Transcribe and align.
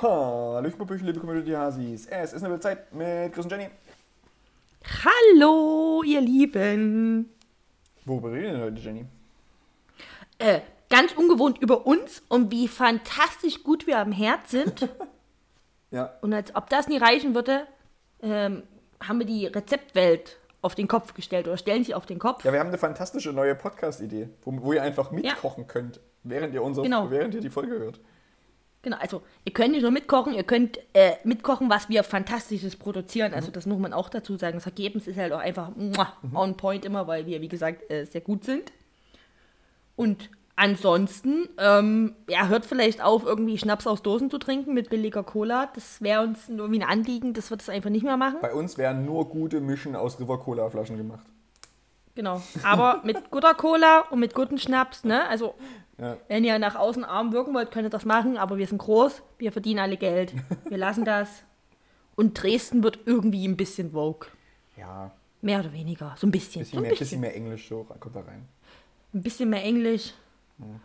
Hallo, 0.00 0.70
Schmuppüchen, 0.70 1.06
liebe 1.06 1.18
Community 1.18 1.50
Hasis. 1.52 2.06
Es 2.06 2.32
ist 2.32 2.44
eine 2.44 2.60
Zeit 2.60 2.92
mit 2.94 3.32
Chris 3.32 3.44
und 3.44 3.50
Jenny. 3.50 3.68
Hallo, 5.04 6.02
ihr 6.04 6.20
Lieben. 6.20 7.32
Worüber 8.04 8.30
reden 8.32 8.44
wir 8.44 8.52
denn 8.52 8.60
heute, 8.62 8.80
Jenny? 8.80 9.06
Äh, 10.38 10.60
ganz 10.88 11.12
ungewohnt 11.14 11.58
über 11.58 11.86
uns 11.86 12.22
und 12.28 12.50
wie 12.52 12.68
fantastisch 12.68 13.62
gut 13.64 13.86
wir 13.86 13.98
am 13.98 14.12
Herd 14.12 14.48
sind. 14.48 14.88
Ja, 15.90 16.12
Und 16.20 16.34
als 16.34 16.54
ob 16.54 16.68
das 16.68 16.86
nie 16.86 16.98
reichen 16.98 17.34
würde, 17.34 17.66
ähm, 18.20 18.62
haben 19.02 19.20
wir 19.20 19.24
die 19.26 19.46
Rezeptwelt 19.46 20.36
auf 20.60 20.74
den 20.74 20.86
Kopf 20.86 21.14
gestellt 21.14 21.48
oder 21.48 21.56
stellen 21.56 21.82
sie 21.82 21.94
auf 21.94 22.04
den 22.04 22.18
Kopf. 22.18 22.44
ja 22.44 22.52
wir 22.52 22.60
haben 22.60 22.68
eine 22.68 22.76
fantastische 22.76 23.32
neue 23.32 23.54
Podcast-Idee, 23.54 24.28
wo, 24.42 24.52
wo 24.60 24.74
ihr 24.74 24.82
einfach 24.82 25.12
mitkochen 25.12 25.66
könnt, 25.66 25.98
während 26.24 26.52
ihr, 26.52 26.62
unsere, 26.62 26.84
Genau. 26.84 27.10
während 27.10 27.34
ihr 27.34 27.40
die 27.40 27.48
Folge 27.48 27.78
hört. 27.78 28.00
Genau, 28.88 29.02
also 29.02 29.20
ihr 29.44 29.52
könnt 29.52 29.72
nicht 29.72 29.82
nur 29.82 29.90
mitkochen, 29.90 30.32
ihr 30.32 30.44
könnt 30.44 30.78
äh, 30.94 31.16
mitkochen, 31.22 31.68
was 31.68 31.90
wir 31.90 32.02
Fantastisches 32.04 32.74
produzieren. 32.74 33.34
Also 33.34 33.50
das 33.50 33.66
muss 33.66 33.78
man 33.78 33.92
auch 33.92 34.08
dazu 34.08 34.38
sagen. 34.38 34.56
Das 34.56 34.64
Ergebnis 34.64 35.06
ist 35.06 35.18
halt 35.18 35.30
auch 35.34 35.40
einfach 35.40 35.72
muah, 35.76 36.14
on 36.32 36.56
point 36.56 36.86
immer, 36.86 37.06
weil 37.06 37.26
wir, 37.26 37.42
wie 37.42 37.48
gesagt, 37.48 37.90
äh, 37.90 38.06
sehr 38.06 38.22
gut 38.22 38.44
sind. 38.44 38.72
Und 39.94 40.30
ansonsten, 40.56 41.50
ähm, 41.58 42.14
ja, 42.30 42.48
hört 42.48 42.64
vielleicht 42.64 43.02
auf, 43.02 43.26
irgendwie 43.26 43.58
Schnaps 43.58 43.86
aus 43.86 44.02
Dosen 44.02 44.30
zu 44.30 44.38
trinken 44.38 44.72
mit 44.72 44.88
billiger 44.88 45.22
Cola. 45.22 45.68
Das 45.74 46.00
wäre 46.00 46.22
uns 46.22 46.48
nur 46.48 46.72
wie 46.72 46.80
ein 46.80 46.88
Anliegen, 46.88 47.34
das 47.34 47.50
wird 47.50 47.60
es 47.60 47.68
einfach 47.68 47.90
nicht 47.90 48.04
mehr 48.04 48.16
machen. 48.16 48.38
Bei 48.40 48.54
uns 48.54 48.78
werden 48.78 49.04
nur 49.04 49.28
gute 49.28 49.60
Mischen 49.60 49.96
aus 49.96 50.18
River 50.18 50.38
Cola 50.38 50.70
Flaschen 50.70 50.96
gemacht. 50.96 51.26
Genau. 52.14 52.40
Aber 52.62 53.02
mit 53.04 53.30
guter 53.30 53.52
Cola 53.52 54.06
und 54.08 54.18
mit 54.18 54.34
guten 54.34 54.56
Schnaps, 54.56 55.04
ne? 55.04 55.28
Also, 55.28 55.56
Ja. 56.00 56.16
wenn 56.28 56.44
ihr 56.44 56.58
nach 56.60 56.76
außen 56.76 57.04
arm 57.04 57.32
wirken 57.32 57.52
wollt, 57.54 57.70
könnt 57.72 57.84
ihr 57.86 57.90
das 57.90 58.04
machen, 58.04 58.36
aber 58.38 58.56
wir 58.56 58.66
sind 58.66 58.78
groß, 58.78 59.20
wir 59.38 59.50
verdienen 59.52 59.80
alle 59.80 59.96
Geld. 59.96 60.32
Wir 60.68 60.78
lassen 60.78 61.04
das. 61.04 61.28
Und 62.14 62.40
Dresden 62.40 62.82
wird 62.84 63.00
irgendwie 63.06 63.46
ein 63.46 63.56
bisschen 63.56 63.90
Vogue. 63.92 64.28
Ja, 64.76 65.10
Mehr 65.40 65.60
oder 65.60 65.72
weniger. 65.72 66.14
So 66.18 66.26
ein 66.26 66.30
bisschen. 66.32 66.60
bisschen 66.62 66.72
so 66.72 66.76
ein 66.78 66.82
mehr, 66.82 66.90
bisschen. 66.90 67.04
bisschen 67.04 67.20
mehr 67.20 67.34
Englisch 67.36 67.68
so 67.68 67.84
kommt 68.00 68.14
da 68.16 68.20
rein. 68.20 68.46
Ein 69.14 69.22
bisschen 69.22 69.50
mehr 69.50 69.62
Englisch. 69.64 70.12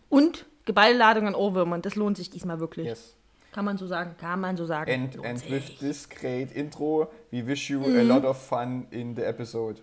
Und 0.10 0.46
geballte 0.66 0.98
Ladung 0.98 1.28
an 1.28 1.34
Ohrwürmern. 1.36 1.82
Das 1.82 1.96
lohnt 1.96 2.18
sich 2.18 2.30
diesmal 2.30 2.60
wirklich. 2.60 2.86
Yes. 2.88 3.16
Kann 3.52 3.66
man 3.66 3.78
so 3.78 3.88
sagen. 3.88 4.16
Kann 4.20 4.40
man 4.40 4.56
so 4.58 4.66
sagen. 4.66 4.92
And, 4.92 5.26
and 5.26 5.50
with 5.50 5.78
this 5.80 6.08
great 6.10 6.52
intro, 6.52 7.12
we 7.32 7.46
wish 7.46 7.70
you 7.70 7.80
Mhm. 7.80 8.00
a 8.00 8.02
lot 8.04 8.26
of 8.26 8.38
fun 8.38 8.86
in 8.92 9.16
the 9.16 9.24
episode. 9.24 9.82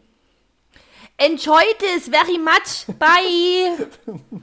Enjoy 1.18 1.62
this 1.78 2.08
very 2.08 2.38
much. 2.38 2.86
Bye. 2.98 3.86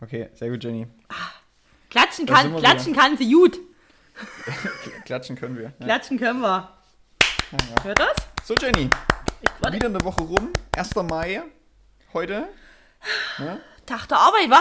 Okay, 0.00 0.30
sehr 0.34 0.50
gut, 0.50 0.62
Jenny. 0.62 0.86
Klatschen 1.90 2.26
kann, 2.26 2.56
klatschen 2.56 2.94
kann 2.94 3.16
sie 3.16 3.32
gut. 3.32 3.58
Klatschen 5.04 5.36
können 5.36 5.56
wir. 5.56 5.72
Ja. 5.78 5.84
Klatschen 5.86 6.18
können 6.18 6.40
wir. 6.40 6.68
Hört 7.82 7.98
das? 7.98 8.16
So, 8.44 8.54
Jenny, 8.54 8.90
wieder 9.72 9.86
eine 9.86 10.02
Woche 10.04 10.22
rum. 10.22 10.52
1. 10.76 10.94
Mai, 10.96 11.42
heute. 12.12 12.48
Ja? 13.38 13.58
Tag 13.86 14.06
der 14.06 14.18
Arbeit, 14.18 14.50
wa? 14.50 14.60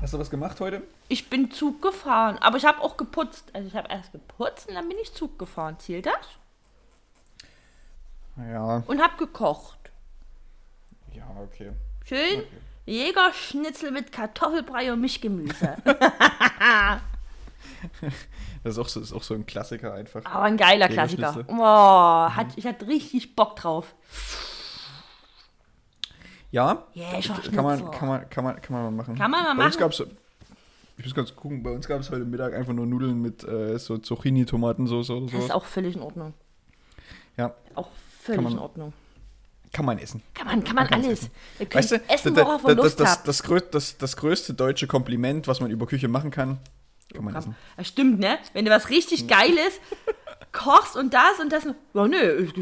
Hast 0.00 0.14
du 0.14 0.18
was 0.18 0.30
gemacht 0.30 0.58
heute? 0.60 0.82
Ich 1.08 1.30
bin 1.30 1.50
Zug 1.50 1.80
gefahren, 1.80 2.38
aber 2.38 2.56
ich 2.56 2.64
habe 2.64 2.80
auch 2.80 2.96
geputzt. 2.96 3.50
Also 3.52 3.68
ich 3.68 3.76
habe 3.76 3.88
erst 3.88 4.10
geputzt 4.12 4.68
und 4.68 4.74
dann 4.74 4.88
bin 4.88 4.98
ich 5.00 5.14
Zug 5.14 5.38
gefahren. 5.38 5.78
Zählt 5.78 6.06
das? 6.06 6.26
Ja, 8.36 8.82
Und 8.86 9.00
habe 9.00 9.16
gekocht. 9.16 9.78
ja, 11.12 11.24
okay. 11.40 11.70
Schön 12.04 12.44
Jägerschnitzel 12.86 13.90
mit 13.90 14.12
Kartoffelbrei 14.12 14.92
und 14.92 15.00
Mischgemüse. 15.00 15.76
Das 18.62 18.72
ist 18.74 18.78
auch 18.78 18.88
so, 18.88 19.00
ist 19.00 19.12
auch 19.12 19.22
so 19.22 19.34
ein 19.34 19.44
Klassiker 19.44 19.92
einfach. 19.92 20.24
Aber 20.24 20.44
ein 20.44 20.56
geiler 20.56 20.88
Klassiker. 20.88 21.44
Oh, 21.48 22.34
hat, 22.34 22.46
ich 22.56 22.66
hatte 22.66 22.86
richtig 22.86 23.36
Bock 23.36 23.56
drauf. 23.56 23.94
Ja, 26.50 26.84
Jägerschnitzel. 26.94 27.52
kann 27.52 27.64
man, 27.64 27.90
kann, 27.90 28.08
man, 28.08 28.30
kann, 28.30 28.44
man, 28.44 28.60
kann 28.62 28.72
man 28.74 28.84
mal 28.84 28.90
machen. 28.90 29.14
Kann 29.16 29.30
man 29.30 29.44
mal 29.44 29.54
bei 29.56 29.64
Uns 29.66 29.74
machen. 29.74 29.80
gab's, 29.80 30.02
ich 30.96 31.04
muss 31.04 31.14
ganz 31.14 31.34
gucken, 31.36 31.62
bei 31.62 31.72
uns 31.72 31.86
gab 31.86 32.00
es 32.00 32.10
heute 32.10 32.24
Mittag 32.24 32.54
einfach 32.54 32.72
nur 32.72 32.86
Nudeln 32.86 33.20
mit 33.20 33.44
äh, 33.44 33.78
so 33.78 33.98
Zucchini-Tomatensauce 33.98 35.10
oder 35.10 35.22
Das 35.22 35.32
sowas. 35.32 35.44
ist 35.46 35.50
auch 35.50 35.64
völlig 35.66 35.96
in 35.96 36.02
Ordnung. 36.02 36.32
Ja, 37.36 37.54
Auch 37.74 37.88
völlig 38.22 38.50
in 38.50 38.58
Ordnung. 38.58 38.92
Kann 39.74 39.84
man 39.84 39.98
essen. 39.98 40.22
Kann 40.32 40.46
man, 40.46 40.64
kann 40.64 40.76
man 40.76 40.86
kann's 40.86 41.04
alles. 41.04 41.30
Könnt 41.58 41.74
Weißt 41.74 41.90
du, 41.90 41.96
essen, 42.08 42.36
worauf 42.36 42.62
das, 42.62 42.76
Lust 42.76 43.00
das, 43.00 43.22
das, 43.24 43.42
größte, 43.42 43.68
das, 43.72 43.98
das 43.98 44.16
größte 44.16 44.54
deutsche 44.54 44.86
Kompliment, 44.86 45.46
was 45.48 45.60
man 45.60 45.70
über 45.70 45.86
Küche 45.86 46.08
machen 46.08 46.30
kann, 46.30 46.60
kann 47.12 47.24
man 47.24 47.34
essen. 47.34 47.56
Das 47.76 47.88
stimmt, 47.88 48.20
ne? 48.20 48.38
Wenn 48.54 48.64
du 48.64 48.70
was 48.70 48.88
richtig 48.88 49.26
Geiles 49.26 49.80
kochst 50.52 50.96
und 50.96 51.12
das 51.12 51.40
und 51.40 51.52
das. 51.52 51.66
Ja, 51.92 52.06
nö, 52.06 52.16
ist, 52.16 52.54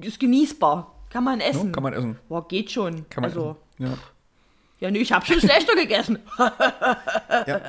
ist, 0.00 0.20
genießbar. 0.20 0.94
Kann 1.10 1.24
man 1.24 1.40
essen. 1.40 1.66
Ja, 1.66 1.72
kann 1.72 1.82
man 1.82 1.92
essen. 1.94 2.18
Boah, 2.28 2.46
geht 2.46 2.70
schon. 2.70 3.08
Kann 3.08 3.22
man 3.22 3.30
also, 3.30 3.56
essen. 3.78 3.98
ja, 4.80 4.90
nö, 4.90 4.98
ich 4.98 5.12
habe 5.12 5.26
schon 5.26 5.40
schlechter 5.40 5.74
gegessen. 5.74 6.18
Ja. 6.38 6.52
ja. 7.46 7.60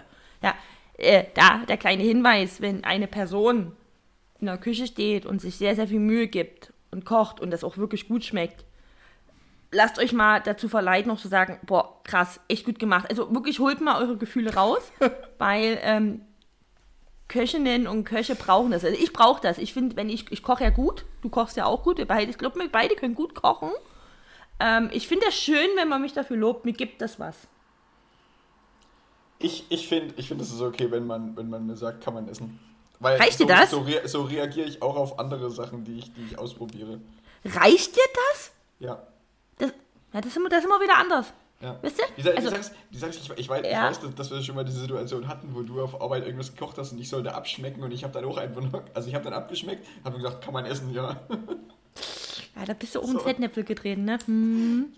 Ja, 0.41 0.55
äh, 0.97 1.23
da 1.33 1.59
der 1.65 1.77
kleine 1.77 2.03
Hinweis, 2.03 2.61
wenn 2.61 2.83
eine 2.83 3.07
Person 3.07 3.71
in 4.41 4.47
der 4.47 4.57
Küche 4.57 4.87
steht 4.87 5.25
und 5.25 5.41
sich 5.41 5.55
sehr, 5.55 5.75
sehr 5.75 5.87
viel 5.87 5.99
Mühe 5.99 6.27
gibt 6.27 6.73
und 6.91 7.05
kocht 7.05 7.39
und 7.39 7.51
das 7.51 7.63
auch 7.63 7.77
wirklich 7.77 8.09
gut 8.09 8.25
schmeckt, 8.25 8.65
lasst 9.73 9.99
euch 9.99 10.13
mal 10.13 10.39
dazu 10.39 10.69
verleiten, 10.69 11.11
noch 11.11 11.19
zu 11.19 11.27
sagen, 11.27 11.59
boah, 11.65 11.99
krass, 12.03 12.39
echt 12.47 12.65
gut 12.65 12.79
gemacht. 12.79 13.09
Also 13.09 13.33
wirklich 13.33 13.59
holt 13.59 13.81
mal 13.81 14.01
eure 14.01 14.17
Gefühle 14.17 14.53
raus, 14.53 14.81
weil 15.37 15.79
ähm, 15.81 16.21
Köchinnen 17.27 17.87
und 17.87 18.03
Köche 18.03 18.35
brauchen 18.35 18.71
das. 18.71 18.85
Also 18.85 18.97
ich 18.97 19.11
brauche 19.11 19.41
das. 19.41 19.57
Ich 19.57 19.73
finde, 19.73 19.95
wenn 19.95 20.09
ich, 20.09 20.31
ich 20.31 20.43
koche 20.43 20.63
ja 20.63 20.69
gut, 20.69 21.05
du 21.21 21.29
kochst 21.29 21.57
ja 21.57 21.65
auch 21.65 21.83
gut, 21.83 21.97
wir 21.97 22.07
beide, 22.07 22.29
ich 22.29 22.37
glaube, 22.37 22.59
wir 22.59 22.69
beide 22.69 22.95
können 22.95 23.15
gut 23.15 23.35
kochen. 23.35 23.71
Ähm, 24.59 24.89
ich 24.93 25.07
finde 25.07 25.25
das 25.25 25.35
schön, 25.35 25.69
wenn 25.75 25.89
man 25.89 26.01
mich 26.01 26.13
dafür 26.13 26.37
lobt, 26.37 26.65
mir 26.65 26.73
gibt 26.73 27.01
das 27.01 27.19
was. 27.19 27.35
Ich, 29.39 29.65
ich 29.69 29.87
finde, 29.87 30.13
ich 30.17 30.27
find, 30.27 30.39
es 30.41 30.53
ist 30.53 30.61
okay, 30.61 30.89
wenn 30.91 31.05
man, 31.05 31.35
wenn 31.35 31.49
man 31.49 31.65
mir 31.65 31.75
sagt, 31.75 32.03
kann 32.03 32.13
man 32.13 32.29
essen. 32.29 32.59
Weil 32.99 33.17
Reicht 33.17 33.39
so, 33.39 33.45
dir 33.45 33.55
das? 33.55 33.71
So, 33.71 33.81
rea 33.81 34.07
so 34.07 34.21
reagiere 34.21 34.67
ich 34.67 34.81
auch 34.81 34.95
auf 34.95 35.19
andere 35.19 35.51
Sachen, 35.51 35.83
die 35.83 35.97
ich, 35.97 36.13
die 36.13 36.23
ich 36.23 36.39
ausprobiere. 36.39 37.01
Reicht 37.43 37.95
dir 37.95 38.05
das? 38.31 38.51
Ja. 38.79 39.07
Das, 40.13 40.15
ja, 40.15 40.21
das 40.21 40.27
ist 40.31 40.37
immer, 40.37 40.49
das 40.49 40.59
ist 40.59 40.65
immer 40.65 40.79
wieder 40.81 40.97
anders. 40.97 41.33
Ja. 41.61 41.77
Wisst 41.81 41.97
ihr? 41.99 42.05
Die, 42.17 42.21
sa- 42.21 42.29
Also- 42.31 42.41
die 42.49 42.55
sagst, 42.55 42.73
die 42.91 42.97
sagst 42.97 43.19
ich, 43.21 43.29
ich, 43.39 43.49
weiß, 43.49 43.61
ich 43.65 43.71
Ja. 43.71 43.87
weiß, 43.87 43.99
dass, 44.15 44.31
wir 44.31 44.41
schon 44.43 44.55
mal 44.55 44.65
diese 44.65 44.79
Situation 44.81 45.27
hatten, 45.27 45.49
wo 45.55 45.61
du 45.61 45.81
auf 45.81 45.99
Arbeit 46.01 46.25
irgendwas 46.25 46.53
gekocht 46.53 46.77
hast 46.77 46.91
und 46.91 46.99
ich 46.99 47.09
sollte 47.09 47.33
abschmecken 47.33 47.83
und 47.83 47.91
ich 47.91 48.03
habe 48.03 48.13
dann 48.13 48.25
auch 48.25 48.37
einfach 48.37 48.61
nur, 48.61 48.83
also 48.93 49.07
ich 49.07 49.15
habe 49.15 49.23
dann 49.23 49.33
abgeschmeckt, 49.33 49.85
habe 50.03 50.17
gesagt, 50.17 50.43
kann 50.43 50.53
man 50.53 50.65
essen, 50.65 50.93
ja. 50.93 51.19
Ja, 52.55 52.65
da 52.65 52.73
bist 52.73 52.93
du 52.95 52.99
um 53.01 53.11
So. 53.13 53.19
Fettnäpfel 53.19 53.63
getreten, 53.63 54.05
ne? 54.05 54.19
Hm. 54.25 54.93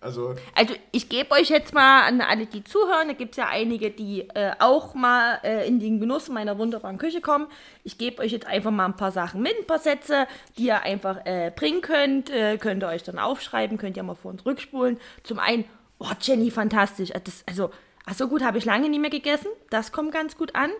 Also, 0.00 0.36
Also 0.54 0.74
ich 0.92 1.08
gebe 1.08 1.32
euch 1.32 1.48
jetzt 1.48 1.74
mal 1.74 2.06
an 2.06 2.20
alle, 2.20 2.46
die 2.46 2.62
zuhören, 2.62 3.08
da 3.08 3.14
gibt 3.14 3.32
es 3.32 3.36
ja 3.36 3.48
einige, 3.48 3.90
die 3.90 4.28
äh, 4.34 4.52
auch 4.60 4.94
mal 4.94 5.40
äh, 5.42 5.66
in 5.66 5.80
den 5.80 5.98
Genuss 5.98 6.28
meiner 6.28 6.56
wunderbaren 6.56 6.98
Küche 6.98 7.20
kommen. 7.20 7.48
Ich 7.82 7.98
gebe 7.98 8.22
euch 8.22 8.30
jetzt 8.30 8.46
einfach 8.46 8.70
mal 8.70 8.84
ein 8.84 8.96
paar 8.96 9.10
Sachen 9.10 9.42
mit, 9.42 9.58
ein 9.58 9.66
paar 9.66 9.80
Sätze, 9.80 10.28
die 10.56 10.66
ihr 10.66 10.82
einfach 10.82 11.26
äh, 11.26 11.50
bringen 11.54 11.80
könnt. 11.80 12.30
Äh, 12.30 12.58
könnt 12.58 12.84
ihr 12.84 12.88
euch 12.88 13.02
dann 13.02 13.18
aufschreiben, 13.18 13.76
könnt 13.76 13.96
ihr 13.96 14.02
mal 14.04 14.14
vor 14.14 14.30
und 14.30 14.42
zurückspulen. 14.42 14.98
Zum 15.24 15.40
einen, 15.40 15.64
oh 15.98 16.12
Jenny, 16.20 16.50
fantastisch. 16.52 17.10
Äh, 17.10 17.20
Das, 17.24 17.42
also, 17.48 17.70
ach 18.06 18.14
so 18.14 18.28
gut 18.28 18.42
habe 18.42 18.58
ich 18.58 18.64
lange 18.64 18.88
nicht 18.88 19.00
mehr 19.00 19.10
gegessen. 19.10 19.48
Das 19.70 19.90
kommt 19.90 20.12
ganz 20.12 20.36
gut 20.36 20.54
an. 20.54 20.70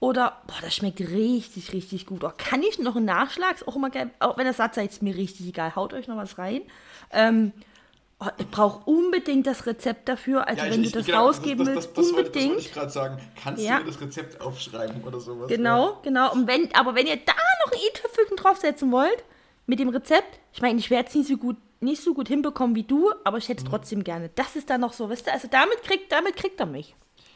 Oder, 0.00 0.40
boah, 0.46 0.56
das 0.62 0.74
schmeckt 0.74 0.98
richtig, 1.00 1.74
richtig 1.74 2.06
gut. 2.06 2.24
Oh, 2.24 2.32
kann 2.36 2.62
ich 2.62 2.78
noch 2.78 2.96
einen 2.96 3.04
Nachschlag? 3.04 3.56
Auch 3.66 3.76
immer. 3.76 3.90
Auch 4.18 4.38
wenn 4.38 4.46
das 4.46 4.56
satt 4.56 4.74
seid, 4.74 4.90
ist 4.90 5.02
mir 5.02 5.14
richtig 5.14 5.46
egal. 5.46 5.76
Haut 5.76 5.92
euch 5.92 6.08
noch 6.08 6.16
was 6.16 6.38
rein. 6.38 6.62
Ähm, 7.12 7.52
oh, 8.20 8.26
ich 8.38 8.48
brauche 8.50 8.88
unbedingt 8.90 9.46
das 9.46 9.66
Rezept 9.66 10.08
dafür. 10.08 10.46
Also, 10.46 10.62
wenn 10.64 10.82
du 10.82 10.90
das 10.90 11.06
genau, 11.06 11.26
rausgeben 11.26 11.66
das, 11.66 11.74
willst, 11.74 11.88
das, 11.88 11.94
das, 11.94 12.04
wollte, 12.12 12.16
das 12.16 12.26
unbedingt. 12.26 12.50
wollte 12.54 12.66
ich 12.68 12.72
gerade 12.72 12.90
sagen. 12.90 13.18
Kannst 13.42 13.62
Ja. 13.62 13.78
du 13.78 13.84
mir 13.84 13.90
das 13.90 14.00
Rezept 14.00 14.40
aufschreiben 14.40 15.02
oder 15.04 15.20
sowas? 15.20 15.48
Genau, 15.48 15.98
genau. 16.02 16.32
Und 16.32 16.46
wenn, 16.46 16.74
aber 16.74 16.94
wenn 16.94 17.06
ihr 17.06 17.16
da 17.16 17.32
noch 17.64 17.72
ein 17.72 17.78
i-Tüpfelchen 17.78 18.36
draufsetzen 18.36 18.90
wollt, 18.92 19.24
mit 19.66 19.78
dem 19.78 19.88
Rezept, 19.90 20.38
ich 20.52 20.62
meine, 20.62 20.78
ich 20.78 20.90
werde 20.90 21.08
es 21.08 21.14
nicht 21.14 21.28
so 21.28 21.36
gut, 21.36 21.56
nicht 21.80 22.02
so 22.02 22.12
gut 22.14 22.28
hinbekommen 22.28 22.74
wie 22.76 22.82
du, 22.82 23.10
aber 23.24 23.38
ich 23.38 23.44
Mhm. 23.44 23.52
hätte 23.52 23.64
es 23.64 23.70
trotzdem 23.70 24.04
gerne. 24.04 24.30
Das 24.34 24.56
ist 24.56 24.68
dann 24.70 24.80
noch 24.82 24.92
so, 24.92 25.08
weißt 25.08 25.26
du, 25.26 25.32
also 25.32 25.48
damit 25.50 25.82
kriegt, 25.82 26.10
damit 26.12 26.36
kriegt 26.36 26.60
er 26.60 26.66
mich. 26.66 26.94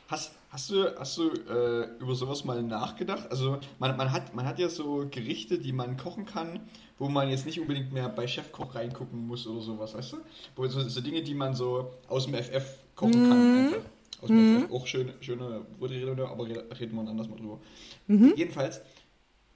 Hast, 0.08 0.32
hast 0.50 0.68
du, 0.70 0.84
hast 0.98 1.16
du 1.16 1.30
äh, 1.30 1.88
über 1.98 2.14
sowas 2.14 2.44
mal 2.44 2.62
nachgedacht? 2.62 3.30
Also 3.30 3.58
man, 3.78 3.96
man, 3.96 4.12
hat, 4.12 4.34
man 4.34 4.46
hat 4.46 4.58
ja 4.58 4.68
so 4.68 5.06
Gerichte, 5.10 5.58
die 5.58 5.72
man 5.72 5.96
kochen 5.96 6.26
kann, 6.26 6.60
wo 6.98 7.08
man 7.08 7.28
jetzt 7.28 7.46
nicht 7.46 7.60
unbedingt 7.60 7.92
mehr 7.92 8.08
bei 8.08 8.26
Chefkoch 8.26 8.74
reingucken 8.74 9.26
muss 9.26 9.46
oder 9.46 9.60
sowas, 9.60 9.94
weißt 9.94 10.12
du? 10.12 10.16
Wo 10.56 10.66
so, 10.68 10.80
so 10.80 11.00
Dinge, 11.00 11.22
die 11.22 11.34
man 11.34 11.54
so 11.54 11.92
aus 12.08 12.26
dem 12.26 12.34
FF 12.34 12.78
kochen 12.94 13.28
kann. 13.28 13.66
Einfach. 13.66 13.90
Aus 14.22 14.28
dem 14.28 14.62
FF 14.62 14.72
auch 14.72 14.86
schön, 14.86 15.12
schöne 15.20 15.66
Worte, 15.78 16.28
aber 16.28 16.46
reden 16.46 16.94
wir 16.94 17.08
anders 17.08 17.28
mal 17.28 17.36
drüber. 17.36 17.58
Jedenfalls, 18.06 18.80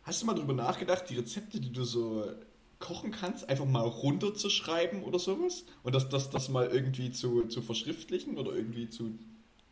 hast 0.02 0.23
du 0.23 0.26
mal 0.26 0.35
drüber 0.35 0.52
nachgedacht, 0.52 1.05
die 1.08 1.17
Rezepte, 1.17 1.61
die 1.61 1.73
du 1.73 1.85
so 1.85 2.25
kochen 2.79 3.11
kannst, 3.11 3.49
einfach 3.49 3.64
mal 3.64 3.82
runterzuschreiben 3.82 5.02
oder 5.02 5.19
sowas? 5.19 5.64
Und 5.82 5.94
das, 5.94 6.08
das, 6.08 6.31
das 6.31 6.49
mal 6.49 6.67
irgendwie 6.67 7.11
zu, 7.11 7.46
zu 7.46 7.62
verschriftlichen 7.62 8.37
oder 8.38 8.52
irgendwie 8.52 8.88
zu. 8.88 9.19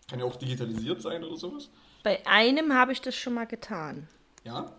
Kann 0.09 0.21
ja 0.21 0.25
auch 0.25 0.37
digitalisiert 0.37 1.03
sein 1.03 1.25
oder 1.25 1.37
sowas? 1.37 1.69
Bei 2.05 2.25
einem 2.27 2.73
habe 2.73 2.93
ich 2.93 3.01
das 3.01 3.17
schon 3.17 3.35
mal 3.35 3.47
getan. 3.47 4.09
Ja? 4.45 4.73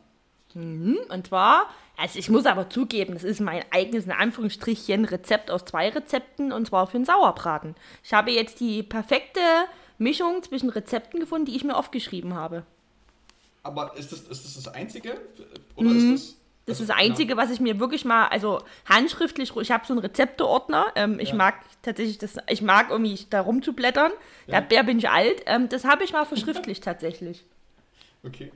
Mhm, 0.54 0.98
und 1.10 1.28
zwar, 1.28 1.70
also 1.98 2.20
ich 2.20 2.30
muss 2.30 2.46
aber 2.46 2.70
zugeben, 2.70 3.14
das 3.14 3.24
ist 3.24 3.42
mein 3.42 3.64
eigenes, 3.72 4.06
in 4.06 4.12
Anführungsstrichen, 4.12 5.06
Rezept 5.06 5.50
aus 5.50 5.66
zwei 5.66 5.90
Rezepten 5.90 6.52
und 6.52 6.68
zwar 6.68 6.86
für 6.88 6.98
den 6.98 7.06
Sauerbraten. 7.06 7.76
Ich 8.04 8.14
habe 8.14 8.32
jetzt 8.32 8.60
die 8.60 8.84
perfekte 8.84 9.40
Mischung 9.98 10.44
zwischen 10.44 10.70
Rezepten 10.70 11.20
gefunden, 11.20 11.46
die 11.46 11.56
ich 11.56 11.64
mir 11.64 11.76
aufgeschrieben 11.76 12.36
habe. 12.36 12.64
Aber 13.64 13.98
ist 13.98 14.12
das 14.12 14.22
ist 14.22 14.46
das, 14.46 14.64
das 14.64 14.68
Einzige? 14.74 15.20
Oder 15.76 15.92
ist 15.92 16.12
das. 16.12 16.38
Das 16.68 16.82
also, 16.82 16.84
ist 16.84 16.90
das 16.90 16.98
Einzige, 16.98 17.38
was 17.38 17.50
ich 17.50 17.62
mir 17.62 17.80
wirklich 17.80 18.04
mal, 18.04 18.28
also 18.28 18.60
handschriftlich, 18.86 19.56
ich 19.56 19.72
habe 19.72 19.86
so 19.88 19.94
einen 19.94 20.02
Rezepteordner. 20.02 20.88
Ähm, 20.96 21.18
ich 21.20 21.30
Ja. 21.30 21.36
mag 21.36 21.56
tatsächlich 21.82 22.18
das, 22.18 22.36
ich 22.50 22.62
mag 22.62 22.90
irgendwie 22.90 23.18
da 23.30 23.40
rumzublättern. 23.40 24.12
Ja. 24.48 24.60
Da, 24.60 24.76
da 24.76 24.82
bin 24.84 24.98
ich 24.98 25.10
alt. 25.10 25.44
Ähm, 25.46 25.70
das 25.70 25.86
habe 25.86 26.04
ich 26.04 26.12
mal 26.12 26.26
verschriftlicht 26.26 26.84
tatsächlich. 26.84 27.46
Genau. 28.22 28.36
Okay. 28.36 28.52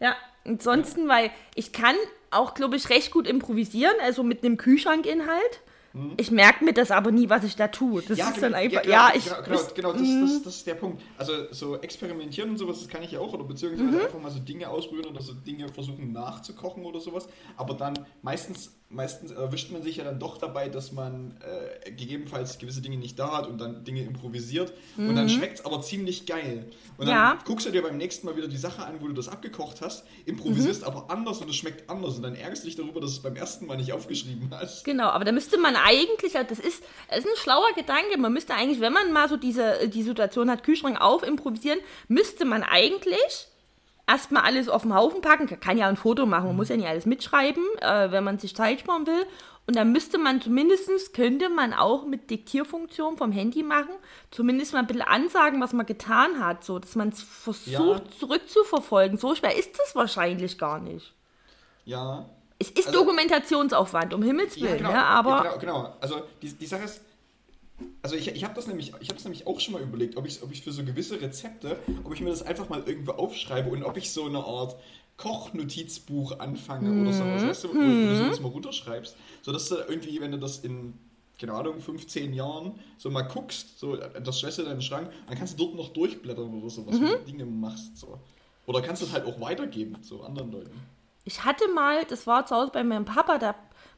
Ja, 0.00 0.14
ansonsten, 0.44 1.08
weil 1.08 1.30
ich 1.54 1.72
kann 1.72 1.96
auch, 2.30 2.54
glaube 2.54 2.76
ich, 2.76 2.90
recht 2.90 3.10
gut 3.10 3.26
improvisieren, 3.26 3.94
also 4.02 4.22
mit 4.22 4.44
einem 4.44 4.56
Kühlschrankinhalt. 4.56 5.60
Ich 6.16 6.30
merke 6.30 6.64
mir 6.64 6.72
das 6.72 6.90
aber 6.90 7.10
nie, 7.10 7.28
was 7.28 7.44
ich 7.44 7.56
da 7.56 7.68
tue. 7.68 8.02
Das 8.02 8.18
ist 8.18 8.42
dann 8.42 8.54
einfach, 8.54 8.82
genau, 8.82 8.94
ja, 8.94 9.12
ich. 9.14 9.24
Genau, 9.24 9.42
genau, 9.42 9.60
genau 9.74 9.92
das, 9.92 10.02
das, 10.32 10.42
das 10.42 10.56
ist 10.56 10.66
der 10.66 10.74
Punkt. 10.74 11.02
Also, 11.18 11.32
so 11.52 11.76
experimentieren 11.80 12.50
und 12.50 12.58
sowas, 12.58 12.78
das 12.80 12.88
kann 12.88 13.02
ich 13.02 13.12
ja 13.12 13.20
auch, 13.20 13.32
oder 13.32 13.44
beziehungsweise 13.44 13.84
Mhm. 13.90 14.00
einfach 14.00 14.20
mal 14.20 14.30
so 14.30 14.38
Dinge 14.40 14.68
ausprobieren 14.68 15.10
oder 15.10 15.22
so 15.22 15.32
Dinge 15.34 15.68
versuchen 15.68 16.12
nachzukochen 16.12 16.84
oder 16.84 17.00
sowas. 17.00 17.28
Aber 17.56 17.74
dann 17.74 17.98
meistens, 18.22 18.72
meistens 18.88 19.30
erwischt 19.32 19.72
man 19.72 19.82
sich 19.82 19.96
ja 19.96 20.04
dann 20.04 20.18
doch 20.20 20.38
dabei, 20.38 20.68
dass 20.68 20.92
man 20.92 21.36
äh, 21.84 21.90
gegebenenfalls 21.90 22.58
gewisse 22.58 22.80
Dinge 22.82 22.96
nicht 22.98 23.18
da 23.18 23.36
hat 23.38 23.46
und 23.48 23.58
dann 23.58 23.84
Dinge 23.84 24.02
improvisiert. 24.02 24.72
Und 24.96 25.14
dann 25.16 25.28
schmeckt 25.28 25.58
es 25.60 25.64
aber 25.64 25.80
ziemlich 25.82 26.26
geil. 26.26 26.70
Und 26.98 27.06
dann 27.06 27.14
Mhm. 27.16 27.20
Ja. 27.20 27.38
guckst 27.44 27.66
du 27.66 27.70
dir 27.70 27.82
beim 27.82 27.96
nächsten 27.96 28.26
Mal 28.26 28.36
wieder 28.36 28.48
die 28.48 28.56
Sache 28.56 28.84
an, 28.84 28.94
wo 29.00 29.06
du 29.08 29.12
das 29.12 29.28
abgekocht 29.28 29.80
hast, 29.80 30.04
improvisierst 30.24 30.82
Mhm. 30.82 30.86
aber 30.86 31.10
anders 31.10 31.40
und 31.40 31.48
es 31.50 31.56
schmeckt 31.56 31.88
anders. 31.90 32.16
Und 32.16 32.22
dann 32.22 32.34
ärgerst 32.34 32.62
du 32.62 32.66
dich 32.66 32.76
darüber, 32.76 33.00
dass 33.00 33.10
du 33.12 33.16
es 33.16 33.22
beim 33.22 33.36
ersten 33.36 33.66
Mal 33.66 33.76
nicht 33.76 33.92
aufgeschrieben 33.92 34.50
hast. 34.50 34.84
Genau, 34.84 35.08
aber 35.08 35.24
da 35.24 35.32
müsste 35.32 35.58
man 35.58 35.74
eigentlich, 35.86 36.32
das 36.32 36.58
ist, 36.58 36.82
das 37.08 37.18
ist 37.18 37.26
ein 37.26 37.36
schlauer 37.36 37.72
Gedanke, 37.76 38.18
man 38.18 38.32
müsste 38.32 38.54
eigentlich, 38.54 38.80
wenn 38.80 38.92
man 38.92 39.12
mal 39.12 39.28
so 39.28 39.36
diese 39.36 39.88
die 39.88 40.02
Situation 40.02 40.50
hat, 40.50 40.62
Kühlschrank 40.64 41.00
auf, 41.00 41.22
improvisieren, 41.22 41.78
müsste 42.08 42.44
man 42.44 42.62
eigentlich 42.62 43.48
erstmal 44.06 44.42
alles 44.42 44.68
auf 44.68 44.82
den 44.82 44.94
Haufen 44.94 45.20
packen, 45.20 45.48
kann 45.60 45.78
ja 45.78 45.88
ein 45.88 45.96
Foto 45.96 46.26
machen, 46.26 46.46
man 46.46 46.56
muss 46.56 46.68
ja 46.68 46.76
nicht 46.76 46.88
alles 46.88 47.06
mitschreiben, 47.06 47.64
äh, 47.80 48.10
wenn 48.10 48.24
man 48.24 48.38
sich 48.38 48.54
Zeit 48.54 48.80
sparen 48.80 49.06
will. 49.06 49.26
Und 49.68 49.74
dann 49.74 49.90
müsste 49.90 50.18
man 50.18 50.40
zumindest, 50.40 51.12
könnte 51.12 51.48
man 51.48 51.74
auch 51.74 52.06
mit 52.06 52.30
Diktierfunktion 52.30 53.16
vom 53.16 53.32
Handy 53.32 53.64
machen, 53.64 53.90
zumindest 54.30 54.72
mal 54.72 54.78
ein 54.78 54.86
bisschen 54.86 55.02
ansagen, 55.02 55.60
was 55.60 55.72
man 55.72 55.86
getan 55.86 56.38
hat, 56.38 56.62
so 56.62 56.78
dass 56.78 56.94
man 56.94 57.08
es 57.08 57.20
versucht 57.20 58.04
Ja. 58.04 58.18
zurückzuverfolgen. 58.20 59.18
So 59.18 59.34
schwer 59.34 59.56
ist 59.56 59.76
das 59.76 59.96
wahrscheinlich 59.96 60.56
gar 60.56 60.78
nicht. 60.78 61.12
Ja, 61.84 62.26
Es 62.58 62.70
ist 62.70 62.86
Also- 62.88 63.00
Dokumentationsaufwand, 63.00 64.14
um 64.14 64.22
Himmels 64.22 64.56
Willen, 64.60 64.78
genau, 64.78 64.90
ja, 64.90 65.04
aber. 65.04 65.44
Ja, 65.44 65.56
genau, 65.56 65.58
genau. 65.58 65.96
Also 66.00 66.22
die, 66.42 66.52
die 66.52 66.66
Sache 66.66 66.84
ist, 66.84 67.00
also 68.02 68.16
ich, 68.16 68.28
ich 68.28 68.44
habe 68.44 68.54
das 68.54 68.66
nämlich, 68.66 68.92
ich 69.00 69.08
habe 69.08 69.18
es 69.18 69.24
nämlich 69.24 69.46
auch 69.46 69.60
schon 69.60 69.74
mal 69.74 69.82
überlegt, 69.82 70.16
ob 70.16 70.26
ich, 70.26 70.42
ob 70.42 70.50
ich 70.50 70.62
für 70.62 70.72
so 70.72 70.82
gewisse 70.84 71.20
Rezepte, 71.20 71.78
ob 72.04 72.14
ich 72.14 72.20
mir 72.20 72.30
das 72.30 72.42
einfach 72.42 72.68
mal 72.68 72.82
irgendwo 72.86 73.12
aufschreibe 73.12 73.68
und 73.68 73.82
ob 73.84 73.96
ich 73.98 74.10
so 74.10 74.24
eine 74.24 74.38
Art 74.42 74.76
Kochnotizbuch 75.18 76.38
anfange 76.38 77.02
oder 77.02 77.12
sowas, 77.12 77.42
weißt 77.42 77.64
du, 77.64 77.68
wo, 77.68 77.74
wo 77.74 77.78
du 77.78 78.16
sowas 78.16 78.40
mal 78.40 78.48
runterschreibst, 78.48 79.16
sodass 79.42 79.68
du 79.68 79.76
irgendwie, 79.76 80.20
wenn 80.20 80.32
du 80.32 80.38
das 80.38 80.58
in 80.58 80.94
keine 81.38 81.52
Ahnung, 81.52 81.80
15 81.80 82.32
Jahren 82.32 82.78
so 82.96 83.10
mal 83.10 83.20
guckst, 83.22 83.78
so 83.78 83.96
das 83.96 84.38
stellst 84.38 84.56
du 84.56 84.62
in 84.62 84.68
deinen 84.68 84.80
Schrank, 84.80 85.10
dann 85.26 85.36
kannst 85.36 85.58
du 85.58 85.64
dort 85.66 85.76
noch 85.76 85.90
durchblättern 85.90 86.54
oder 86.54 86.70
so, 86.70 86.86
was 86.86 86.98
du 86.98 87.18
Dinge 87.26 87.44
machst. 87.44 87.94
So. 87.98 88.18
Oder 88.64 88.80
kannst 88.80 89.02
du 89.02 89.06
es 89.06 89.12
halt 89.12 89.26
auch 89.26 89.38
weitergeben, 89.38 89.98
so 90.00 90.22
anderen 90.22 90.50
Leuten. 90.50 90.80
Ich 91.26 91.44
hatte 91.44 91.68
mal, 91.68 92.04
das 92.04 92.26
war 92.26 92.46
zu 92.46 92.56
Hause 92.56 92.70
bei 92.72 92.82
meinem 92.82 93.04
Papa, 93.04 93.36
da 93.36 93.54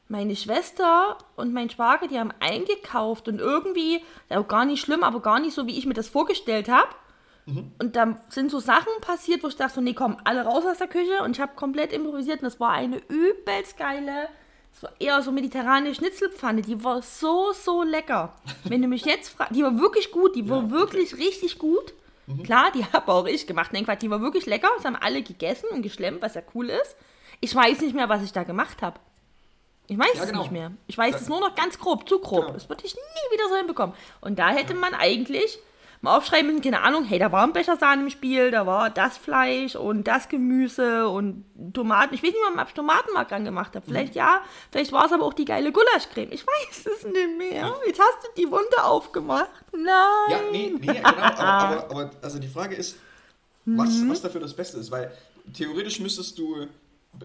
meine 0.09 0.35
Schwester 0.35 1.17
und 1.35 1.53
mein 1.53 1.69
Schwager, 1.69 2.07
die 2.07 2.19
haben 2.19 2.33
eingekauft 2.39 3.27
und 3.27 3.39
irgendwie, 3.39 4.03
ja, 4.29 4.41
gar 4.41 4.65
nicht 4.65 4.81
schlimm, 4.81 5.03
aber 5.03 5.21
gar 5.21 5.39
nicht 5.39 5.53
so, 5.53 5.67
wie 5.67 5.77
ich 5.77 5.85
mir 5.85 5.93
das 5.93 6.09
vorgestellt 6.09 6.67
habe. 6.67 6.89
Und 7.79 7.95
dann 7.95 8.19
sind 8.29 8.51
so 8.51 8.59
Sachen 8.59 8.91
passiert, 9.01 9.43
wo 9.43 9.47
ich 9.47 9.55
dachte, 9.55 9.75
so, 9.75 9.81
nee, 9.81 9.93
komm, 9.93 10.17
alle 10.23 10.43
raus 10.43 10.65
aus 10.65 10.77
der 10.77 10.87
Küche 10.87 11.23
und 11.23 11.35
ich 11.35 11.41
habe 11.41 11.55
komplett 11.55 11.93
improvisiert 11.93 12.41
und 12.41 12.45
das 12.45 12.59
war 12.59 12.71
eine 12.71 13.01
übelst 13.07 13.77
geile, 13.77 14.27
das 14.71 14.83
war 14.83 14.91
eher 14.99 15.21
so 15.23 15.31
mediterrane 15.31 15.95
Schnitzelpfanne, 15.95 16.61
die 16.61 16.83
war 16.83 17.01
so, 17.01 17.51
so 17.53 17.81
lecker. 17.81 18.35
Wenn 18.65 18.81
du 18.81 18.87
mich 18.87 19.05
jetzt 19.05 19.29
fragst, 19.29 19.55
die 19.55 19.63
war 19.63 19.79
wirklich 19.79 20.11
gut, 20.11 20.35
die 20.35 20.47
war 20.47 20.59
okay. 20.59 20.71
wirklich 20.71 21.17
richtig 21.17 21.57
gut. 21.57 21.93
Klar, 22.43 22.71
die 22.71 22.85
habe 22.93 23.11
auch 23.11 23.25
ich 23.25 23.47
gemacht. 23.47 23.73
Nein, 23.73 23.85
Quatsch, 23.85 24.03
die 24.03 24.11
war 24.11 24.21
wirklich 24.21 24.45
lecker. 24.45 24.69
Das 24.75 24.85
haben 24.85 24.95
alle 24.95 25.23
gegessen 25.23 25.69
und 25.71 25.81
geschlemmt, 25.81 26.21
was 26.21 26.35
ja 26.35 26.43
cool 26.53 26.69
ist. 26.69 26.95
Ich 27.41 27.55
weiß 27.55 27.81
nicht 27.81 27.95
mehr, 27.95 28.09
was 28.09 28.23
ich 28.23 28.31
da 28.33 28.43
gemacht 28.43 28.81
habe. 28.81 28.99
Ich 29.87 29.97
weiß 29.97 30.13
Ja, 30.15 30.23
es 30.23 30.29
genau. 30.29 30.41
nicht 30.41 30.51
mehr. 30.51 30.71
Ich 30.87 30.97
weiß 30.97 31.13
Da- 31.15 31.21
es 31.21 31.29
nur 31.29 31.39
noch 31.39 31.55
ganz 31.55 31.79
grob, 31.79 32.07
zu 32.07 32.19
grob. 32.19 32.41
Genau. 32.41 32.53
Das 32.53 32.69
würde 32.69 32.85
ich 32.85 32.93
nie 32.95 33.33
wieder 33.35 33.49
so 33.49 33.55
hinbekommen. 33.55 33.95
Und 34.21 34.37
da 34.37 34.49
hätte 34.49 34.75
man 34.75 34.93
eigentlich 34.93 35.57
mal 36.01 36.15
aufschreiben 36.17 36.47
müssen, 36.47 36.61
keine 36.61 36.81
Ahnung, 36.81 37.03
hey, 37.05 37.19
da 37.19 37.31
war 37.31 37.43
ein 37.43 37.51
Becher 37.51 37.75
Sahne 37.75 38.03
im 38.03 38.09
Spiel, 38.09 38.51
da 38.51 38.65
war 38.65 38.89
das 38.89 39.17
Fleisch 39.17 39.75
und 39.75 40.05
das 40.07 40.29
Gemüse 40.29 41.09
und 41.09 41.43
Tomaten. 41.73 42.13
Ich 42.13 42.23
weiß 42.23 42.29
nicht 42.31 42.39
ob 42.57 42.67
ich 42.67 42.73
Tomatenmark 42.73 43.29
gemacht 43.29 43.75
habe. 43.75 43.85
Mhm. 43.85 43.89
Vielleicht 43.91 44.15
ja, 44.15 44.41
vielleicht 44.71 44.91
war 44.93 45.05
es 45.07 45.11
aber 45.11 45.25
auch 45.25 45.33
die 45.33 45.43
geile 45.45 45.71
Gulaschcreme. 45.71 46.31
Ich 46.31 46.45
weiß 46.45 46.85
es 46.85 47.03
nicht 47.05 47.37
mehr. 47.37 47.73
Jetzt 47.85 47.99
hast 47.99 48.23
du 48.27 48.41
die 48.41 48.49
Wunde 48.49 48.81
aufgemacht. 48.83 49.49
Nein. 49.73 49.85
Ja, 50.29 50.39
nee, 50.51 50.73
nee, 50.79 50.85
genau, 50.85 50.99
aber, 51.09 51.41
aber, 51.41 51.91
aber 51.91 52.11
also 52.21 52.39
die 52.39 52.47
Frage 52.47 52.75
ist, 52.75 52.97
was, 53.65 53.89
was 54.07 54.21
dafür 54.21 54.39
das 54.41 54.53
Beste 54.53 54.77
ist, 54.77 54.91
weil 54.91 55.11
theoretisch 55.53 55.99
müsstest 55.99 56.37
du, 56.39 56.67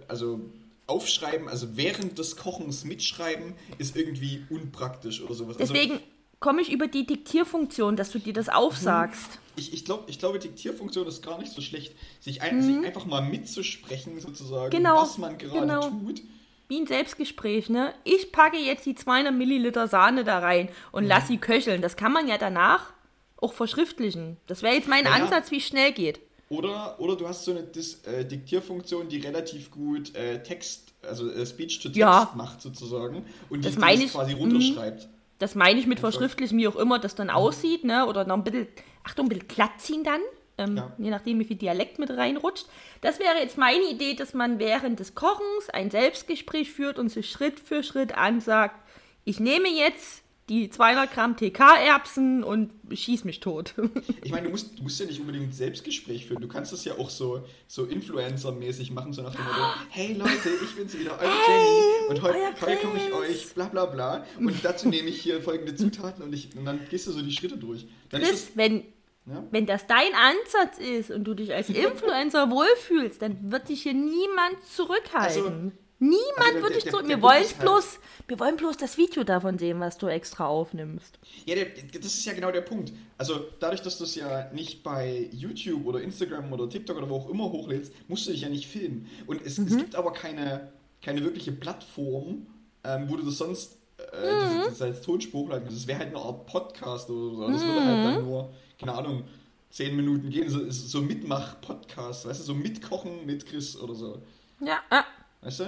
also 0.09 0.41
aufschreiben, 0.87 1.49
also 1.49 1.77
während 1.77 2.19
des 2.19 2.37
Kochens 2.37 2.85
mitschreiben, 2.85 3.55
ist 3.79 3.97
irgendwie 3.97 4.45
unpraktisch 4.51 5.23
oder 5.23 5.35
sowas. 5.35 5.57
Deswegen 5.57 6.01
komme 6.41 6.61
ich 6.61 6.71
über 6.71 6.89
die 6.89 7.07
Diktierfunktion, 7.07 7.97
dass 7.97 8.11
du 8.11 8.19
dir 8.19 8.35
das 8.35 8.49
aufsagst. 8.51 9.25
Also, 9.25 9.39
ich, 9.57 9.73
ich, 9.73 9.85
glaub, 9.85 10.09
ich 10.09 10.19
glaube, 10.19 10.39
Diktierfunktion 10.39 11.07
ist 11.07 11.23
gar 11.23 11.39
nicht 11.39 11.53
so 11.53 11.63
schlecht, 11.63 11.95
sich, 12.21 12.43
ein, 12.43 12.61
sich 12.61 12.85
einfach 12.85 13.07
mal 13.07 13.23
mitzusprechen, 13.23 14.21
sozusagen, 14.21 14.71
Genau, 14.71 15.01
was 15.01 15.17
man 15.17 15.39
gerade 15.39 15.61
genau. 15.61 15.89
tut. 15.89 16.21
Wie 16.69 16.81
ein 16.81 16.87
Selbstgespräch, 16.87 17.69
ne? 17.71 17.95
Ich 18.05 18.33
packe 18.33 18.59
jetzt 18.59 18.85
die 18.87 18.95
200 18.95 19.35
Milliliter 19.35 19.87
Sahne 19.87 20.25
da 20.25 20.39
rein 20.39 20.69
und 20.93 21.05
lass 21.05 21.29
sie 21.29 21.39
köcheln. 21.39 21.83
Das 21.83 21.97
kann 21.97 22.13
man 22.13 22.27
ja 22.27 22.37
danach 22.37 22.93
auch 23.37 23.53
verschriftlichen. 23.53 24.39
Das 24.47 24.63
wäre 24.63 24.75
jetzt 24.75 24.89
mein 24.89 25.05
Ja, 25.05 25.17
ja. 25.17 25.23
Ansatz, 25.25 25.51
wie 25.51 25.59
es 25.59 25.67
schnell 25.67 25.93
geht. 25.93 26.21
Oder, 26.51 26.97
oder 27.01 27.17
du 27.17 27.27
hast 27.27 27.45
so 27.45 27.53
eine 27.53 27.63
Dis, 27.63 28.03
äh, 28.05 28.25
Diktierfunktion, 28.25 29.09
die 29.09 29.19
relativ 29.19 29.71
gut 29.71 30.15
äh, 30.15 30.43
Text, 30.43 30.93
also 31.03 31.31
äh, 31.31 31.47
Speech 31.47 31.79
to 31.79 31.89
Text 31.89 31.97
Ja. 31.97 32.33
macht 32.35 32.61
sozusagen 32.61 33.25
und 33.51 33.65
Das 33.65 33.75
die, 33.75 33.81
das 33.81 34.13
quasi 34.13 34.35
mhm. 34.35 34.41
runterschreibt. 34.41 35.09
Das 35.39 35.55
meine 35.55 35.81
ich 35.81 35.87
mit 35.87 36.01
verschriftlichen, 36.01 36.59
wie 36.59 36.69
auch 36.69 36.77
immer 36.77 36.99
das 36.99 37.15
dann 37.15 37.29
aussieht, 37.31 37.85
ne? 37.85 38.07
Oder 38.07 38.25
noch 38.25 38.37
ein 38.37 38.45
bisschen, 38.45 38.69
Achtung, 39.03 39.27
ein 39.27 39.29
bisschen 39.31 39.49
glatt 39.49 39.73
ziehen 39.79 40.05
dann. 40.05 40.21
Ähm, 40.57 40.77
Ja. 40.77 40.93
Je 40.99 41.11
nachdem, 41.11 41.41
wie 41.41 41.45
viel 41.45 41.57
Dialekt 41.57 41.99
mit 41.99 42.11
reinrutscht. 42.11 42.67
Das 43.01 43.19
wäre 43.19 43.39
jetzt 43.41 43.59
meine 43.59 43.85
Idee, 43.91 44.15
dass 44.15 44.35
man 44.35 44.59
während 44.59 45.01
des 45.01 45.15
Kochens 45.15 45.69
ein 45.73 45.91
Selbstgespräch 45.91 46.71
führt 46.71 46.99
und 46.99 47.09
sich 47.09 47.29
Schritt 47.31 47.59
für 47.59 47.83
Schritt 47.83 48.17
ansagt, 48.17 48.77
ich 49.25 49.41
nehme 49.41 49.69
jetzt 49.69 50.23
die 50.49 50.69
200 50.69 51.11
Gramm 51.13 51.37
TK-Erbsen 51.37 52.45
und 52.45 52.71
schieß 52.93 53.25
mich 53.25 53.41
tot. 53.41 53.75
Ich 54.23 54.31
meine, 54.31 54.45
du 54.45 54.51
musst, 54.51 54.79
du 54.79 54.83
musst 54.83 54.99
ja 55.01 55.07
nicht 55.07 55.21
unbedingt 55.21 55.55
Selbstgespräch 55.55 56.27
führen. 56.27 56.41
Du 56.43 56.49
kannst 56.49 56.73
es 56.73 56.85
ja 56.85 56.95
auch 56.99 57.11
so, 57.11 57.45
so 57.67 57.85
Influencer-mäßig 57.85 58.91
machen, 58.93 59.13
so 59.13 59.23
nach 59.23 59.35
dem 59.35 59.45
Motto, 59.45 59.61
hey 59.91 60.13
Leute, 60.15 60.51
ich 60.63 60.75
bin's 60.77 60.99
wieder, 60.99 61.13
eure 61.13 61.31
Jenny 61.49 62.09
und 62.11 62.23
heu, 62.23 62.29
euer 62.31 62.53
heute 62.61 62.77
koche 62.87 62.97
ich 62.97 63.11
Chris." 63.11 63.15
euch, 63.47 63.55
bla 63.55 63.67
bla 63.69 63.87
bla. 63.87 64.27
Und 64.39 64.65
dazu 64.65 64.89
nehme 64.89 65.09
ich 65.09 65.21
hier 65.21 65.41
folgende 65.43 65.75
Zutaten 65.77 66.23
und, 66.23 66.33
ich, 66.35 66.57
und 66.57 66.65
dann 66.65 66.81
gehst 66.91 67.07
du 67.07 67.13
so 67.13 67.23
die 67.23 67.33
Schritte 67.33 67.57
durch. 67.57 67.87
Dann 68.11 68.21
ist 68.23 68.31
Chris, 68.31 68.51
wenn, 68.55 68.85
Ja. 69.27 69.45
wenn 69.51 69.67
das 69.67 69.87
dein 69.87 70.13
Ansatz 70.15 70.79
ist 70.79 71.11
und 71.11 71.25
du 71.25 71.35
dich 71.35 71.53
als 71.55 71.69
Influencer 71.71 72.51
wohlfühlst, 72.51 73.21
dann 73.23 73.51
wird 73.53 73.69
dich 73.69 73.83
hier 73.83 73.95
niemand 73.95 74.63
zurückhalten. 74.75 75.45
Also- 75.45 75.73
niemand 75.99 76.55
also 76.57 76.63
wird 76.63 76.77
dich 76.77 76.91
zurück. 76.91 77.09
Wir 77.09 77.23
wollen 77.23 77.45
halt- 77.45 77.59
bloß, 77.59 77.99
wir 78.29 78.39
wollen 78.41 78.57
bloß 78.57 78.77
das 78.77 78.97
Video 78.99 79.25
davon 79.25 79.59
sehen, 79.59 79.81
was 79.81 79.99
du 79.99 80.07
extra 80.07 80.47
aufnimmst. 80.47 81.19
Ja, 81.47 81.55
der, 81.55 81.67
das 81.93 82.07
ist 82.15 82.25
ja 82.25 82.33
genau 82.33 82.51
der 82.51 82.63
Punkt. 82.63 82.93
Also 83.19 83.47
dadurch, 83.61 83.83
dass 83.83 83.99
du 83.99 84.05
es 84.05 84.15
ja 84.15 84.51
nicht 84.53 84.83
bei 84.83 85.29
YouTube 85.33 85.87
oder 85.87 86.01
Instagram 86.01 86.53
oder 86.53 86.69
TikTok 86.69 86.97
oder 86.97 87.09
wo 87.09 87.17
auch 87.17 87.29
immer 87.31 87.45
hochlädst, 87.51 87.93
musst 88.09 88.27
du 88.27 88.33
dich 88.33 88.41
ja 88.43 88.49
nicht 88.49 88.67
filmen. 88.67 89.09
Und 89.27 89.43
es, 89.45 89.59
Mhm. 89.59 89.67
es 89.67 89.77
gibt 89.77 89.95
aber 89.95 90.13
keine, 90.13 90.73
keine 91.03 91.23
wirkliche 91.23 91.53
Plattform, 91.53 92.47
ähm, 92.85 93.09
wo 93.09 93.17
du 93.17 93.25
das 93.25 93.39
sonst 93.39 93.79
äh, 94.13 94.33
mhm. 94.33 94.59
das, 94.59 94.69
das 94.79 94.83
als 94.83 95.01
Tonspur 95.03 95.43
hochladen 95.43 95.65
kannst. 95.65 95.81
Das 95.83 95.87
wäre 95.87 96.01
halt 96.01 96.09
eine 96.09 96.19
Art 96.19 96.47
Podcast 96.47 97.09
oder 97.09 97.37
so. 97.37 97.49
Das 97.49 97.63
mhm. 97.63 97.67
würde 97.69 97.85
halt 97.87 98.17
dann 98.17 98.25
nur, 98.25 98.53
keine 98.79 98.93
Ahnung, 98.95 99.25
zehn 99.71 99.95
Minuten 99.97 100.31
gehen. 100.31 100.49
So, 100.51 100.69
so 100.71 101.01
Mitmach-Podcast, 101.01 102.27
weißt 102.27 102.41
du, 102.41 102.45
so 102.45 102.55
mitkochen 102.55 103.25
mit 103.27 103.47
Chris 103.47 103.77
oder 103.77 103.95
so. 103.95 104.23
Ja, 104.61 104.81
ja. 104.91 105.05
Weißt 105.45 105.61
du? 105.61 105.65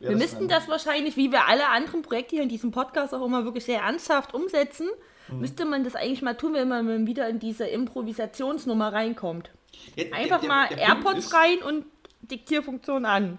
Wir 0.00 0.10
das 0.10 0.18
müssten 0.18 0.48
das 0.48 0.68
wahrscheinlich, 0.68 1.16
wie 1.16 1.32
wir 1.32 1.46
alle 1.46 1.68
anderen 1.68 2.02
Projekte 2.02 2.36
hier 2.36 2.42
in 2.42 2.48
diesem 2.48 2.70
Podcast 2.70 3.14
auch 3.14 3.24
immer 3.24 3.44
wirklich 3.44 3.64
sehr 3.64 3.80
ernsthaft 3.80 4.34
umsetzen, 4.34 4.88
mhm. 5.28 5.40
müsste 5.40 5.64
man 5.64 5.84
das 5.84 5.94
eigentlich 5.94 6.22
mal 6.22 6.34
tun, 6.34 6.54
wenn 6.54 6.68
man 6.68 7.06
wieder 7.06 7.28
in 7.28 7.38
diese 7.38 7.66
Improvisationsnummer 7.66 8.92
reinkommt. 8.92 9.50
Ja, 9.96 10.04
Einfach 10.12 10.40
der, 10.40 10.48
der, 10.48 10.48
mal 10.48 10.68
AirPods 10.78 11.32
rein 11.32 11.58
und 11.62 11.86
Diktierfunktion 12.22 13.04
an. 13.06 13.38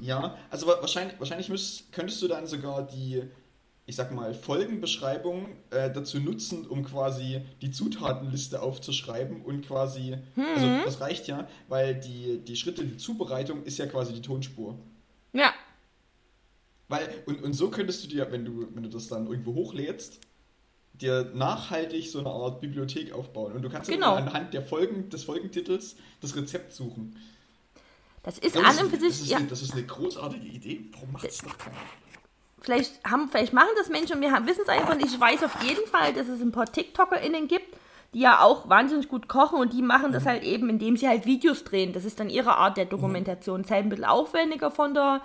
Ja, 0.00 0.36
also 0.50 0.66
wahrscheinlich, 0.66 1.18
wahrscheinlich 1.18 1.50
müsst, 1.50 1.92
könntest 1.92 2.22
du 2.22 2.28
dann 2.28 2.46
sogar 2.46 2.82
die, 2.82 3.22
ich 3.90 3.96
sag 3.96 4.12
mal, 4.12 4.34
Folgenbeschreibung 4.34 5.48
äh, 5.70 5.90
dazu 5.90 6.20
nutzen, 6.20 6.64
um 6.64 6.84
quasi 6.84 7.42
die 7.60 7.72
Zutatenliste 7.72 8.62
aufzuschreiben 8.62 9.42
und 9.42 9.66
quasi, 9.66 10.16
also 10.36 10.66
mhm. 10.66 10.74
also 10.74 10.84
das 10.84 11.00
reicht 11.00 11.26
ja, 11.26 11.48
weil 11.66 11.96
die, 11.96 12.38
die 12.38 12.54
Schritte, 12.54 12.84
die 12.84 12.96
Zubereitung 12.96 13.64
ist 13.64 13.78
ja 13.78 13.86
quasi 13.86 14.12
die 14.12 14.22
Tonspur. 14.22 14.78
Ja. 15.32 15.52
Weil, 16.86 17.08
und, 17.26 17.42
und 17.42 17.52
so 17.52 17.68
könntest 17.68 18.04
du 18.04 18.08
dir, 18.08 18.30
wenn 18.30 18.44
du, 18.44 18.68
wenn 18.72 18.84
du 18.84 18.88
das 18.88 19.08
dann 19.08 19.26
irgendwo 19.26 19.54
hochlädst, 19.54 20.20
dir 20.94 21.32
nachhaltig 21.34 22.08
so 22.10 22.20
eine 22.20 22.30
Art 22.30 22.60
Bibliothek 22.60 23.12
aufbauen. 23.12 23.54
Und 23.54 23.62
du 23.62 23.70
kannst 23.70 23.90
genau. 23.90 24.14
anhand 24.14 24.54
der 24.54 24.62
Folgen, 24.62 25.10
des 25.10 25.24
Folgentitels 25.24 25.96
das 26.20 26.36
Rezept 26.36 26.72
suchen. 26.72 27.16
Das 28.22 28.38
ist 28.38 28.56
an 28.56 28.66
und 28.84 28.90
für 28.90 29.00
sich. 29.00 29.08
Das 29.08 29.20
ist, 29.20 29.30
ja. 29.30 29.38
eine, 29.38 29.46
das 29.48 29.62
ist 29.62 29.72
eine 29.72 29.84
großartige 29.84 30.46
Idee. 30.46 30.80
Warum 30.92 31.10
macht 31.10 31.24
es 31.24 31.38
doch 31.38 31.58
keiner? 31.58 31.76
Vielleicht, 32.60 33.02
haben, 33.04 33.28
vielleicht 33.30 33.52
machen 33.52 33.70
das 33.78 33.88
Menschen 33.88 34.16
und 34.16 34.22
wir 34.22 34.30
wissen 34.46 34.62
es 34.62 34.68
einfach 34.68 34.94
nicht. 34.94 35.08
Ich 35.12 35.20
weiß 35.20 35.42
auf 35.44 35.62
jeden 35.62 35.86
Fall, 35.86 36.12
dass 36.12 36.28
es 36.28 36.40
ein 36.40 36.52
paar 36.52 36.70
TikTokerInnen 36.70 37.48
gibt, 37.48 37.76
die 38.12 38.20
ja 38.20 38.42
auch 38.42 38.68
wahnsinnig 38.68 39.08
gut 39.08 39.28
kochen 39.28 39.58
und 39.58 39.72
die 39.72 39.82
machen 39.82 40.12
das 40.12 40.24
mhm. 40.24 40.28
halt 40.28 40.42
eben, 40.42 40.68
indem 40.68 40.96
sie 40.96 41.08
halt 41.08 41.26
Videos 41.26 41.64
drehen. 41.64 41.92
Das 41.92 42.04
ist 42.04 42.20
dann 42.20 42.28
ihre 42.28 42.56
Art 42.56 42.76
der 42.76 42.84
Dokumentation. 42.84 43.60
Mhm. 43.60 43.64
Ist 43.64 43.70
halt 43.70 43.86
ein 43.86 43.88
bisschen 43.88 44.04
aufwendiger 44.04 44.70
von 44.70 44.94
der 44.94 45.22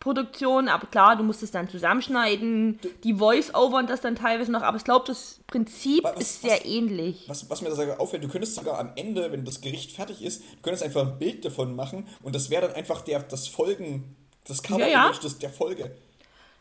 Produktion, 0.00 0.68
aber 0.68 0.86
klar, 0.86 1.16
du 1.16 1.24
musst 1.24 1.42
es 1.42 1.50
dann 1.50 1.68
zusammenschneiden, 1.68 2.78
die 3.04 3.14
Voice-Over 3.14 3.78
und 3.78 3.90
das 3.90 4.00
dann 4.00 4.14
teilweise 4.14 4.52
noch, 4.52 4.62
aber 4.62 4.76
ich 4.76 4.84
glaube, 4.84 5.04
das 5.06 5.40
Prinzip 5.46 6.04
was, 6.04 6.20
ist 6.20 6.42
sehr 6.42 6.52
was, 6.52 6.64
ähnlich. 6.64 7.24
Was, 7.26 7.50
was 7.50 7.62
mir 7.62 7.70
da 7.70 7.96
auffällt, 7.96 8.22
du 8.22 8.28
könntest 8.28 8.54
sogar 8.54 8.78
am 8.78 8.92
Ende, 8.94 9.32
wenn 9.32 9.44
das 9.44 9.60
Gericht 9.60 9.92
fertig 9.92 10.22
ist, 10.22 10.42
du 10.42 10.62
könntest 10.62 10.84
einfach 10.84 11.02
ein 11.02 11.18
Bild 11.18 11.44
davon 11.44 11.74
machen 11.74 12.06
und 12.22 12.34
das 12.34 12.48
wäre 12.48 12.68
dann 12.68 12.76
einfach 12.76 13.02
der, 13.02 13.20
das 13.20 13.48
Folgen, 13.48 14.16
das 14.46 14.62
Cover 14.62 14.86
ja, 14.86 15.10
ja. 15.10 15.28
der 15.42 15.50
Folge. 15.50 15.96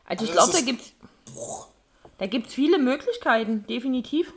Also, 0.07 0.21
also 0.21 0.25
ich 0.25 0.31
glaube, 0.31 0.53
da 0.53 0.61
gibt 0.61 0.81
es 0.81 0.93
da 2.17 2.25
gibt's 2.25 2.53
viele 2.53 2.79
Möglichkeiten, 2.79 3.65
definitiv. 3.67 4.33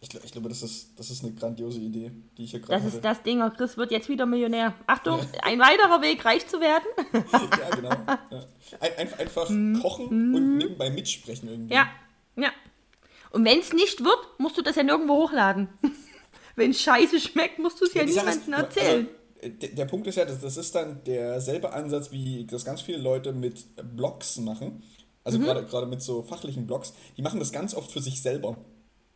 Ich, 0.00 0.14
ich, 0.14 0.32
glaube, 0.32 0.48
das 0.48 0.62
ist, 0.62 0.96
das 0.96 1.10
ist 1.10 1.24
eine 1.24 1.32
grandiose 1.34 1.80
Idee, 1.80 2.12
die 2.36 2.44
ich 2.44 2.52
hier 2.52 2.60
gerade 2.60 2.74
Das 2.74 2.84
hatte. 2.84 2.96
ist 2.96 3.04
das 3.04 3.22
Ding, 3.24 3.40
Chris 3.56 3.76
wird 3.76 3.90
jetzt 3.90 4.08
wieder 4.08 4.26
Millionär. 4.26 4.74
Achtung, 4.86 5.18
ja. 5.18 5.40
ein 5.42 5.58
weiterer 5.58 6.00
Weg, 6.02 6.24
reich 6.24 6.46
zu 6.46 6.60
werden. 6.60 6.84
ja, 7.32 7.74
genau. 7.74 7.90
Ja. 7.90 8.48
Ein, 8.80 9.12
einfach 9.14 9.50
mm. 9.50 9.80
kochen 9.80 10.30
mm. 10.30 10.34
und 10.34 10.56
nebenbei 10.58 10.90
mitsprechen 10.90 11.48
irgendwie. 11.48 11.74
Ja, 11.74 11.88
ja. 12.36 12.50
Und 13.30 13.44
wenn 13.44 13.58
es 13.58 13.72
nicht 13.72 14.04
wird, 14.04 14.38
musst 14.38 14.56
du 14.56 14.62
das 14.62 14.76
ja 14.76 14.84
nirgendwo 14.84 15.14
hochladen. 15.24 15.68
wenn 16.56 16.70
es 16.70 16.80
scheiße 16.80 17.18
schmeckt, 17.18 17.58
musst 17.58 17.80
du 17.80 17.84
es 17.84 17.94
ja, 17.94 18.02
ja 18.04 18.08
niemandem 18.08 18.52
erzählen. 18.54 19.06
Also, 19.08 19.17
der, 19.42 19.84
Punkt 19.84 20.06
ist 20.06 20.16
ja, 20.16 20.24
das, 20.24 20.56
ist 20.56 20.74
dann 20.74 21.02
derselbe 21.04 21.72
Ansatz, 21.72 22.10
wie 22.10 22.44
das 22.46 22.64
ganz 22.64 22.80
viele 22.80 22.98
Leute 22.98 23.32
mit 23.32 23.66
Blogs 23.96 24.38
machen. 24.38 24.82
Also 25.24 25.38
mhm. 25.38 25.44
gerade 25.44 25.86
mit 25.86 26.02
so 26.02 26.22
fachlichen 26.22 26.66
Blogs. 26.66 26.94
Die 27.16 27.22
machen 27.22 27.38
das 27.38 27.52
ganz 27.52 27.74
oft 27.74 27.90
für 27.92 28.00
sich 28.00 28.22
selber. 28.22 28.56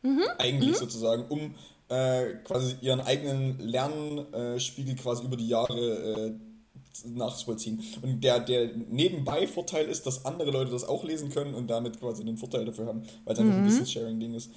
Mhm. 0.02 0.22
Eigentlich 0.38 0.72
mhm. 0.72 0.74
sozusagen, 0.76 1.24
um 1.28 1.54
äh, 1.88 2.34
quasi 2.44 2.76
ihren 2.80 3.00
eigenen 3.00 3.58
Lernspiegel 3.58 4.96
quasi 4.96 5.24
über 5.24 5.36
die 5.36 5.48
Jahre 5.48 5.78
äh, 5.78 6.32
nachzuvollziehen. 7.06 7.82
Und 8.02 8.22
der, 8.22 8.40
der 8.40 8.70
Nebenbei-Vorteil 8.74 9.86
ist, 9.86 10.06
dass 10.06 10.24
andere 10.24 10.50
Leute 10.50 10.70
das 10.70 10.84
auch 10.84 11.04
lesen 11.04 11.30
können 11.30 11.54
und 11.54 11.68
damit 11.68 11.98
quasi 11.98 12.22
einen 12.22 12.36
Vorteil 12.36 12.64
dafür 12.64 12.86
haben, 12.86 13.02
weil 13.24 13.34
es 13.34 13.40
einfach 13.40 13.52
mhm. 13.52 13.60
ein 13.60 13.64
Business-Sharing-Ding 13.64 14.34
ist. 14.34 14.50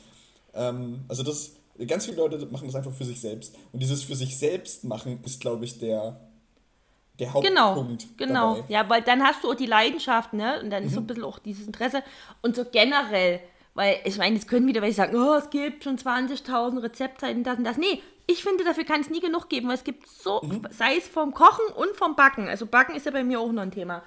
Ähm, 0.53 1.05
also 1.07 1.23
das, 1.23 1.53
ganz 1.87 2.05
viele 2.05 2.17
Leute 2.17 2.45
machen 2.45 2.67
das 2.67 2.75
einfach 2.75 2.93
für 2.93 3.05
sich 3.05 3.19
selbst. 3.19 3.55
Und 3.71 3.81
dieses 3.81 4.03
für 4.03 4.15
sich 4.15 4.37
selbst 4.37 4.83
machen 4.83 5.19
ist, 5.25 5.41
glaube 5.41 5.65
ich, 5.65 5.77
der, 5.79 6.19
der 7.19 7.31
genau, 7.41 7.75
Hauptpunkt. 7.75 8.17
Genau, 8.17 8.55
genau. 8.55 8.65
Ja, 8.69 8.89
weil 8.89 9.01
dann 9.01 9.23
hast 9.23 9.43
du 9.43 9.51
auch 9.51 9.55
die 9.55 9.65
Leidenschaft, 9.65 10.33
ne? 10.33 10.61
Und 10.61 10.69
dann 10.69 10.83
ist 10.83 10.93
so 10.93 10.99
ein 10.99 11.03
mhm. 11.03 11.07
bisschen 11.07 11.23
auch 11.23 11.39
dieses 11.39 11.67
Interesse. 11.67 12.03
Und 12.41 12.55
so 12.55 12.65
generell 12.65 13.41
weil 13.75 13.99
ich 14.05 14.17
meine, 14.17 14.37
es 14.37 14.47
können 14.47 14.67
wieder 14.67 14.81
welche 14.81 14.95
sagen, 14.95 15.17
oh, 15.17 15.35
es 15.35 15.49
gibt 15.49 15.83
schon 15.83 15.97
20.000 15.97 16.81
Rezeptseiten, 16.81 17.43
das 17.43 17.57
und 17.57 17.65
das. 17.65 17.77
Nee, 17.77 18.01
ich 18.25 18.41
finde, 18.41 18.63
dafür 18.63 18.85
kann 18.85 19.01
es 19.01 19.09
nie 19.09 19.19
genug 19.19 19.49
geben, 19.49 19.67
weil 19.67 19.75
es 19.75 19.83
gibt 19.83 20.07
so, 20.07 20.41
mhm. 20.41 20.65
sei 20.71 20.95
es 20.97 21.07
vom 21.07 21.33
Kochen 21.33 21.65
und 21.75 21.95
vom 21.95 22.15
Backen. 22.15 22.47
Also 22.47 22.65
Backen 22.65 22.95
ist 22.95 23.05
ja 23.05 23.11
bei 23.11 23.23
mir 23.23 23.39
auch 23.39 23.51
noch 23.51 23.61
ein 23.61 23.71
Thema. 23.71 24.01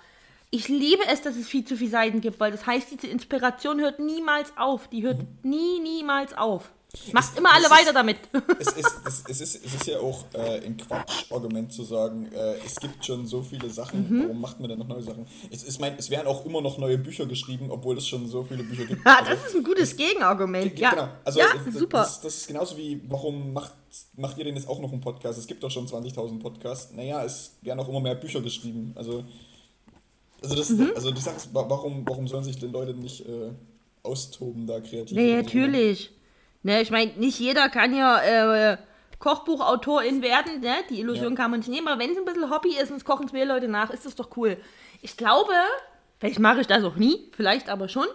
Ich 0.50 0.68
liebe 0.68 1.02
es, 1.06 1.20
dass 1.20 1.36
es 1.36 1.46
viel 1.46 1.66
zu 1.66 1.76
viele 1.76 1.90
Seiten 1.90 2.22
gibt, 2.22 2.40
weil 2.40 2.50
das 2.50 2.66
heißt, 2.66 2.90
diese 2.90 3.06
Inspiration 3.08 3.78
hört 3.78 4.00
niemals 4.00 4.56
auf. 4.56 4.88
Die 4.88 5.02
hört 5.02 5.18
mhm. 5.18 5.50
nie, 5.50 5.80
niemals 5.80 6.36
auf. 6.36 6.72
Macht 7.12 7.32
es, 7.32 7.38
immer 7.38 7.52
alle 7.52 7.68
weiter 7.68 7.92
damit. 7.92 8.16
Es, 8.58 8.68
es, 8.68 8.86
es, 9.04 9.24
es, 9.28 9.40
ist, 9.40 9.66
es 9.66 9.74
ist 9.74 9.86
ja 9.86 10.00
auch 10.00 10.24
äh, 10.32 10.64
ein 10.64 10.76
Quatsch-Argument 10.76 11.70
zu 11.70 11.84
sagen, 11.84 12.30
äh, 12.32 12.54
es 12.64 12.76
gibt 12.76 13.04
schon 13.04 13.26
so 13.26 13.42
viele 13.42 13.68
Sachen, 13.68 14.08
mhm. 14.08 14.22
warum 14.22 14.40
macht 14.40 14.58
man 14.58 14.70
denn 14.70 14.78
noch 14.78 14.88
neue 14.88 15.02
Sachen? 15.02 15.26
Es, 15.50 15.64
es, 15.64 15.78
mein, 15.78 15.96
es 15.98 16.08
werden 16.08 16.26
auch 16.26 16.46
immer 16.46 16.62
noch 16.62 16.78
neue 16.78 16.96
Bücher 16.96 17.26
geschrieben, 17.26 17.70
obwohl 17.70 17.98
es 17.98 18.06
schon 18.06 18.26
so 18.26 18.42
viele 18.42 18.64
Bücher 18.64 18.86
gibt. 18.86 19.02
Ah, 19.06 19.18
also, 19.18 19.30
das 19.32 19.46
ist 19.50 19.56
ein 19.56 19.64
gutes 19.64 19.96
Gegenargument, 19.96 20.78
ja. 20.78 20.90
Genau, 20.90 21.08
also 21.24 21.38
ja, 21.38 21.46
super. 21.70 21.98
Das, 21.98 22.20
das, 22.20 22.36
ist 22.36 22.46
genauso 22.46 22.76
wie, 22.76 23.00
warum 23.08 23.52
macht, 23.52 23.74
macht 24.16 24.38
ihr 24.38 24.44
denn 24.44 24.56
jetzt 24.56 24.68
auch 24.68 24.80
noch 24.80 24.90
einen 24.90 25.00
Podcast? 25.00 25.38
Es 25.38 25.46
gibt 25.46 25.62
doch 25.62 25.70
schon 25.70 25.86
20.000 25.86 26.40
Podcasts. 26.40 26.92
Naja, 26.94 27.22
es 27.22 27.52
werden 27.62 27.80
auch 27.80 27.88
immer 27.88 28.00
mehr 28.00 28.14
Bücher 28.14 28.40
geschrieben. 28.40 28.92
Also, 28.96 29.24
also, 30.42 30.54
das, 30.54 30.70
mhm. 30.70 30.92
also 30.94 31.10
du 31.10 31.20
sagst, 31.20 31.50
warum, 31.52 32.02
warum 32.06 32.28
sollen 32.28 32.44
sich 32.44 32.58
denn 32.58 32.72
Leute 32.72 32.94
nicht 32.94 33.26
äh, 33.26 33.50
austoben 34.02 34.66
da 34.66 34.80
kreativ? 34.80 35.16
Nee, 35.16 35.36
natürlich. 35.36 36.04
So? 36.04 36.17
Ne, 36.62 36.82
ich 36.82 36.90
meine, 36.90 37.12
nicht 37.12 37.38
jeder 37.38 37.68
kann 37.68 37.94
ja 37.94 38.20
äh, 38.72 38.76
Kochbuchautorin 39.18 40.22
werden, 40.22 40.60
ne? 40.60 40.74
Die 40.90 41.00
Illusion 41.00 41.32
ja. 41.32 41.36
kann 41.36 41.50
man 41.50 41.60
nicht 41.60 41.68
nehmen, 41.68 41.88
aber 41.88 42.00
wenn 42.00 42.10
es 42.10 42.18
ein 42.18 42.24
bisschen 42.24 42.50
Hobby 42.50 42.76
ist 42.76 42.90
und 42.90 42.98
es 42.98 43.04
kochen 43.04 43.28
zwei 43.28 43.44
Leute 43.44 43.68
nach, 43.68 43.90
ist 43.90 44.06
das 44.06 44.14
doch 44.14 44.36
cool. 44.36 44.56
Ich 45.02 45.16
glaube, 45.16 45.52
vielleicht 46.18 46.38
mache 46.38 46.60
ich 46.60 46.66
das 46.66 46.84
auch 46.84 46.96
nie, 46.96 47.30
vielleicht 47.36 47.68
aber 47.68 47.88
schon. 47.88 48.06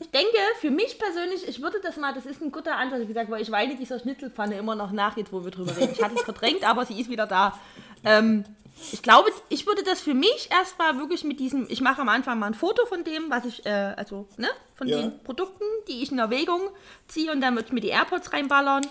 Ich 0.00 0.10
denke, 0.10 0.36
für 0.60 0.70
mich 0.70 0.98
persönlich, 0.98 1.48
ich 1.48 1.62
würde 1.62 1.80
das 1.82 1.96
mal, 1.96 2.12
das 2.12 2.26
ist 2.26 2.42
ein 2.42 2.52
guter 2.52 2.76
Ansatz, 2.76 3.00
wie 3.00 3.06
gesagt, 3.06 3.30
weil 3.30 3.40
ich 3.40 3.50
weine 3.50 3.74
dieser 3.74 3.98
Schnitzelpfanne 3.98 4.56
immer 4.56 4.74
noch 4.74 4.92
nach, 4.92 5.16
jetzt 5.16 5.32
wo 5.32 5.44
wir 5.44 5.50
drüber 5.50 5.74
reden. 5.74 5.92
Ich 5.92 6.02
hatte 6.02 6.14
es 6.14 6.22
verdrängt, 6.22 6.68
aber 6.68 6.84
sie 6.84 7.00
ist 7.00 7.08
wieder 7.08 7.26
da. 7.26 7.58
Ähm, 8.04 8.44
ich 8.92 9.02
glaube, 9.02 9.30
ich 9.48 9.66
würde 9.66 9.82
das 9.82 10.00
für 10.00 10.14
mich 10.14 10.48
erstmal 10.50 10.96
wirklich 10.98 11.24
mit 11.24 11.40
diesem, 11.40 11.66
ich 11.68 11.80
mache 11.80 12.00
am 12.00 12.08
Anfang 12.08 12.38
mal 12.38 12.46
ein 12.46 12.54
Foto 12.54 12.86
von 12.86 13.04
dem, 13.04 13.30
was 13.30 13.44
ich, 13.44 13.66
äh, 13.66 13.70
also, 13.96 14.26
ne, 14.36 14.48
von 14.74 14.88
ja. 14.88 15.00
den 15.00 15.22
Produkten, 15.22 15.64
die 15.88 16.02
ich 16.02 16.10
in 16.10 16.18
Erwägung 16.18 16.60
ziehe 17.08 17.32
und 17.32 17.40
dann 17.40 17.54
würde 17.54 17.66
ich 17.66 17.72
mir 17.72 17.80
die 17.80 17.88
AirPods 17.88 18.32
reinballern 18.32 18.86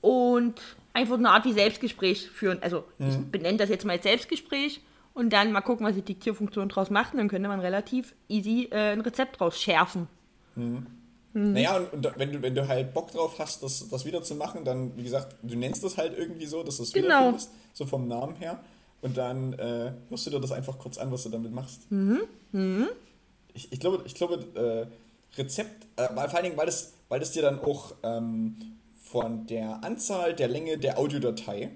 und 0.00 0.60
einfach 0.92 1.16
eine 1.16 1.30
Art 1.30 1.44
wie 1.44 1.52
Selbstgespräch 1.52 2.28
führen. 2.30 2.58
Also, 2.62 2.84
mhm. 2.98 3.08
ich 3.08 3.16
benenne 3.30 3.58
das 3.58 3.68
jetzt 3.68 3.84
mal 3.84 3.94
als 3.94 4.02
Selbstgespräch 4.02 4.80
und 5.14 5.32
dann 5.32 5.52
mal 5.52 5.60
gucken, 5.60 5.86
was 5.86 5.94
die 5.94 6.02
Diktierfunktion 6.02 6.68
draus 6.68 6.90
macht. 6.90 7.12
Und 7.12 7.18
dann 7.18 7.28
könnte 7.28 7.48
man 7.48 7.60
relativ 7.60 8.14
easy 8.28 8.68
äh, 8.70 8.92
ein 8.92 9.00
Rezept 9.00 9.40
draus 9.40 9.60
schärfen. 9.60 10.08
Mhm. 10.54 10.86
Mhm. 11.34 11.52
Naja, 11.52 11.76
und, 11.76 12.06
und, 12.06 12.18
wenn, 12.18 12.32
du, 12.32 12.42
wenn 12.42 12.54
du 12.54 12.68
halt 12.68 12.92
Bock 12.92 13.10
drauf 13.10 13.38
hast, 13.38 13.62
das, 13.62 13.88
das 13.88 14.04
wieder 14.04 14.22
zu 14.22 14.34
machen, 14.34 14.64
dann, 14.64 14.96
wie 14.96 15.02
gesagt, 15.02 15.36
du 15.42 15.56
nennst 15.56 15.82
das 15.82 15.96
halt 15.96 16.16
irgendwie 16.16 16.46
so, 16.46 16.62
dass 16.62 16.76
du 16.76 16.82
es 16.82 16.92
genau. 16.92 17.08
wiederfindest, 17.08 17.50
so 17.72 17.86
vom 17.86 18.06
Namen 18.06 18.36
her. 18.36 18.60
Und 19.02 19.16
dann 19.16 19.52
äh, 19.54 19.92
hörst 20.08 20.26
du 20.26 20.30
dir 20.30 20.40
das 20.40 20.52
einfach 20.52 20.78
kurz 20.78 20.96
an, 20.96 21.12
was 21.12 21.24
du 21.24 21.28
damit 21.28 21.52
machst. 21.52 21.90
Mhm. 21.90 22.22
Mhm. 22.52 22.86
Ich, 23.52 23.70
ich 23.72 23.80
glaube, 23.80 24.02
ich 24.06 24.14
glaube 24.14 24.36
äh, 24.54 25.36
Rezept, 25.38 25.86
äh, 25.96 26.06
vor 26.06 26.34
allen 26.34 26.44
Dingen, 26.44 26.56
weil 26.56 26.66
das, 26.66 26.94
weil 27.08 27.20
das 27.20 27.32
dir 27.32 27.42
dann 27.42 27.58
auch 27.60 27.92
ähm, 28.02 28.56
von 29.02 29.46
der 29.46 29.82
Anzahl 29.84 30.34
der 30.34 30.48
Länge 30.48 30.78
der 30.78 30.98
Audiodatei, 30.98 31.70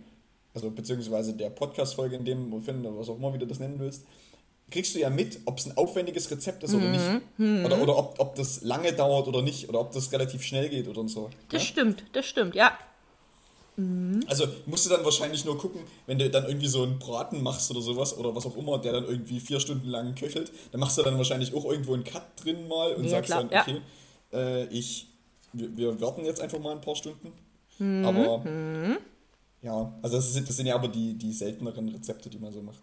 also 0.54 0.70
beziehungsweise 0.70 1.34
der 1.34 1.50
Podcast-Folge 1.50 2.16
in 2.16 2.24
dem 2.24 2.62
Film, 2.62 2.86
was 2.96 3.08
auch 3.08 3.16
immer 3.16 3.34
wie 3.34 3.38
du 3.38 3.46
das 3.46 3.58
nennen 3.58 3.78
willst, 3.78 4.04
kriegst 4.70 4.94
du 4.94 4.98
ja 4.98 5.10
mit, 5.10 5.40
ob 5.44 5.58
es 5.58 5.66
ein 5.66 5.76
aufwendiges 5.76 6.30
Rezept 6.30 6.64
ist 6.64 6.74
oder 6.74 6.88
nicht. 6.88 7.22
Mhm. 7.38 7.64
Oder, 7.64 7.82
oder 7.82 7.96
ob, 7.96 8.18
ob 8.18 8.34
das 8.36 8.62
lange 8.62 8.92
dauert 8.92 9.28
oder 9.28 9.42
nicht. 9.42 9.68
Oder 9.68 9.80
ob 9.80 9.92
das 9.92 10.10
relativ 10.12 10.42
schnell 10.42 10.68
geht 10.68 10.88
oder 10.88 11.06
so. 11.08 11.30
Das 11.50 11.62
ja? 11.62 11.68
stimmt, 11.68 12.04
das 12.12 12.26
stimmt, 12.26 12.54
ja. 12.54 12.76
Mhm. 13.76 14.24
Also 14.26 14.46
musst 14.64 14.86
du 14.86 14.90
dann 14.90 15.04
wahrscheinlich 15.04 15.44
nur 15.44 15.58
gucken, 15.58 15.82
wenn 16.06 16.18
du 16.18 16.28
dann 16.30 16.46
irgendwie 16.46 16.66
so 16.66 16.82
einen 16.82 16.98
Braten 16.98 17.42
machst 17.42 17.70
oder 17.70 17.80
sowas 17.80 18.16
oder 18.16 18.34
was 18.34 18.46
auch 18.46 18.56
immer, 18.56 18.78
der 18.78 18.92
dann 18.92 19.04
irgendwie 19.04 19.38
vier 19.38 19.60
Stunden 19.60 19.88
lang 19.88 20.14
köchelt, 20.14 20.50
dann 20.72 20.80
machst 20.80 20.96
du 20.96 21.02
dann 21.02 21.18
wahrscheinlich 21.18 21.54
auch 21.54 21.64
irgendwo 21.66 21.94
einen 21.94 22.04
Cut 22.04 22.22
drin 22.42 22.66
mal 22.68 22.94
und 22.94 23.04
ja, 23.04 23.10
sagst 23.10 23.30
klar, 23.30 23.44
dann, 23.44 23.60
okay, 23.60 23.80
ja. 24.32 24.38
äh, 24.38 24.64
ich, 24.66 25.08
wir, 25.52 25.76
wir, 25.76 26.00
warten 26.00 26.24
jetzt 26.24 26.40
einfach 26.40 26.58
mal 26.58 26.72
ein 26.72 26.80
paar 26.80 26.96
Stunden. 26.96 27.32
Mhm. 27.78 28.04
Aber 28.06 28.38
mhm. 28.38 28.96
ja, 29.60 29.92
also 30.00 30.16
das, 30.16 30.34
ist, 30.34 30.48
das, 30.48 30.56
sind 30.56 30.66
ja 30.66 30.74
aber 30.74 30.88
die, 30.88 31.14
die 31.14 31.32
selteneren 31.32 31.88
Rezepte, 31.90 32.30
die 32.30 32.38
man 32.38 32.52
so 32.52 32.62
macht. 32.62 32.80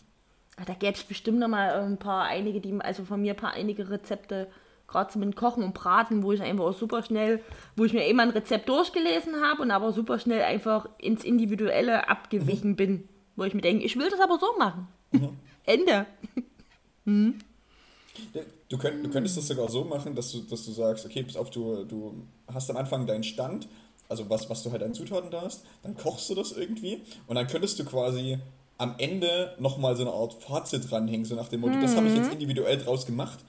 Ah, 0.57 0.65
Da 0.65 0.73
gäbe 0.73 0.93
es 0.93 1.03
bestimmt 1.03 1.39
noch 1.39 1.47
mal 1.47 1.71
ein 1.81 1.97
paar 1.97 2.25
einige, 2.25 2.61
die, 2.61 2.79
also 2.79 3.03
von 3.03 3.19
mir 3.19 3.33
ein 3.33 3.37
paar 3.37 3.53
einige 3.53 3.89
Rezepte, 3.89 4.47
gerade 4.93 5.11
so 5.11 5.19
mit 5.19 5.35
Kochen 5.35 5.63
und 5.63 5.73
Braten, 5.73 6.23
wo 6.23 6.31
ich 6.31 6.41
einfach 6.41 6.63
auch 6.63 6.77
super 6.77 7.03
schnell, 7.03 7.43
wo 7.75 7.83
ich 7.83 7.93
mir 7.93 8.07
immer 8.07 8.23
ein 8.23 8.29
Rezept 8.29 8.69
durchgelesen 8.69 9.41
habe 9.41 9.61
und 9.61 9.71
aber 9.71 9.91
super 9.91 10.19
schnell 10.19 10.43
einfach 10.43 10.87
ins 10.97 11.23
Individuelle 11.23 12.07
abgewichen 12.07 12.75
bin. 12.75 13.09
Wo 13.35 13.43
ich 13.43 13.53
mir 13.53 13.61
denke, 13.61 13.83
ich 13.83 13.97
will 13.97 14.09
das 14.09 14.19
aber 14.19 14.39
so 14.39 14.47
machen. 14.57 14.87
Ende. 15.65 16.05
Du, 18.69 18.77
könnt, 18.77 19.03
du 19.03 19.09
könntest 19.09 19.37
das 19.37 19.47
sogar 19.47 19.69
so 19.69 19.83
machen, 19.83 20.15
dass 20.15 20.31
du, 20.31 20.41
dass 20.41 20.65
du 20.65 20.71
sagst, 20.71 21.05
okay, 21.05 21.23
pass 21.23 21.35
auf, 21.35 21.49
du, 21.49 21.83
du 21.83 22.23
hast 22.51 22.69
am 22.69 22.77
Anfang 22.77 23.07
deinen 23.07 23.23
Stand, 23.23 23.67
also 24.07 24.29
was, 24.29 24.49
was 24.49 24.63
du 24.63 24.71
halt 24.71 24.83
an 24.83 24.93
Zutaten 24.93 25.31
da 25.31 25.41
hast, 25.41 25.65
dann 25.81 25.95
kochst 25.97 26.29
du 26.29 26.35
das 26.35 26.51
irgendwie 26.51 27.01
und 27.27 27.35
dann 27.35 27.47
könntest 27.47 27.79
du 27.79 27.85
quasi 27.85 28.37
am 28.77 28.95
Ende 28.97 29.55
nochmal 29.59 29.95
so 29.95 30.03
eine 30.03 30.11
Art 30.11 30.33
Fazit 30.41 30.89
dranhängen, 30.89 31.25
so 31.25 31.35
nach 31.35 31.47
dem 31.47 31.61
Motto, 31.61 31.79
das 31.79 31.95
habe 31.95 32.07
ich 32.07 32.15
jetzt 32.15 32.31
individuell 32.31 32.77
draus 32.77 33.05
gemacht. 33.05 33.39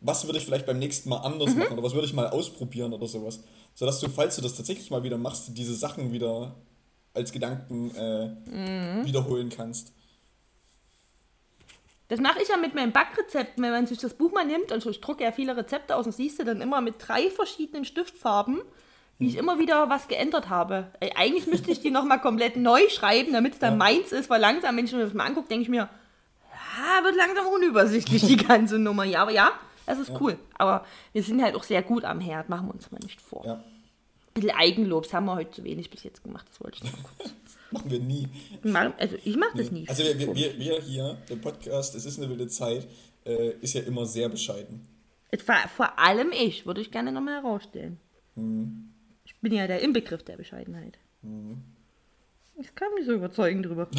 Was 0.00 0.26
würde 0.26 0.38
ich 0.38 0.44
vielleicht 0.44 0.66
beim 0.66 0.78
nächsten 0.78 1.08
Mal 1.08 1.18
anders 1.18 1.54
machen 1.54 1.72
oder 1.72 1.82
was 1.82 1.94
würde 1.94 2.06
ich 2.06 2.12
mal 2.12 2.28
ausprobieren 2.28 2.92
oder 2.92 3.06
sowas. 3.06 3.40
Sodass 3.74 3.98
du, 4.00 4.08
falls 4.08 4.36
du 4.36 4.42
das 4.42 4.54
tatsächlich 4.54 4.90
mal 4.90 5.02
wieder 5.02 5.18
machst, 5.18 5.48
diese 5.56 5.74
Sachen 5.74 6.12
wieder 6.12 6.54
als 7.14 7.32
Gedanken 7.32 7.94
äh, 7.94 9.04
wiederholen 9.06 9.48
kannst. 9.48 9.92
Das 12.08 12.20
mache 12.20 12.40
ich 12.40 12.48
ja 12.48 12.56
mit 12.56 12.74
meinen 12.74 12.92
Backrezepten, 12.92 13.62
wenn 13.64 13.72
man 13.72 13.86
sich 13.86 13.98
das 13.98 14.14
Buch 14.14 14.32
mal 14.32 14.44
nimmt. 14.46 14.70
Also 14.70 14.90
ich 14.90 15.00
drucke 15.00 15.24
ja 15.24 15.32
viele 15.32 15.56
Rezepte 15.56 15.96
aus 15.96 16.06
und 16.06 16.12
siehst 16.12 16.38
du 16.38 16.44
dann 16.44 16.60
immer 16.60 16.80
mit 16.80 16.94
drei 16.98 17.30
verschiedenen 17.30 17.84
Stiftfarben, 17.84 18.60
wie 19.18 19.28
ich 19.28 19.36
immer 19.36 19.58
wieder 19.58 19.88
was 19.88 20.06
geändert 20.06 20.48
habe. 20.48 20.86
Eigentlich 21.16 21.46
müsste 21.48 21.70
ich 21.72 21.80
die 21.80 21.90
nochmal 21.90 22.20
komplett 22.20 22.56
neu 22.56 22.80
schreiben, 22.90 23.32
damit 23.32 23.54
es 23.54 23.58
dann 23.58 23.72
Ja. 23.72 23.76
meins 23.78 24.12
ist, 24.12 24.30
weil 24.30 24.40
langsam, 24.40 24.76
wenn 24.76 24.84
ich 24.84 24.92
mir 24.92 25.04
das 25.04 25.14
mal 25.14 25.24
angucke, 25.24 25.48
denke 25.48 25.62
ich 25.64 25.68
mir, 25.68 25.88
ja, 26.78 27.02
wird 27.04 27.16
langsam 27.16 27.46
unübersichtlich 27.48 28.24
die 28.24 28.36
ganze 28.48 28.78
Nummer 28.78 29.02
hier. 29.02 29.20
Aber 29.20 29.32
ja, 29.32 29.50
das 29.86 29.98
ist 29.98 30.12
cool. 30.20 30.38
Aber 30.54 30.84
wir 31.12 31.22
sind 31.22 31.42
halt 31.42 31.54
auch 31.54 31.62
sehr 31.62 31.82
gut 31.82 32.04
am 32.04 32.20
Herd, 32.20 32.48
machen 32.48 32.68
wir 32.68 32.74
uns 32.74 32.90
mal 32.90 33.00
nicht 33.02 33.20
vor. 33.20 33.44
Ja, 33.44 33.54
Ein 33.54 33.62
bisschen 34.34 34.50
Eigenlob, 34.50 35.04
das 35.04 35.14
haben 35.14 35.26
wir 35.26 35.34
heute 35.34 35.50
zu 35.52 35.64
wenig 35.64 35.90
bis 35.90 36.02
jetzt 36.02 36.22
gemacht, 36.22 36.46
das 36.50 36.60
wollte 36.60 36.78
ich 36.78 36.92
noch 36.92 37.02
kurz. 37.18 37.32
machen 37.70 37.90
wir 37.90 38.00
nie. 38.00 38.28
Also 38.98 39.16
ich 39.24 39.36
mache 39.36 39.56
das 39.56 39.70
nie. 39.70 39.88
Also 39.88 40.02
wir, 40.02 40.34
wir, 40.34 40.58
wir, 40.58 40.80
hier, 40.80 41.16
der 41.28 41.36
Podcast, 41.36 41.94
es 41.94 42.04
ist 42.04 42.18
eine 42.18 42.28
wilde 42.28 42.48
Zeit, 42.48 42.86
äh, 43.24 43.50
ist 43.60 43.74
ja 43.74 43.82
immer 43.82 44.06
sehr 44.06 44.28
bescheiden. 44.28 44.86
Es 45.30 45.46
war 45.48 45.68
vor 45.68 45.98
allem 45.98 46.32
ich, 46.32 46.66
würde 46.66 46.80
ich 46.80 46.90
gerne 46.90 47.12
nochmal 47.12 47.42
herausstellen. 47.42 47.98
Ich 49.24 49.40
bin 49.40 49.52
ja 49.52 49.66
der 49.66 49.80
Inbegriff 49.80 50.22
der 50.22 50.36
Bescheidenheit. 50.36 50.98
Ich 52.58 52.74
kann 52.74 52.94
mich 52.94 53.06
so 53.06 53.12
überzeugen 53.12 53.62
drüber. 53.62 53.88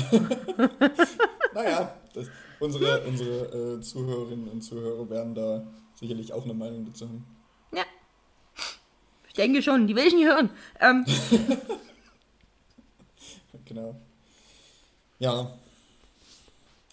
Naja, 1.54 1.92
das, 2.14 2.28
unsere, 2.60 3.02
unsere 3.04 3.76
äh, 3.78 3.82
Zuhörerinnen 3.82 4.48
und 4.48 4.62
Zuhörer 4.62 5.10
werden 5.10 5.36
da 5.36 5.66
sicherlich 5.96 6.34
auch 6.34 6.44
eine 6.44 6.54
Meinung 6.54 6.86
dazu 6.86 7.06
haben. 7.08 7.26
Ja. 7.74 7.84
Ich 9.28 9.34
denke 9.34 9.62
schon, 9.62 9.88
die 9.88 9.96
will 9.96 10.08
ich 10.08 10.14
nicht 10.14 10.26
hören. 10.26 10.50
Ähm, 10.80 11.06
Genau. 13.66 13.96
Ja. 15.20 15.52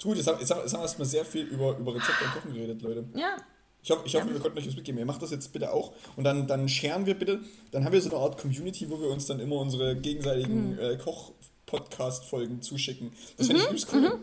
Gut, 0.02 0.16
jetzt 0.16 0.26
haben, 0.26 0.40
jetzt 0.40 0.50
haben, 0.50 0.60
jetzt 0.62 0.72
haben 0.72 0.80
wir 0.80 0.84
erstmal 0.84 1.06
sehr 1.06 1.24
viel 1.24 1.44
über, 1.46 1.76
über 1.78 1.94
Rezepte 1.94 2.24
und 2.24 2.32
Kochen 2.32 2.52
geredet, 2.54 2.82
Leute. 2.82 3.04
ja. 3.14 3.36
Ich 3.82 3.90
hoffe, 3.90 4.02
ich 4.06 4.14
hoffe 4.16 4.32
wir 4.32 4.40
konnten 4.40 4.56
euch 4.56 4.64
das 4.64 4.76
mitgeben. 4.76 4.98
Ihr 4.98 5.04
macht 5.04 5.20
das 5.20 5.30
jetzt 5.30 5.52
bitte 5.52 5.70
auch. 5.70 5.92
Und 6.16 6.24
dann, 6.24 6.46
dann 6.46 6.70
scheren 6.70 7.04
wir 7.04 7.18
bitte, 7.18 7.40
dann 7.70 7.84
haben 7.84 7.92
wir 7.92 8.00
so 8.00 8.08
eine 8.08 8.18
Art 8.18 8.38
Community, 8.40 8.88
wo 8.88 8.98
wir 8.98 9.08
uns 9.08 9.26
dann 9.26 9.40
immer 9.40 9.56
unsere 9.56 9.94
gegenseitigen 9.94 10.78
äh, 10.78 10.96
Koch-Podcast-Folgen 10.96 12.62
zuschicken. 12.62 13.12
Das 13.36 13.46
finde 13.48 13.60
ich 13.60 13.68
übelst 13.68 13.92
cool. 13.92 14.20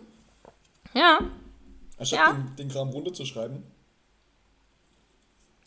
Ja. 0.94 1.20
Anstatt 1.98 2.20
Ja. 2.20 2.34
den, 2.34 2.56
den 2.56 2.70
Kram 2.70 2.90
runterzuschreiben. 2.90 3.64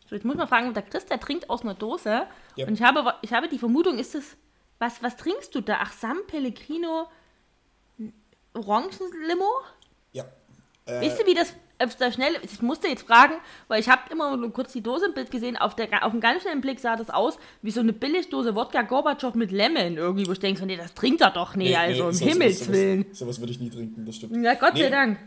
So, 0.09 0.15
jetzt 0.17 0.25
muss 0.25 0.37
man 0.37 0.49
fragen, 0.49 0.75
der 0.75 0.83
Chris, 0.83 1.07
der 1.07 1.19
trinkt 1.19 1.49
aus 1.49 1.63
einer 1.63 1.75
Dose. 1.75 2.27
Ja. 2.57 2.67
Und 2.67 2.75
ich 2.75 2.83
habe, 2.83 3.15
ich 3.23 3.33
habe 3.33 3.49
die 3.49 3.59
Vermutung, 3.59 3.99
ist 3.99 4.15
es. 4.15 4.37
Was, 4.79 5.03
was 5.03 5.17
trinkst 5.17 5.55
du 5.55 5.61
da? 5.61 5.79
Ach, 5.81 5.93
San 5.93 6.19
Pellegrino 6.27 7.09
Orangenlimo? 8.55 9.51
Ja. 10.13 10.25
Äh, 10.87 11.01
Weißt 11.03 11.21
du, 11.21 11.27
wie 11.27 11.35
das 11.35 11.55
auf 11.79 11.97
der 11.97 12.13
Schnelle, 12.13 12.39
ich 12.43 12.63
musste 12.63 12.87
jetzt 12.89 13.07
fragen, 13.07 13.35
weil 13.69 13.81
ich 13.81 13.89
habe 13.89 14.03
immer 14.13 14.37
nur 14.37 14.53
kurz 14.53 14.73
die 14.73 14.81
Dose 14.81 15.07
im 15.07 15.15
Bild 15.15 15.31
gesehen, 15.31 15.57
auf, 15.57 15.75
der, 15.75 16.05
auf 16.07 16.13
dem 16.13 16.21
ganz 16.21 16.43
schnellen 16.43 16.61
Blick 16.61 16.79
sah 16.81 16.97
das 16.97 17.11
aus 17.11 17.37
wie 17.63 17.71
so 17.71 17.81
eine 17.81 17.93
Billigdose 17.93 18.55
Wodka 18.55 18.83
Gorbatschow 18.83 19.35
mit 19.35 19.51
Lemon 19.51 19.97
irgendwie, 19.97 20.27
wo 20.27 20.33
ich 20.33 20.39
denke, 20.39 20.61
so, 20.61 20.67
nee, 20.67 20.77
das 20.77 20.95
trinkt 20.95 21.21
er 21.21 21.31
doch 21.31 21.57
nicht, 21.57 21.77
also 21.77 22.07
um 22.07 22.13
sowas- 22.13 22.29
Himmels 22.33 22.59
sowas- 22.61 22.73
Willen. 22.73 23.07
Sowas 23.13 23.39
würde 23.41 23.53
ich 23.53 23.61
nie 23.61 23.71
trinken, 23.71 24.05
das 24.07 24.17
stimmt. 24.17 24.43
Ja, 24.45 24.55
Gott 24.55 24.75
Nee. 24.75 24.83
sei 24.85 24.91
Dank. 24.91 25.19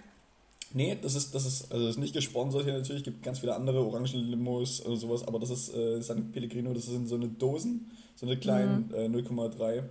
Nee, 0.74 0.98
das 1.02 1.16
ist, 1.16 1.34
das 1.34 1.46
ist, 1.46 1.72
also 1.72 1.86
das 1.86 1.96
ist 1.96 2.02
nicht 2.02 2.14
gesponsert 2.14 2.64
hier 2.66 2.74
natürlich, 2.74 3.04
gibt 3.04 3.24
ganz 3.24 3.40
viele 3.40 3.56
andere 3.56 3.86
Orangenlimos 3.86 4.86
oder 4.86 4.98
sowas, 4.98 5.26
aber 5.28 5.40
das 5.40 5.50
ist 5.50 5.74
äh, 5.74 6.02
San 6.02 6.32
Pellegrino, 6.32 6.74
das 6.74 6.86
sind 6.86 7.08
so 7.08 7.16
eine 7.16 7.28
Dosen, 7.30 7.90
so 8.16 8.26
eine 8.26 8.38
kleinen 8.38 8.94
äh, 8.94 9.06
0,3 9.08 9.84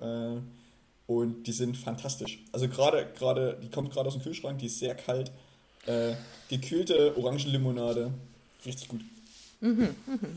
äh, 0.00 0.40
und 1.06 1.46
die 1.46 1.52
sind 1.52 1.76
fantastisch. 1.76 2.44
Also 2.52 2.68
gerade, 2.68 3.06
gerade, 3.16 3.58
die 3.62 3.70
kommt 3.70 3.92
gerade 3.92 4.08
aus 4.08 4.14
dem 4.14 4.22
Kühlschrank, 4.22 4.58
die 4.58 4.66
ist 4.66 4.78
sehr 4.80 4.94
kalt, 4.94 5.30
äh, 5.88 6.14
gekühlte 6.48 7.16
Orangenlimonade, 7.16 8.10
richtig 8.64 8.88
gut. 8.88 9.00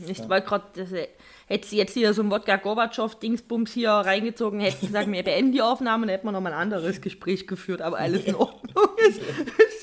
Ich 0.08 0.28
wollte 0.28 0.46
gerade, 0.46 1.08
hätte 1.46 1.68
sie 1.68 1.76
jetzt 1.76 1.94
hier 1.94 2.12
so 2.12 2.22
ein 2.22 2.30
Wodka 2.30 2.56
Gorbatschow-Dingsbums 2.56 3.72
hier 3.72 3.90
reingezogen, 3.90 4.58
hätte 4.58 4.78
sie 4.80 4.86
gesagt, 4.88 5.10
wir 5.12 5.22
beenden 5.22 5.52
die 5.52 5.62
Aufnahme, 5.62 6.06
dann 6.06 6.14
hätten 6.14 6.26
wir 6.26 6.32
nochmal 6.32 6.52
ein 6.52 6.58
anderes 6.58 7.00
Gespräch 7.00 7.46
geführt, 7.46 7.82
aber 7.82 7.98
alles 7.98 8.24
in 8.24 8.34
Ordnung. 8.34 8.88
Es 9.08 9.18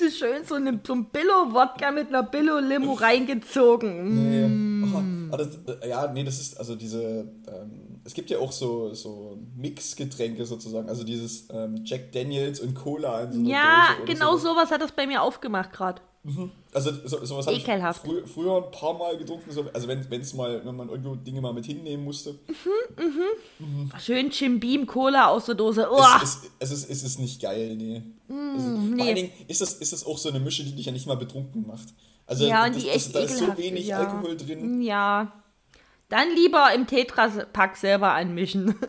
ist 0.00 0.18
schön 0.18 0.44
so, 0.44 0.56
eine, 0.56 0.80
so 0.86 0.94
ein 0.94 1.06
Billo-Wodka 1.06 1.90
mit 1.90 2.08
einer 2.08 2.22
Billo-Limo 2.22 2.92
reingezogen. 2.92 4.30
Nee. 4.30 4.69
Oh, 4.94 5.32
aber 5.34 5.44
das, 5.44 5.58
äh, 5.82 5.88
ja, 5.88 6.12
nee, 6.12 6.24
das 6.24 6.40
ist, 6.40 6.58
also 6.58 6.74
diese, 6.76 7.28
ähm, 7.48 8.00
es 8.04 8.14
gibt 8.14 8.30
ja 8.30 8.38
auch 8.38 8.52
so, 8.52 8.92
so 8.94 9.38
Mixgetränke 9.56 10.44
sozusagen, 10.44 10.88
also 10.88 11.04
dieses 11.04 11.48
ähm, 11.50 11.82
Jack 11.84 12.12
Daniels 12.12 12.60
und 12.60 12.74
Cola 12.74 13.22
in 13.24 13.32
so 13.32 13.50
Ja, 13.50 13.88
genau 14.06 14.36
sowas. 14.36 14.42
sowas 14.42 14.70
hat 14.70 14.80
das 14.80 14.92
bei 14.92 15.06
mir 15.06 15.22
aufgemacht 15.22 15.72
gerade. 15.72 16.02
Also 16.74 16.90
so, 17.06 17.24
sowas 17.24 17.46
habe 17.46 17.56
ich 17.56 17.64
frü 17.64 18.26
früher 18.26 18.62
ein 18.62 18.70
paar 18.70 18.92
Mal 18.92 19.16
getrunken, 19.16 19.50
so, 19.50 19.64
also 19.72 19.88
wenn 19.88 20.20
es 20.20 20.34
mal, 20.34 20.62
wenn 20.64 20.76
man 20.76 20.90
irgendwo 20.90 21.14
Dinge 21.14 21.40
mal 21.40 21.54
mit 21.54 21.64
hinnehmen 21.64 22.04
musste. 22.04 22.38
Schön 23.98 24.30
Jim 24.30 24.60
Beam 24.60 24.86
Cola 24.86 25.28
aus 25.28 25.46
der 25.46 25.54
Dose. 25.54 25.82
Es, 25.82 25.88
Uah. 25.88 26.20
ist, 26.22 26.50
es, 26.58 26.70
ist, 26.70 26.90
es 26.90 27.02
ist 27.04 27.18
nicht 27.20 27.40
geil, 27.40 27.74
nee. 27.74 28.02
also, 28.28 28.68
nee. 28.68 28.96
Vor 28.96 29.06
allen 29.06 29.16
Dingen 29.16 29.30
ist 29.48 29.62
das, 29.62 29.74
ist 29.74 29.94
das 29.94 30.04
auch 30.04 30.18
so 30.18 30.28
eine 30.28 30.40
Mische, 30.40 30.62
die 30.62 30.74
dich 30.74 30.84
ja 30.84 30.92
nicht 30.92 31.06
mal 31.06 31.16
betrunken 31.16 31.66
macht. 31.66 31.88
Also 32.30 32.46
ja, 32.46 32.64
und 32.64 32.76
das, 32.76 32.82
die 32.82 32.88
das, 32.88 32.96
echt 32.96 33.14
da 33.14 33.18
ist 33.20 33.38
so 33.38 33.58
wenig 33.58 33.86
ja. 33.88 33.98
Alkohol 33.98 34.36
drin. 34.36 34.80
Ja. 34.80 35.32
Dann 36.08 36.28
lieber 36.34 36.72
im 36.74 36.86
Tetrapack 36.86 37.76
selber 37.76 38.12
anmischen. 38.12 38.74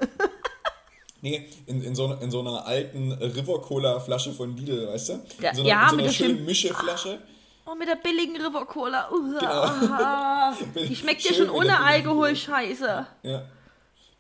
Nee, 1.24 1.48
in, 1.68 1.84
in, 1.84 1.94
so, 1.94 2.06
einer- 2.06 2.20
in 2.24 2.32
so 2.32 2.40
einer 2.40 2.66
alten 2.66 3.12
River 3.12 3.62
Cola 3.62 4.00
Flasche 4.00 4.34
von 4.34 4.58
Lidl, 4.58 4.88
weißt 4.88 5.10
du? 5.10 5.14
Ja, 5.40 5.50
in 5.52 5.56
so 5.56 5.62
einer, 5.62 5.70
ja, 5.70 5.84
in 5.84 5.90
so 5.90 5.96
mit 5.96 6.04
einer 6.06 6.08
der 6.08 6.14
schönen 6.14 6.46
Mischeflasche. 6.46 7.20
Oh, 7.68 7.76
mit 7.76 7.88
der 7.88 7.96
billigen 7.98 8.38
River 8.38 8.66
Cola. 8.66 9.08
Uah. 9.12 10.58
Die 10.76 10.96
schmeckt 10.96 11.22
ja 11.22 11.32
schon 11.36 11.52
ohne 11.52 11.80
Alkohol 11.80 12.36
scheiße. 12.36 13.06
Ja. 13.22 13.44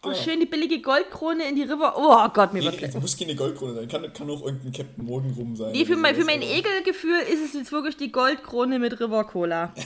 Oh, 0.03 0.13
schön 0.15 0.39
die 0.39 0.47
billige 0.47 0.81
Goldkrone 0.81 1.47
in 1.47 1.55
die 1.55 1.61
River. 1.61 1.93
Oh 1.95 2.27
Gott, 2.33 2.53
mir 2.53 2.59
Nee, 2.59 2.81
wird 2.81 3.01
muss 3.01 3.15
keine 3.17 3.35
Goldkrone 3.35 3.75
sein. 3.75 3.87
Kann, 3.87 4.11
kann 4.13 4.29
auch 4.31 4.43
irgendein 4.43 4.71
Captain 4.71 5.05
Morgan 5.05 5.31
rum 5.37 5.55
sein. 5.55 5.71
Nee, 5.73 5.85
für 5.85 5.95
mein, 5.95 6.15
für 6.15 6.25
mein 6.25 6.41
aber- 6.41 6.51
Ekelgefühl 6.51 7.19
ist 7.31 7.41
es 7.45 7.53
jetzt 7.53 7.71
wirklich 7.71 7.97
die 7.97 8.11
Goldkrone 8.11 8.79
mit 8.79 8.99
River 8.99 9.23
Cola. 9.25 9.73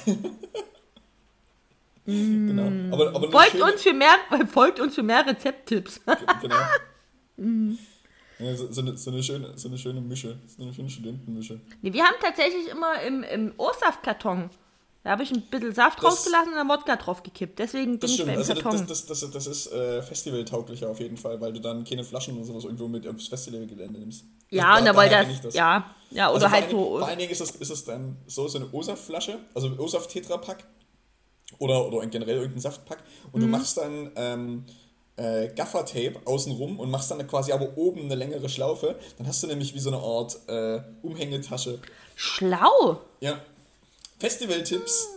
Genau. 2.08 2.94
Aber, 2.94 3.16
aber 3.16 3.32
Folgt 3.32 3.60
uns, 3.60 3.82
für 3.82 3.94
mehr, 3.94 4.16
folgt 4.52 4.80
uns 4.80 4.94
für 4.94 5.02
mehr 5.02 5.26
Rezepttipps. 5.26 6.02
Genau. 6.42 7.76
Ja, 8.38 8.56
so, 8.56 8.72
so, 8.72 8.82
eine, 8.82 8.96
so, 8.98 9.12
eine 9.12 9.24
schöne, 9.24 9.58
so 9.58 9.70
eine 9.70 9.78
schöne 9.78 10.02
Mische. 10.02 10.38
So 10.46 10.64
eine 10.64 10.74
schöne 10.74 10.90
Studentenmische. 10.90 11.60
Nee, 11.82 11.94
wir 11.94 12.04
haben 12.04 12.16
tatsächlich 12.22 12.68
immer 12.70 13.02
im, 13.02 13.24
im 13.24 13.54
O-Saftkarton. 13.58 14.50
Da 15.06 15.12
habe 15.12 15.22
ich 15.22 15.32
ein 15.32 15.42
bisschen 15.44 15.72
Saft 15.74 16.00
Das- 16.00 16.06
rausgelassen 16.06 16.50
und 16.54 16.56
dann 16.58 16.68
Wodka 16.68 16.96
drauf 16.96 17.22
gekippt. 17.22 17.60
Deswegen 17.60 17.92
bin 17.92 18.00
Das 18.00 18.12
ich 18.12 18.26
beim 18.26 18.38
Also 18.38 18.54
das, 18.56 18.64
Karton. 18.64 18.88
das, 18.88 19.06
das, 19.06 19.20
das, 19.20 19.32
das 19.32 19.46
ist 19.48 19.72
äh, 19.72 20.02
festivaltauglicher 20.02 20.90
auf 20.90 21.00
jeden 21.00 21.16
Fall, 21.16 21.40
weil 21.40 21.54
du 21.54 21.62
dann 21.62 21.84
keine 21.84 22.04
Flaschen 22.04 22.36
oder 22.36 22.46
sowas 22.46 22.64
irgendwo 22.64 22.88
mit 22.88 23.08
aufs 23.08 23.28
Festivalgelände 23.28 24.00
nimmst. 24.00 24.26
ja, 24.50 24.78
und 24.80 24.86
da 24.86 24.94
kenn 25.08 25.30
ich 25.30 25.40
das, 25.42 25.54
ja, 25.54 25.94
ja, 26.10 26.32
oder 26.32 26.34
Also 26.34 26.48
vor 26.48 26.52
halt 26.52 26.64
allen 26.64 26.70
Dingen- 26.76 26.84
so. 26.84 26.98
Vor 26.98 27.08
allen 27.08 27.20
Dingen 27.20 27.32
ist 27.32 27.40
es, 27.42 27.52
ist 27.52 27.70
es 27.70 27.84
dann 27.86 28.18
so, 28.26 28.48
so 28.48 28.58
eine 28.58 28.68
O-Saft-Flasche, 28.72 29.38
also 29.54 29.70
O-Saft-Tetrapack 29.78 30.66
oder, 31.60 31.86
oder 31.88 32.06
generell 32.08 32.38
irgendein 32.38 32.62
Saftpack 32.62 33.04
und 33.32 33.42
Mhm. 33.42 33.46
du 33.46 33.52
machst 33.52 33.78
dann 33.78 34.10
ähm, 34.16 34.66
äh, 35.18 35.50
Gaffer-Tape 35.56 36.16
außenrum 36.26 36.80
und 36.80 36.90
machst 36.90 37.12
dann 37.12 37.26
quasi 37.28 37.52
aber 37.52 37.78
oben 37.78 38.06
eine 38.06 38.16
längere 38.16 38.50
Schlaufe. 38.50 38.96
Dann 39.20 39.28
hast 39.28 39.44
du 39.44 39.48
nämlich 39.48 39.74
wie 39.76 39.80
so 39.80 39.90
eine 39.92 40.00
Art 40.00 40.36
äh, 40.50 40.82
Umhängetasche. 41.04 41.80
Schlau. 42.16 43.02
Ja. 43.22 43.40
Festival-Tipps. 44.20 45.08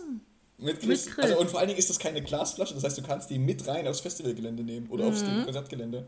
Mit 0.57 0.79
Chris. 0.81 1.05
Mit 1.05 1.15
Chris. 1.15 1.23
Also, 1.23 1.39
und 1.39 1.49
vor 1.49 1.59
allen 1.59 1.69
Dingen 1.69 1.79
ist 1.79 1.89
das 1.89 1.99
keine 1.99 2.21
Glasflasche, 2.21 2.73
das 2.73 2.83
heißt, 2.83 2.97
du 2.97 3.01
kannst 3.01 3.29
die 3.29 3.39
mit 3.39 3.65
rein 3.67 3.87
aufs 3.87 4.01
Festivalgelände 4.01 4.63
nehmen 4.63 4.87
oder 4.89 5.05
aufs 5.07 5.23
Mhm. 5.23 5.45
Konzertgelände. 5.45 6.05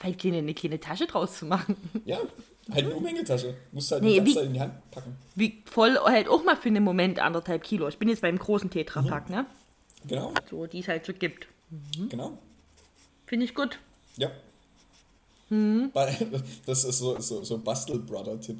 Vielleicht 0.00 0.24
eine, 0.26 0.38
eine 0.38 0.52
kleine 0.54 0.78
Tasche 0.80 1.06
draus 1.06 1.38
zu 1.38 1.46
machen. 1.46 1.76
Ja, 2.04 2.18
halt 2.70 2.84
eine 2.84 2.94
Umhängetasche. 2.94 3.54
Musst 3.72 3.92
halt 3.92 4.02
Nee, 4.02 4.10
die 4.10 4.16
ganze 4.18 4.30
wie- 4.30 4.34
Zeit 4.34 4.44
in 4.46 4.52
die 4.54 4.60
Hand 4.60 4.90
packen. 4.90 5.16
Wiegt 5.36 5.70
voll 5.70 5.96
halt 5.96 6.28
auch 6.28 6.44
mal 6.44 6.56
für 6.56 6.68
einen 6.68 6.82
Moment 6.84 7.18
anderthalb 7.20 7.62
Kilo. 7.62 7.86
Ich 7.88 7.96
bin 7.98 8.08
jetzt 8.08 8.20
beim 8.22 8.36
großen 8.38 8.68
Tetrapack, 8.68 9.30
ne? 9.30 9.46
Genau, 10.06 10.34
So, 10.50 10.66
die 10.66 10.80
es 10.80 10.88
halt 10.88 11.06
so 11.06 11.12
gibt. 11.14 11.46
genau. 12.10 12.36
Finde 13.26 13.44
ich 13.46 13.54
gut. 13.54 13.78
Ja. 14.16 14.30
Mhm. 15.48 15.92
Das 16.66 16.84
ist 16.84 16.98
so, 16.98 17.18
so, 17.20 17.42
so 17.44 17.58
Bastel-Brother-Tipp. 17.58 18.58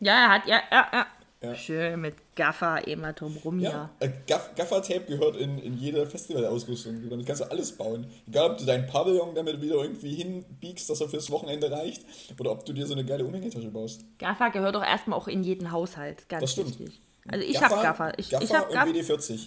Ja, 0.00 0.12
er 0.12 0.28
hat, 0.30 0.46
ja, 0.46 0.60
ja, 0.70 0.88
ja. 0.92 1.06
Ja. 1.42 1.54
Schön 1.54 2.02
mit 2.02 2.16
Gaffer 2.36 2.86
immer 2.86 3.14
drumrum, 3.14 3.60
ja. 3.60 3.70
Ja, 3.70 3.90
äh, 4.00 4.10
Gaff 4.26 4.54
Gaffer-Tape 4.56 5.06
gehört 5.06 5.36
in, 5.36 5.56
in 5.58 5.78
jede 5.78 6.04
Festivalausrüstung. 6.04 7.08
Damit 7.08 7.26
kannst 7.26 7.40
du 7.40 7.50
alles 7.50 7.72
bauen. 7.72 8.06
Egal, 8.28 8.50
ob 8.50 8.58
du 8.58 8.66
deinen 8.66 8.86
Pavillon 8.86 9.34
damit 9.34 9.62
wieder 9.62 9.76
irgendwie 9.76 10.14
hinbiegst, 10.16 10.90
dass 10.90 11.00
er 11.00 11.08
fürs 11.08 11.30
Wochenende 11.30 11.70
reicht, 11.70 12.04
oder 12.38 12.50
ob 12.50 12.66
du 12.66 12.74
dir 12.74 12.86
so 12.86 12.92
eine 12.92 13.06
geile 13.06 13.24
Umhängetasche 13.24 13.70
baust. 13.70 14.04
Gaffer 14.18 14.50
gehört 14.50 14.74
doch 14.74 14.84
erstmal 14.84 15.18
auch 15.18 15.28
in 15.28 15.42
jeden 15.42 15.72
Haushalt. 15.72 16.28
Ganz 16.28 16.42
Das 16.42 16.52
stimmt. 16.52 16.78
wichtig. 16.78 17.00
Also 17.26 17.46
ich 17.46 17.62
habe 17.62 17.74
Gaffer. 17.82 18.18
Ich, 18.18 18.28
Gaffer 18.28 18.44
ich 18.44 18.54
habe 18.54 18.66
und 18.66 18.74
Gaffer. 18.74 18.90
WD-40. 18.90 19.46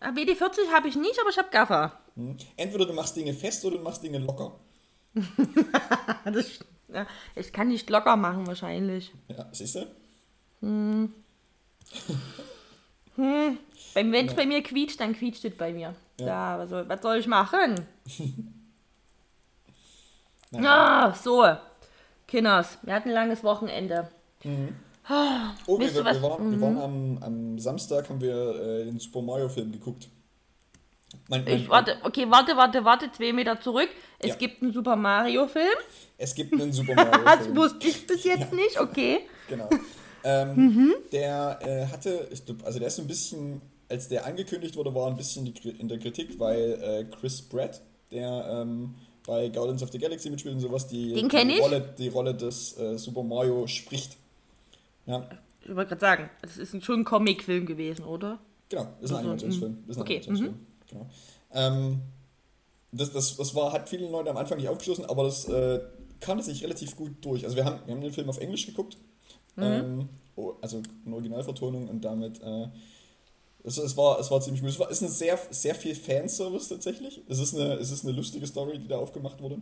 WD-40 0.00 0.72
habe 0.72 0.88
ich 0.88 0.96
nicht, 0.96 1.20
aber 1.20 1.28
ich 1.28 1.36
habe 1.36 1.48
Gaffer. 1.50 1.92
Hm? 2.14 2.36
Entweder 2.56 2.86
du 2.86 2.94
machst 2.94 3.14
Dinge 3.16 3.34
fest 3.34 3.62
oder 3.66 3.76
du 3.76 3.82
machst 3.82 4.02
Dinge 4.02 4.18
locker. 4.18 4.58
Das, 6.24 6.46
ich 7.34 7.52
kann 7.52 7.68
nicht 7.68 7.90
locker 7.90 8.16
machen 8.16 8.46
wahrscheinlich. 8.46 9.12
Ja, 9.28 9.46
siehst 9.52 9.74
du? 9.74 9.86
Wenn 10.60 11.12
es 14.26 14.34
bei 14.34 14.46
mir 14.46 14.62
quietscht, 14.62 15.00
dann 15.00 15.14
quietscht 15.14 15.44
es 15.44 15.56
bei 15.56 15.72
mir. 15.72 15.94
Ja, 16.20 16.58
was, 16.58 16.70
soll, 16.70 16.88
was 16.88 17.02
soll 17.02 17.16
ich 17.18 17.26
machen? 17.26 17.74
Ah, 20.54 21.12
so. 21.12 21.44
Kinders, 22.26 22.78
wir 22.80 22.94
hatten 22.94 23.10
ein 23.10 23.14
langes 23.14 23.44
Wochenende. 23.44 24.08
Oh, 24.46 24.46
wir, 24.46 25.78
Wisst 25.78 25.96
ihr 25.96 25.96
wir, 25.96 26.04
was? 26.06 26.16
Mhm. 26.18 26.22
waren, 26.22 26.50
wir 26.52 26.60
waren 26.62 26.78
am, 26.78 27.18
am 27.22 27.58
Samstag, 27.58 28.08
haben 28.08 28.18
wir 28.22 28.54
äh, 28.54 28.84
den 28.86 28.98
Super 28.98 29.20
Mario-Film 29.20 29.72
geguckt. 29.72 30.08
Mein, 31.28 31.44
mein, 31.44 31.52
Ich 31.54 31.68
warte, 31.68 31.98
okay, 32.02 32.24
warte, 32.30 32.56
warte, 32.56 32.82
warte, 32.82 33.12
zwei 33.12 33.34
Meter 33.34 33.60
zurück. 33.60 33.90
Es 34.20 34.28
Ja. 34.28 34.34
gibt 34.36 34.62
einen 34.62 34.72
Super 34.72 34.96
Mario-Film. 34.96 35.68
Es 36.16 36.34
gibt 36.34 36.54
einen 36.54 36.72
Super 36.72 36.94
Das 36.96 37.10
Mario-Film. 37.24 37.56
wusste 37.56 37.86
ich 37.86 38.06
bis 38.06 38.24
jetzt 38.24 38.50
nicht, 38.50 38.80
okay. 38.80 39.28
Genau. 39.48 39.68
Ähm, 40.24 40.94
Der 41.12 41.58
äh, 41.62 41.86
hatte, 41.86 42.28
ich 42.30 42.44
glaub, 42.44 42.64
also 42.64 42.78
der 42.78 42.88
ist 42.88 42.96
so 42.96 43.02
ein 43.02 43.08
bisschen, 43.08 43.60
als 43.88 44.08
der 44.08 44.26
angekündigt 44.26 44.76
wurde, 44.76 44.94
war 44.94 45.06
ein 45.08 45.16
bisschen 45.16 45.46
in 45.46 45.88
der 45.88 45.98
Kritik, 45.98 46.38
weil 46.38 46.72
äh, 46.82 47.04
Chris 47.16 47.40
Pratt, 47.42 47.80
der 48.10 48.46
ähm, 48.62 48.94
bei 49.26 49.48
Guardians 49.48 49.82
of 49.82 49.90
the 49.92 49.98
Galaxy 49.98 50.30
mitspielt 50.30 50.54
und 50.54 50.60
sowas, 50.60 50.86
die, 50.86 51.12
die. 51.14 51.58
Rolle, 51.60 51.94
die 51.98 52.08
Rolle 52.08 52.34
des 52.34 52.76
äh, 52.78 52.98
Super 52.98 53.22
Mario 53.22 53.66
spricht. 53.66 54.16
Ja, 55.06 55.28
Ich 55.62 55.74
wollte 55.74 55.90
gerade 55.90 56.00
sagen, 56.00 56.30
das 56.42 56.56
ist 56.58 56.74
ein- 56.74 56.82
schon 56.82 57.00
ein 57.00 57.04
Comic-Film 57.04 57.66
gewesen, 57.66 58.04
oder? 58.04 58.38
genau, 58.68 58.82
ist 58.82 58.88
ein 58.88 59.02
Also, 59.02 59.16
Animationsfilm. 59.16 59.84
Ist 59.88 59.96
ein 59.96 60.02
okay, 60.02 60.16
Animationsfilm. 60.16 60.66
Genau. 60.90 61.06
Ähm, 61.54 62.00
das, 62.92 63.12
das, 63.12 63.36
das 63.36 63.54
war, 63.54 63.72
hat 63.72 63.88
vielen 63.88 64.10
Leuten 64.10 64.28
am 64.28 64.36
Anfang 64.38 64.58
nicht 64.58 64.68
aufgeschlossen, 64.68 65.04
aber 65.06 65.24
das 65.24 65.46
äh, 65.48 65.80
kannte 66.20 66.42
sich 66.44 66.62
relativ 66.62 66.96
gut 66.96 67.12
durch. 67.22 67.44
Also 67.44 67.56
wir 67.56 67.64
haben, 67.66 67.80
wir 67.86 67.94
haben 67.94 68.00
den 68.00 68.12
Film 68.12 68.28
auf 68.30 68.38
Englisch 68.38 68.66
geguckt, 68.66 68.96
ähm, 69.64 70.08
oh, 70.36 70.54
also 70.60 70.82
eine 71.04 71.14
Originalvertonung 71.14 71.88
und 71.88 72.04
damit, 72.04 72.40
äh, 72.42 72.68
es, 73.64 73.78
es, 73.78 73.96
war, 73.96 74.18
es 74.18 74.30
war 74.30 74.40
ziemlich 74.40 74.62
gut. 74.62 74.70
Es 74.70 74.78
war, 74.78 74.90
ist 74.90 75.02
ein 75.02 75.08
sehr, 75.08 75.38
sehr 75.50 75.74
viel 75.74 75.94
Fanservice 75.94 76.68
tatsächlich. 76.68 77.22
Es 77.28 77.38
ist, 77.38 77.54
eine, 77.54 77.74
es 77.74 77.90
ist 77.90 78.04
eine 78.04 78.14
lustige 78.14 78.46
Story, 78.46 78.78
die 78.78 78.88
da 78.88 78.98
aufgemacht 78.98 79.40
wurde. 79.42 79.58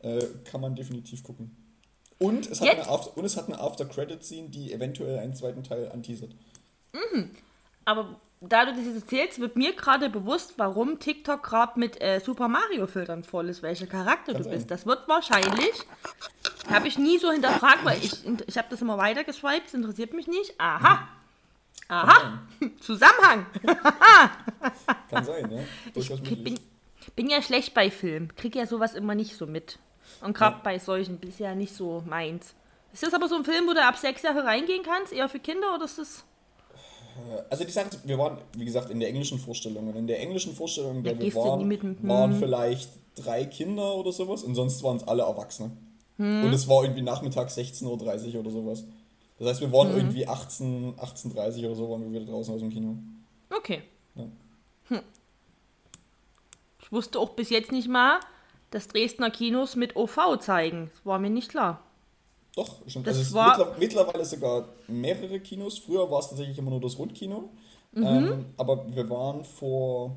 Äh, 0.00 0.24
kann 0.44 0.60
man 0.60 0.74
definitiv 0.74 1.22
gucken. 1.22 1.56
Und 2.18 2.50
es 2.50 2.60
hat 2.60 2.70
eine 2.70 2.88
After, 2.88 3.16
und 3.16 3.24
es 3.24 3.36
hat 3.36 3.46
eine 3.46 3.58
After-Credit-Scene, 3.60 4.48
die 4.48 4.72
eventuell 4.72 5.18
einen 5.18 5.34
zweiten 5.34 5.62
Teil 5.62 5.90
anteasert. 5.90 6.30
Aber 7.84 8.16
da 8.40 8.66
du 8.66 8.72
das 8.72 8.84
jetzt 8.84 9.02
erzählst, 9.02 9.38
wird 9.40 9.56
mir 9.56 9.74
gerade 9.74 10.08
bewusst, 10.08 10.54
warum 10.56 10.98
TikTok 10.98 11.42
gerade 11.42 11.78
mit 11.78 12.00
äh, 12.00 12.20
Super 12.20 12.48
Mario-Filtern 12.48 13.24
voll 13.24 13.48
ist, 13.48 13.62
welcher 13.62 13.86
Charakter 13.86 14.32
Kann 14.32 14.42
du 14.42 14.44
sein. 14.44 14.54
bist. 14.54 14.70
Das 14.70 14.86
wird 14.86 15.06
wahrscheinlich, 15.08 15.72
habe 16.70 16.88
ich 16.88 16.98
nie 16.98 17.18
so 17.18 17.30
hinterfragt, 17.30 17.84
weil 17.84 17.98
ich, 18.02 18.12
ich 18.46 18.58
habe 18.58 18.68
das 18.70 18.80
immer 18.80 18.98
weiter 18.98 19.24
geswiped, 19.24 19.66
das 19.66 19.74
interessiert 19.74 20.12
mich 20.12 20.26
nicht. 20.26 20.54
Aha, 20.58 21.08
aha, 21.88 22.42
Zusammenhang. 22.80 23.46
Kann 25.10 25.24
sein. 25.24 25.66
Durchaus 25.94 26.20
Ich 26.22 26.42
bin, 26.44 26.58
bin 27.16 27.28
ja 27.30 27.42
schlecht 27.42 27.74
bei 27.74 27.90
Filmen, 27.90 28.34
kriege 28.36 28.58
ja 28.58 28.66
sowas 28.66 28.94
immer 28.94 29.14
nicht 29.14 29.36
so 29.36 29.46
mit. 29.46 29.78
Und 30.20 30.36
gerade 30.36 30.56
Ja. 30.56 30.60
bei 30.62 30.78
solchen 30.78 31.18
bisher 31.18 31.54
nicht 31.54 31.74
so 31.74 32.02
meins. 32.06 32.54
Ist 32.92 33.02
das 33.02 33.12
aber 33.14 33.28
so 33.28 33.34
ein 33.36 33.44
Film, 33.44 33.66
wo 33.66 33.72
du 33.74 33.82
ab 33.84 33.96
sechs 33.98 34.22
Jahre 34.22 34.44
reingehen 34.44 34.82
kannst, 34.84 35.12
eher 35.12 35.28
für 35.28 35.40
Kinder 35.40 35.74
oder 35.74 35.84
ist 35.84 35.98
das... 35.98 36.24
Also 37.48 37.64
die 37.64 37.70
Sache, 37.70 37.90
wir 38.04 38.18
waren, 38.18 38.38
wie 38.56 38.64
gesagt, 38.64 38.90
in 38.90 38.98
der 38.98 39.08
englischen 39.08 39.38
Vorstellung. 39.38 39.88
Und 39.88 39.96
in 39.96 40.06
der 40.06 40.20
englischen 40.20 40.54
Vorstellung, 40.54 41.04
Ja, 41.04 41.18
wir 41.18 41.34
waren, 41.34 41.98
waren 42.08 42.32
Hm. 42.32 42.38
vielleicht 42.40 42.90
drei 43.16 43.44
Kinder 43.44 43.94
oder 43.94 44.10
sowas 44.12 44.42
und 44.42 44.54
sonst 44.56 44.82
waren 44.82 44.96
es 44.96 45.06
alle 45.06 45.22
Erwachsene. 45.22 45.70
Hm. 46.16 46.44
Und 46.44 46.52
es 46.52 46.68
war 46.68 46.82
irgendwie 46.84 47.02
Nachmittag 47.02 47.48
16.30 47.48 48.34
Uhr 48.34 48.40
oder 48.40 48.50
sowas. 48.50 48.84
Das 49.38 49.48
heißt, 49.48 49.60
wir 49.62 49.72
waren 49.72 49.90
Hm. 49.90 49.96
irgendwie 49.96 50.26
18, 50.28 50.94
18.30 50.96 51.66
oder 51.66 51.74
so, 51.74 51.90
waren 51.90 52.02
wir 52.12 52.20
wieder 52.20 52.30
draußen 52.32 52.54
aus 52.54 52.60
dem 52.60 52.70
Kino. 52.70 52.96
Okay. 53.50 53.82
Ja. 54.14 54.24
Hm. 54.88 55.00
Ich 56.80 56.92
wusste 56.92 57.18
auch 57.18 57.30
bis 57.30 57.50
jetzt 57.50 57.72
nicht 57.72 57.88
mal, 57.88 58.20
dass 58.70 58.88
Dresdner 58.88 59.30
Kinos 59.30 59.76
mit 59.76 59.96
OV 59.96 60.38
zeigen. 60.40 60.90
Das 60.94 61.06
war 61.06 61.18
mir 61.18 61.30
nicht 61.30 61.48
klar. 61.48 61.80
Doch, 62.56 62.82
stimmt. 62.86 63.06
Das 63.06 63.16
also 63.18 63.28
es 63.28 63.34
war- 63.34 63.56
mittler, 63.58 63.76
mittlerweile 63.78 64.24
sogar 64.24 64.68
mehrere 64.86 65.40
Kinos. 65.40 65.78
Früher 65.78 66.08
war 66.10 66.20
es 66.20 66.28
tatsächlich 66.28 66.58
immer 66.58 66.70
nur 66.70 66.80
das 66.80 66.98
Rundkino. 66.98 67.50
Mhm. 67.92 68.04
Ähm, 68.06 68.44
aber 68.56 68.84
wir 68.94 69.08
waren 69.10 69.44
vor, 69.44 70.16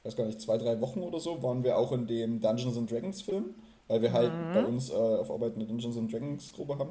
ich 0.00 0.04
weiß 0.06 0.16
gar 0.16 0.26
nicht, 0.26 0.40
zwei, 0.40 0.58
drei 0.58 0.80
Wochen 0.80 1.00
oder 1.00 1.18
so, 1.20 1.42
waren 1.42 1.64
wir 1.64 1.76
auch 1.78 1.92
in 1.92 2.06
dem 2.06 2.40
Dungeons 2.40 2.76
and 2.76 2.90
Dragons 2.90 3.22
Film, 3.22 3.54
weil 3.92 4.02
wir 4.02 4.12
halt 4.12 4.32
Mhm. 4.32 4.52
bei 4.54 4.64
uns 4.64 4.90
äh, 4.90 4.94
auf 4.94 5.30
Arbeit 5.30 5.54
eine 5.54 5.66
Dungeons 5.66 5.96
and 5.96 6.12
Dragons 6.12 6.52
Gruppe 6.52 6.78
haben. 6.78 6.90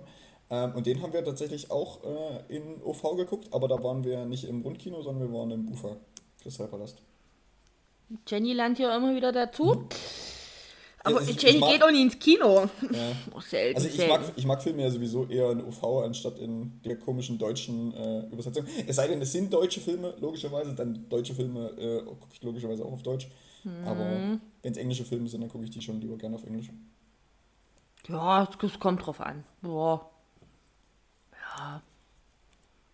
Ähm, 0.50 0.74
und 0.76 0.86
den 0.86 1.02
haben 1.02 1.14
wir 1.14 1.24
tatsächlich 1.24 1.72
auch 1.72 2.00
äh, 2.04 2.56
in 2.56 2.82
OV 2.84 3.16
geguckt, 3.18 3.48
aber 3.52 3.68
da 3.68 3.82
waren 3.84 4.04
wir 4.04 4.26
nicht 4.26 4.44
im 4.44 4.62
Rundkino, 4.62 5.02
sondern 5.02 5.32
wir 5.32 5.38
waren 5.38 5.52
im 5.52 5.68
Ufer. 5.72 5.98
Kristallpalast. 6.42 7.02
Jenny 8.28 8.54
lernt 8.54 8.78
ja 8.80 8.96
immer 8.96 9.16
wieder 9.16 9.32
dazu. 9.32 9.88
Aber 11.04 11.18
also 11.20 11.32
ich- 11.32 11.42
Jenny 11.42 11.56
ich 11.56 11.62
mag- 11.62 11.72
geht 11.72 11.84
auch 11.84 11.90
nie 11.92 12.02
ins 12.04 12.20
Kino. 12.20 12.56
Ja. 12.56 12.68
Oh, 13.36 13.40
selten, 13.40 13.76
Also 13.78 13.88
ich 13.88 13.96
selten. 13.96 14.12
mag, 14.12 14.22
ich 14.36 14.46
mag 14.46 14.62
Filme 14.62 14.84
ja 14.84 14.90
sowieso 14.92 15.26
eher 15.28 15.52
in 15.52 15.64
UV 15.64 15.84
anstatt 16.04 16.38
in 16.38 16.80
der 16.86 16.98
komischen 17.00 17.38
deutschen 17.40 17.94
äh, 17.94 18.20
Übersetzung. 18.32 18.66
Es 18.86 18.98
sei 18.98 19.08
denn, 19.08 19.22
es 19.22 19.32
sind 19.32 19.52
deutsche 19.52 19.80
Filme, 19.80 20.14
logischerweise, 20.20 20.76
dann 20.76 21.08
deutsche 21.10 21.34
Filme 21.34 21.70
äh, 21.80 22.04
gucke 22.04 22.28
ich 22.34 22.44
logischerweise 22.44 22.84
auch 22.86 22.92
auf 22.94 23.02
Deutsch. 23.04 23.30
Aber 23.86 24.04
Mhm. 24.06 24.42
wenn 24.64 24.72
es 24.74 24.78
englische 24.78 25.06
Filme 25.06 25.28
sind, 25.30 25.42
dann 25.42 25.50
gucke 25.50 25.64
ich 25.64 25.70
die 25.72 25.82
schon 25.82 26.02
lieber 26.02 26.18
gerne 26.18 26.36
auf 26.36 26.44
Englisch. 26.46 26.70
Ja, 28.08 28.48
es 28.62 28.80
kommt 28.80 29.06
drauf 29.06 29.22
an. 29.22 29.44
Boah. 29.62 30.10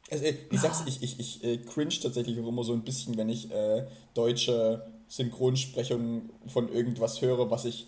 Also, 0.10 0.24
äh, 0.24 0.36
ich 0.52 0.60
sag's, 0.60 0.84
ich, 0.86 1.02
ich, 1.04 1.20
ich 1.20 1.44
äh, 1.44 1.58
cringe 1.58 1.94
tatsächlich 2.02 2.40
auch 2.40 2.48
immer 2.48 2.64
so 2.64 2.74
ein 2.74 2.84
bisschen, 2.84 3.18
wenn 3.18 3.30
ich 3.30 3.52
äh, 3.52 3.86
deutsche 4.14 4.86
Synchronsprechungen 5.08 6.30
von 6.48 6.72
irgendwas 6.72 7.22
höre, 7.22 7.50
was 7.50 7.66
ich 7.66 7.88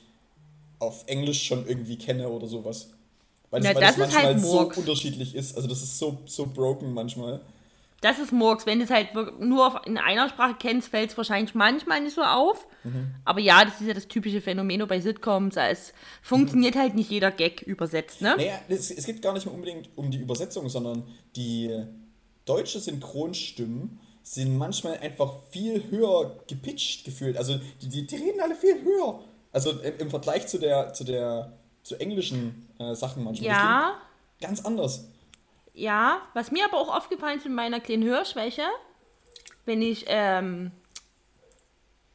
auf 0.80 1.04
Englisch 1.08 1.44
schon 1.44 1.68
irgendwie 1.68 1.98
kenne 1.98 2.30
oder 2.30 2.48
sowas. 2.48 2.90
Weil, 3.52 3.62
Na, 3.62 3.74
weil 3.76 3.82
das 3.82 3.92
ist 3.92 3.98
manchmal 3.98 4.24
halt 4.26 4.42
so 4.42 4.72
unterschiedlich 4.76 5.36
ist. 5.36 5.56
Also 5.56 5.68
das 5.68 5.82
ist 5.82 5.98
so, 5.98 6.20
so 6.26 6.46
broken 6.46 6.94
manchmal. 6.94 7.42
Das 8.02 8.20
ist 8.20 8.32
Murks. 8.32 8.66
Wenn 8.66 8.80
du 8.80 8.86
es 8.86 8.92
halt 8.92 9.10
nur 9.40 9.82
in 9.86 9.98
einer 9.98 10.30
Sprache 10.30 10.56
kennst, 10.60 10.90
fällt 10.90 11.12
es 11.12 11.18
wahrscheinlich 11.18 11.56
manchmal 11.56 12.02
nicht 12.02 12.16
so 12.16 12.22
auf. 12.22 12.66
Mhm. 12.84 13.16
Aber 13.26 13.40
ja, 13.40 13.64
das 13.66 13.82
ist 13.82 13.88
ja 13.88 13.94
das 13.94 14.08
typische 14.08 14.42
Phänomen 14.42 14.86
bei 14.88 15.02
Sitcoms. 15.02 15.56
Es 15.58 15.94
funktioniert 16.22 16.76
halt 16.76 16.96
nicht 16.96 17.10
jeder 17.10 17.32
Gag 17.32 17.62
übersetzt, 17.62 18.22
ne? 18.22 18.36
Naja, 18.38 18.60
es, 18.70 18.92
es 18.92 19.06
geht 19.06 19.22
gar 19.22 19.34
nicht 19.34 19.46
mehr 19.46 19.54
unbedingt 19.54 19.90
um 19.96 20.12
die 20.12 20.20
Übersetzung, 20.20 20.70
sondern 20.70 21.04
die 21.36 21.72
deutsche 22.46 22.80
Synchronstimmen 22.80 24.00
sind 24.24 24.58
manchmal 24.58 24.98
einfach 25.00 25.38
viel 25.50 25.90
höher 25.90 26.40
gepitcht 26.48 27.04
gefühlt. 27.04 27.38
Also 27.38 27.60
die, 27.82 27.90
die, 27.90 28.08
die 28.08 28.16
reden 28.16 28.40
alle 28.42 28.56
viel 28.56 28.82
höher. 28.84 29.20
Also 29.52 29.72
im, 29.72 29.98
im 29.98 30.10
Vergleich 30.10 30.48
zu 30.48 30.58
der, 30.60 30.94
zu 30.94 31.04
der, 31.04 31.54
zu 31.84 31.96
englischen 32.00 32.70
äh, 32.78 32.94
Sachen 32.94 33.24
manchmal. 33.24 33.50
Ja, 33.50 33.98
Ganz 34.42 34.64
anders. 34.64 35.10
Ja. 35.74 36.22
Was 36.34 36.52
mir 36.52 36.66
aber 36.66 36.78
auch 36.78 36.96
aufgefallen 36.96 37.38
ist 37.38 37.46
mit 37.46 37.54
meiner 37.54 37.80
kleinen 37.80 38.04
Hörschwäche, 38.04 38.64
wenn 39.66 39.82
ich 39.82 40.06
ähm, 40.08 40.72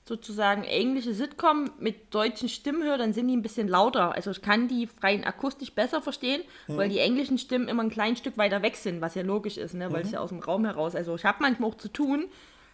sozusagen 0.06 0.64
englische 0.64 1.14
Sitcom 1.14 1.70
mit 1.78 2.14
deutschen 2.14 2.48
Stimmen 2.48 2.82
höre, 2.82 2.98
dann 2.98 3.14
sind 3.14 3.28
die 3.28 3.36
ein 3.36 3.42
bisschen 3.42 3.68
lauter. 3.68 4.14
Also 4.14 4.30
ich 4.32 4.42
kann 4.42 4.68
die 4.68 4.88
rein 5.02 5.24
akustisch 5.24 5.72
besser 5.72 6.02
verstehen, 6.02 6.42
weil 6.66 6.90
die 6.90 6.98
englischen 6.98 7.38
Stimmen 7.38 7.68
immer 7.68 7.82
ein 7.82 7.90
kleines 7.90 8.18
Stück 8.18 8.36
weiter 8.36 8.62
weg 8.62 8.76
sind, 8.76 9.00
was 9.00 9.14
ja 9.14 9.22
logisch 9.22 9.56
ist, 9.56 9.74
ne? 9.74 9.90
weil 9.92 10.02
es 10.02 10.10
ja 10.10 10.20
aus 10.20 10.28
dem 10.28 10.40
Raum 10.40 10.66
heraus. 10.66 10.94
Also 10.94 11.14
ich 11.14 11.24
habe 11.24 11.38
manchmal 11.40 11.70
auch 11.70 11.76
zu 11.76 11.88
tun, 11.88 12.26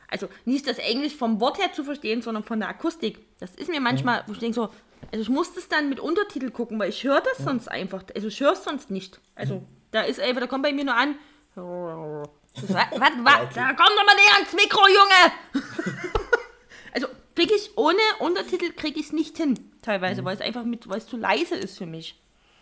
also 0.09 0.29
nicht 0.45 0.69
das 0.69 0.79
Englisch 0.79 1.15
vom 1.15 1.41
Wort 1.41 1.59
her 1.59 1.73
zu 1.73 1.85
verstehen, 1.85 2.21
sondern 2.21 2.43
von 2.43 2.59
der 2.59 2.69
Akustik. 2.69 3.21
Das 3.39 3.55
ist 3.55 3.71
mir 3.71 3.81
manchmal, 3.81 4.25
wo 4.27 4.33
ich 4.33 4.41
denke 4.41 4.57
so, 4.57 4.71
also 5.13 5.23
ich 5.23 5.29
muss 5.29 5.55
das 5.55 5.69
dann 5.69 5.89
mit 5.89 6.01
Untertitel 6.01 6.51
gucken, 6.51 6.81
weil 6.81 6.91
ich 6.91 7.05
höre 7.05 7.21
das 7.21 7.45
sonst 7.45 7.69
einfach, 7.69 8.03
also 8.15 8.27
ich 8.27 8.41
höre 8.41 8.53
es 8.53 8.65
sonst 8.65 8.91
nicht. 8.91 9.21
Also 9.37 9.63
da 9.91 10.03
ist 10.03 10.21
einfach, 10.21 10.41
da 10.41 10.47
kommt 10.47 10.63
bei 10.63 10.73
mir 10.73 10.85
nur 10.85 10.97
an, 10.97 11.17
was, 11.55 12.69
was, 12.69 13.13
was, 13.23 13.55
da 13.55 13.73
komm 13.75 13.93
doch 13.97 14.07
mal 14.07 14.15
näher 14.15 14.35
ans 14.35 14.53
Mikro, 14.53 14.83
Junge! 14.87 15.65
also 16.95 17.07
kriege 17.35 17.55
ich 17.55 17.77
ohne 17.77 17.99
Untertitel 18.19 18.73
kriege 18.73 19.01
ich 19.01 19.07
es 19.07 19.13
nicht 19.13 19.37
hin, 19.37 19.71
teilweise, 19.83 20.25
weil 20.25 20.35
es 20.35 20.41
einfach 20.43 20.65
mit, 20.65 20.89
weil 20.89 20.99
es 20.99 21.07
zu 21.07 21.17
leise 21.17 21.57
ist 21.57 21.79
für 21.79 21.87
mich. 21.87 22.21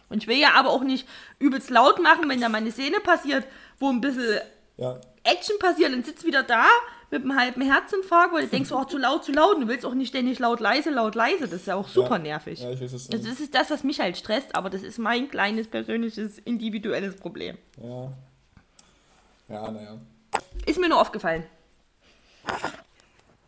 Und 0.09 0.23
ich 0.23 0.29
will 0.29 0.39
ja 0.39 0.53
aber 0.55 0.71
auch 0.71 0.83
nicht 0.83 1.07
übelst 1.39 1.71
laut 1.71 2.01
machen, 2.03 2.29
wenn 2.29 2.41
da 2.41 2.49
mal 2.49 2.59
eine 2.59 2.73
Szene 2.73 3.01
passiert, 3.01 3.45
wo 3.79 3.91
ein 3.91 4.01
bisschen 4.01 4.41
Ja. 4.77 5.01
Action 5.25 5.59
passiert, 5.59 5.93
dann 5.93 6.05
sitzt 6.05 6.25
wieder 6.25 6.43
da 6.43 6.67
mit 7.11 7.23
einem 7.23 7.37
halben 7.39 7.63
Herzinfarkt, 7.63 8.35
weil 8.35 8.43
du 8.43 8.49
denkst, 8.49 8.71
oh, 8.73 8.85
zu 8.85 8.99
laut, 8.99 9.25
zu 9.25 9.33
laut. 9.33 9.55
Und 9.57 9.63
du 9.63 9.69
willst 9.69 9.87
auch 9.87 9.95
nicht 9.95 10.09
ständig 10.09 10.39
laut, 10.39 10.61
leise, 10.61 10.91
laut, 10.91 11.15
leise. 11.15 11.45
Das 11.45 11.53
ist 11.55 11.67
ja 11.67 11.75
auch 11.75 11.89
super 11.89 12.17
Ja. 12.17 12.23
nervig. 12.23 12.61
Ja, 12.61 12.71
ich 12.71 12.81
weiß 12.81 12.93
es. 12.93 13.11
Also 13.11 13.29
das 13.29 13.41
ist 13.41 13.55
das, 13.55 13.71
was 13.71 13.83
mich 13.85 14.01
halt 14.01 14.17
stresst, 14.17 14.55
aber 14.55 14.69
das 14.71 14.83
ist 14.83 14.99
mein 14.99 15.29
kleines, 15.31 15.69
persönliches, 15.69 16.39
individuelles 16.41 17.17
Problem. 17.17 17.57
Ja. 17.83 18.13
Ja, 19.49 19.71
naja. 19.71 19.99
Ist 20.67 20.79
mir 20.79 20.89
nur 20.91 21.01
aufgefallen. 21.01 21.45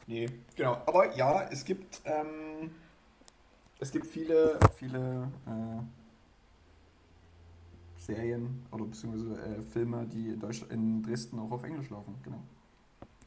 Nee, 0.07 0.29
genau. 0.57 0.73
Aber 0.87 1.15
ja, 1.15 1.43
es 1.51 1.65
gibt, 1.65 2.01
ähm, 2.05 2.71
es 3.79 3.91
gibt 3.93 4.07
viele, 4.07 4.59
viele 4.79 5.29
äh, 5.47 5.83
Serien 8.01 8.65
oder 8.73 8.85
beziehungsweise 8.87 9.39
äh, 9.43 9.63
Filme, 9.71 10.07
die 10.07 10.31
in, 10.31 10.41
Deutschland, 10.41 10.73
in 10.73 11.03
Dresden 11.03 11.39
auch 11.39 11.51
auf 11.51 11.63
Englisch 11.63 11.91
laufen. 11.91 12.15
Genau. 12.25 12.43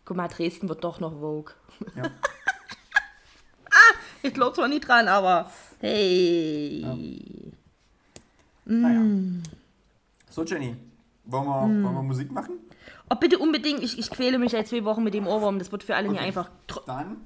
Guck 0.05 0.17
mal, 0.17 0.27
Dresden 0.27 0.67
wird 0.69 0.83
doch 0.83 0.99
noch 0.99 1.13
Vogue. 1.19 1.53
Ja. 1.95 2.03
Ich 4.25 4.33
glaube 4.33 4.55
zwar 4.55 4.69
nie 4.69 4.79
dran, 4.79 5.09
aber 5.09 5.51
hey. 5.81 6.85
Naja. 8.63 8.99
Mm. 9.01 9.43
So, 10.29 10.45
Jenny, 10.45 10.77
wollen 11.25 11.43
wir, 11.45 11.83
wollen 11.83 11.83
wir 11.95 12.03
Musik 12.03 12.31
machen? 12.31 12.57
Oh, 13.09 13.15
bitte 13.15 13.37
unbedingt. 13.37 13.83
Ich, 13.83 13.99
ich 13.99 14.09
quäle 14.09 14.39
mich 14.39 14.53
seit 14.53 14.69
zwei 14.69 14.85
Wochen 14.85 15.03
mit 15.03 15.13
dem 15.13 15.27
Ohrwurm. 15.27 15.59
Das 15.59 15.73
wird 15.73 15.83
für 15.83 15.97
alle 15.97 16.07
hier 16.07 16.15
Okay. 16.19 16.25
einfach. 16.27 16.49
tr- 16.69 16.85
Dann 16.85 17.17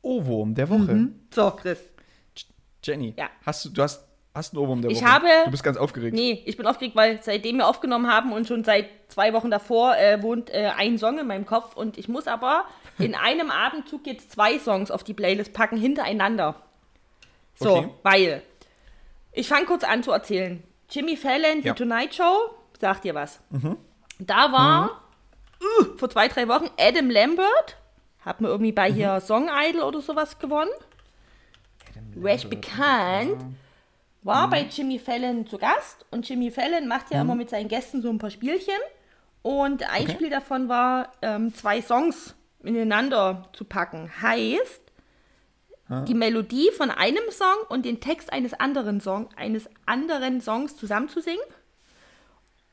Ohrwurm 0.00 0.54
der 0.54 0.68
Woche. 0.70 1.08
So, 1.34 1.50
Chris. 1.50 1.78
Jenny, 2.82 3.12
Ja. 3.18 3.28
hast 3.44 3.64
du, 3.66 3.68
du 3.70 3.82
hast, 3.82 4.02
hast 4.36 4.52
einen 4.54 4.62
Ohrwurm 4.62 4.82
der 4.82 4.90
Ich 4.90 5.00
Woche. 5.02 5.10
habe- 5.12 5.28
Du 5.46 5.50
bist 5.50 5.64
ganz 5.64 5.76
aufgeregt. 5.78 6.14
Nee, 6.14 6.42
ich 6.44 6.56
bin 6.56 6.66
aufgeregt, 6.66 6.94
weil 6.94 7.20
seitdem 7.22 7.56
wir 7.56 7.66
aufgenommen 7.66 8.06
haben 8.10 8.32
und 8.32 8.46
schon 8.46 8.62
seit 8.64 8.88
zwei 9.08 9.32
Wochen 9.32 9.50
davor 9.50 9.96
äh, 9.96 10.22
wohnt 10.22 10.50
äh, 10.50 10.70
ein 10.76 10.98
Song 10.98 11.18
in 11.18 11.26
meinem 11.26 11.46
Kopf 11.46 11.74
und 11.76 11.96
ich 11.98 12.08
muss 12.08 12.26
aber 12.28 12.64
in 12.98 13.14
einem 13.14 13.50
Atemzug 13.50 14.06
jetzt 14.06 14.30
zwei 14.32 14.58
Songs 14.58 14.90
auf 14.90 15.02
die 15.04 15.14
Playlist 15.14 15.52
packen 15.52 15.76
hintereinander. 15.78 16.54
So, 17.54 17.76
Okay. 17.78 17.88
weil 18.02 18.42
ich 19.32 19.48
fange 19.48 19.66
kurz 19.66 19.82
an 19.84 20.02
zu 20.02 20.12
erzählen. 20.12 20.62
Jimmy 20.90 21.16
Fallon, 21.16 21.62
Ja. 21.62 21.74
The 21.74 21.82
Tonight 21.82 22.14
Show, 22.14 22.50
sagt 22.80 23.04
dir 23.04 23.14
was. 23.14 23.40
Da 24.18 24.52
war 24.52 25.02
uh, 25.80 25.96
vor 25.96 26.08
zwei, 26.10 26.28
drei 26.28 26.46
Wochen 26.48 26.68
Adam 26.78 27.10
Lambert, 27.10 27.76
hat 28.24 28.40
mir 28.40 28.48
irgendwie 28.48 28.72
bei 28.72 28.92
hier 28.92 29.20
Song 29.20 29.48
Idol 29.50 29.82
oder 29.82 30.00
sowas 30.00 30.38
gewonnen. 30.38 30.70
Recht 32.22 32.48
bekannt 32.50 33.36
war 34.26 34.50
bei 34.50 34.62
Jimmy 34.70 34.98
Fallon 34.98 35.46
zu 35.46 35.56
Gast 35.58 36.04
und 36.10 36.28
Jimmy 36.28 36.50
Fallon 36.50 36.88
macht 36.88 37.10
ja 37.10 37.20
immer 37.20 37.34
mit 37.34 37.48
seinen 37.50 37.68
Gästen 37.68 38.02
so 38.02 38.10
ein 38.10 38.18
paar 38.18 38.30
Spielchen 38.30 38.74
und 39.42 39.88
ein 39.90 40.02
Okay. 40.02 40.12
Spiel 40.12 40.30
davon 40.30 40.68
war, 40.68 41.12
ähm, 41.22 41.54
zwei 41.54 41.80
Songs 41.80 42.34
ineinander 42.62 43.48
zu 43.52 43.64
packen. 43.64 44.10
Heißt, 44.20 44.82
die 46.08 46.14
Melodie 46.14 46.70
von 46.76 46.90
einem 46.90 47.22
Song 47.30 47.54
und 47.68 47.84
den 47.84 48.00
Text 48.00 48.32
eines 48.32 48.54
anderen, 48.54 49.00
Song, 49.00 49.28
eines 49.36 49.68
anderen 49.86 50.40
Songs 50.40 50.76
zusammenzusingen. 50.76 51.44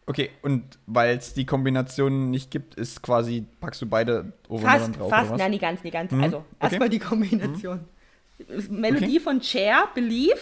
Okay, 0.06 0.32
und 0.42 0.80
weil 0.88 1.16
es 1.18 1.34
die 1.34 1.46
Kombination 1.46 2.30
nicht 2.32 2.50
gibt, 2.52 2.76
ist 2.76 3.04
quasi, 3.04 3.46
packst 3.62 3.82
du 3.84 3.86
beide 3.86 4.34
Fast, 4.50 4.86
dann 4.86 4.94
drauf, 4.94 5.10
fast, 5.10 5.26
oder 5.26 5.34
was? 5.34 5.40
nein, 5.40 5.52
nicht 5.52 5.62
ganz, 5.62 5.84
nicht 5.84 5.94
ganz. 5.94 6.12
Mhm, 6.12 6.24
Also, 6.24 6.38
okay. 6.38 6.46
erstmal 6.60 6.90
die 6.90 7.00
Kombination. 7.00 7.86
Melodie 8.70 9.18
Okay. 9.18 9.20
von 9.20 9.42
Cher, 9.42 9.88
Believe, 9.94 10.40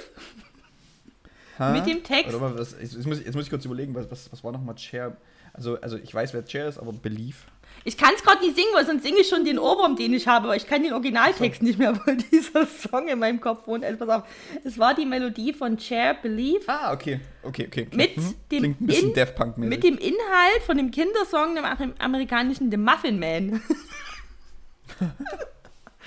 Ha? 1.61 1.71
mit 1.71 1.85
dem 1.85 2.03
Text. 2.03 2.37
Mal, 2.39 2.57
was, 2.57 2.75
jetzt, 2.81 3.05
muss 3.05 3.19
ich, 3.19 3.25
jetzt 3.25 3.35
muss 3.35 3.45
ich 3.45 3.49
kurz 3.49 3.63
überlegen, 3.65 3.93
was, 3.95 4.09
was, 4.11 4.31
was 4.31 4.43
war 4.43 4.51
nochmal 4.51 4.75
Chair? 4.75 5.15
Also, 5.53 5.79
also 5.81 5.97
ich 5.97 6.13
weiß, 6.13 6.33
wer 6.33 6.43
Chair 6.45 6.67
ist, 6.69 6.77
aber 6.77 6.91
Belief. 6.93 7.45
Ich 7.83 7.97
kann 7.97 8.11
es 8.15 8.21
gerade 8.23 8.41
nicht 8.43 8.55
singen, 8.55 8.69
weil 8.73 8.85
sonst 8.85 9.03
singe 9.03 9.19
ich 9.19 9.27
schon 9.29 9.43
den 9.45 9.57
Ohrwurm, 9.57 9.95
den 9.95 10.13
ich 10.13 10.27
habe, 10.27 10.45
aber 10.45 10.55
ich 10.55 10.67
kann 10.67 10.83
den 10.83 10.93
Originaltext 10.93 11.61
nicht 11.61 11.79
mehr, 11.79 11.97
weil 12.05 12.17
dieser 12.17 12.65
Song 12.67 13.07
in 13.07 13.17
meinem 13.19 13.39
Kopf 13.41 13.65
wohnt. 13.67 13.83
Also 13.83 14.05
pass 14.05 14.21
auf, 14.21 14.29
es 14.63 14.77
war 14.77 14.93
die 14.93 15.05
Melodie 15.05 15.53
von 15.53 15.77
Cher, 15.79 16.13
Believe, 16.21 16.63
Ah, 16.67 16.93
okay. 16.93 17.19
Okay, 17.43 17.67
okay. 17.67 17.87
Mit 17.93 18.17
Mhm. 18.17 18.35
dem 18.51 18.59
Klingt 18.59 18.81
ein 18.81 18.87
bisschen 18.87 19.09
In- 19.09 19.15
Daft 19.15 19.35
Punk-mäßig. 19.35 19.69
mit 19.69 19.83
dem 19.83 19.97
Inhalt 19.97 20.61
von 20.65 20.77
dem 20.77 20.91
Kindersong, 20.91 21.55
dem 21.55 21.65
Amer- 21.65 21.93
amerikanischen 21.99 22.69
The 22.71 22.77
Muffin 22.77 23.19
Man. 23.19 23.61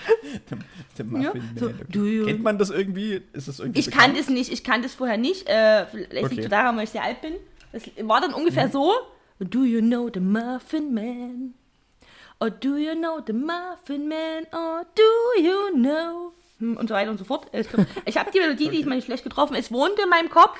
Der 0.98 1.04
Muffin 1.04 1.22
Ja, 1.22 1.34
Man, 1.34 1.56
so, 1.58 1.66
okay. 1.66 2.24
Kennt 2.24 2.42
man 2.42 2.58
das 2.58 2.70
irgendwie? 2.70 3.22
Ist 3.32 3.48
das 3.48 3.58
irgendwie 3.60 3.80
Ich 3.80 3.90
kann 3.90 4.10
bekannt? 4.12 4.18
das 4.18 4.28
nicht, 4.28 4.52
ich 4.52 4.64
kann 4.64 4.82
das 4.82 4.94
vorher 4.94 5.16
nicht. 5.16 5.48
Äh, 5.48 5.86
vielleicht 5.86 6.24
Okay. 6.24 6.28
liegt 6.34 6.44
es 6.44 6.50
daran, 6.50 6.76
weil 6.76 6.84
ich 6.84 6.90
sehr 6.90 7.02
alt 7.02 7.20
bin. 7.20 7.34
Das 7.72 7.82
war 8.02 8.20
dann 8.20 8.34
ungefähr 8.34 8.68
so. 8.68 8.92
Do 9.40 9.64
you 9.64 9.80
know 9.80 10.08
the 10.12 10.20
Muffin 10.20 10.94
Man? 10.94 11.54
Or 12.40 12.50
do 12.50 12.76
you 12.76 12.94
know 12.94 13.20
the 13.26 13.32
Muffin 13.32 14.08
Man? 14.08 14.44
Or 14.52 14.84
do 14.94 15.42
you 15.42 15.72
know? 15.74 16.32
Hm, 16.60 16.76
Und 16.76 16.88
so 16.88 16.94
weiter 16.94 17.10
und 17.10 17.18
so 17.18 17.24
fort. 17.24 17.46
Ich, 17.52 17.68
glaub, 17.68 17.86
ich 18.04 18.16
habe 18.16 18.30
die 18.30 18.38
Melodie, 18.40 18.68
die 18.68 18.80
ist 18.80 18.86
mal 18.86 18.94
nicht 18.94 19.06
schlecht 19.06 19.24
getroffen. 19.24 19.54
Es 19.56 19.72
wohnt 19.72 19.98
in 20.02 20.08
meinem 20.08 20.30
Kopf. 20.30 20.58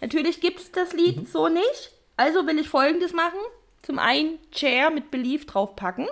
Natürlich 0.00 0.40
gibt 0.40 0.60
es 0.60 0.70
das 0.72 0.92
Lied 0.92 1.16
Mhm. 1.22 1.26
so 1.26 1.48
nicht. 1.48 1.92
Also 2.16 2.46
will 2.46 2.58
ich 2.58 2.68
folgendes 2.68 3.12
machen. 3.12 3.38
Zum 3.82 3.98
einen 3.98 4.38
Chair 4.52 4.90
mit 4.90 5.10
Belief 5.10 5.46
draufpacken. 5.46 6.06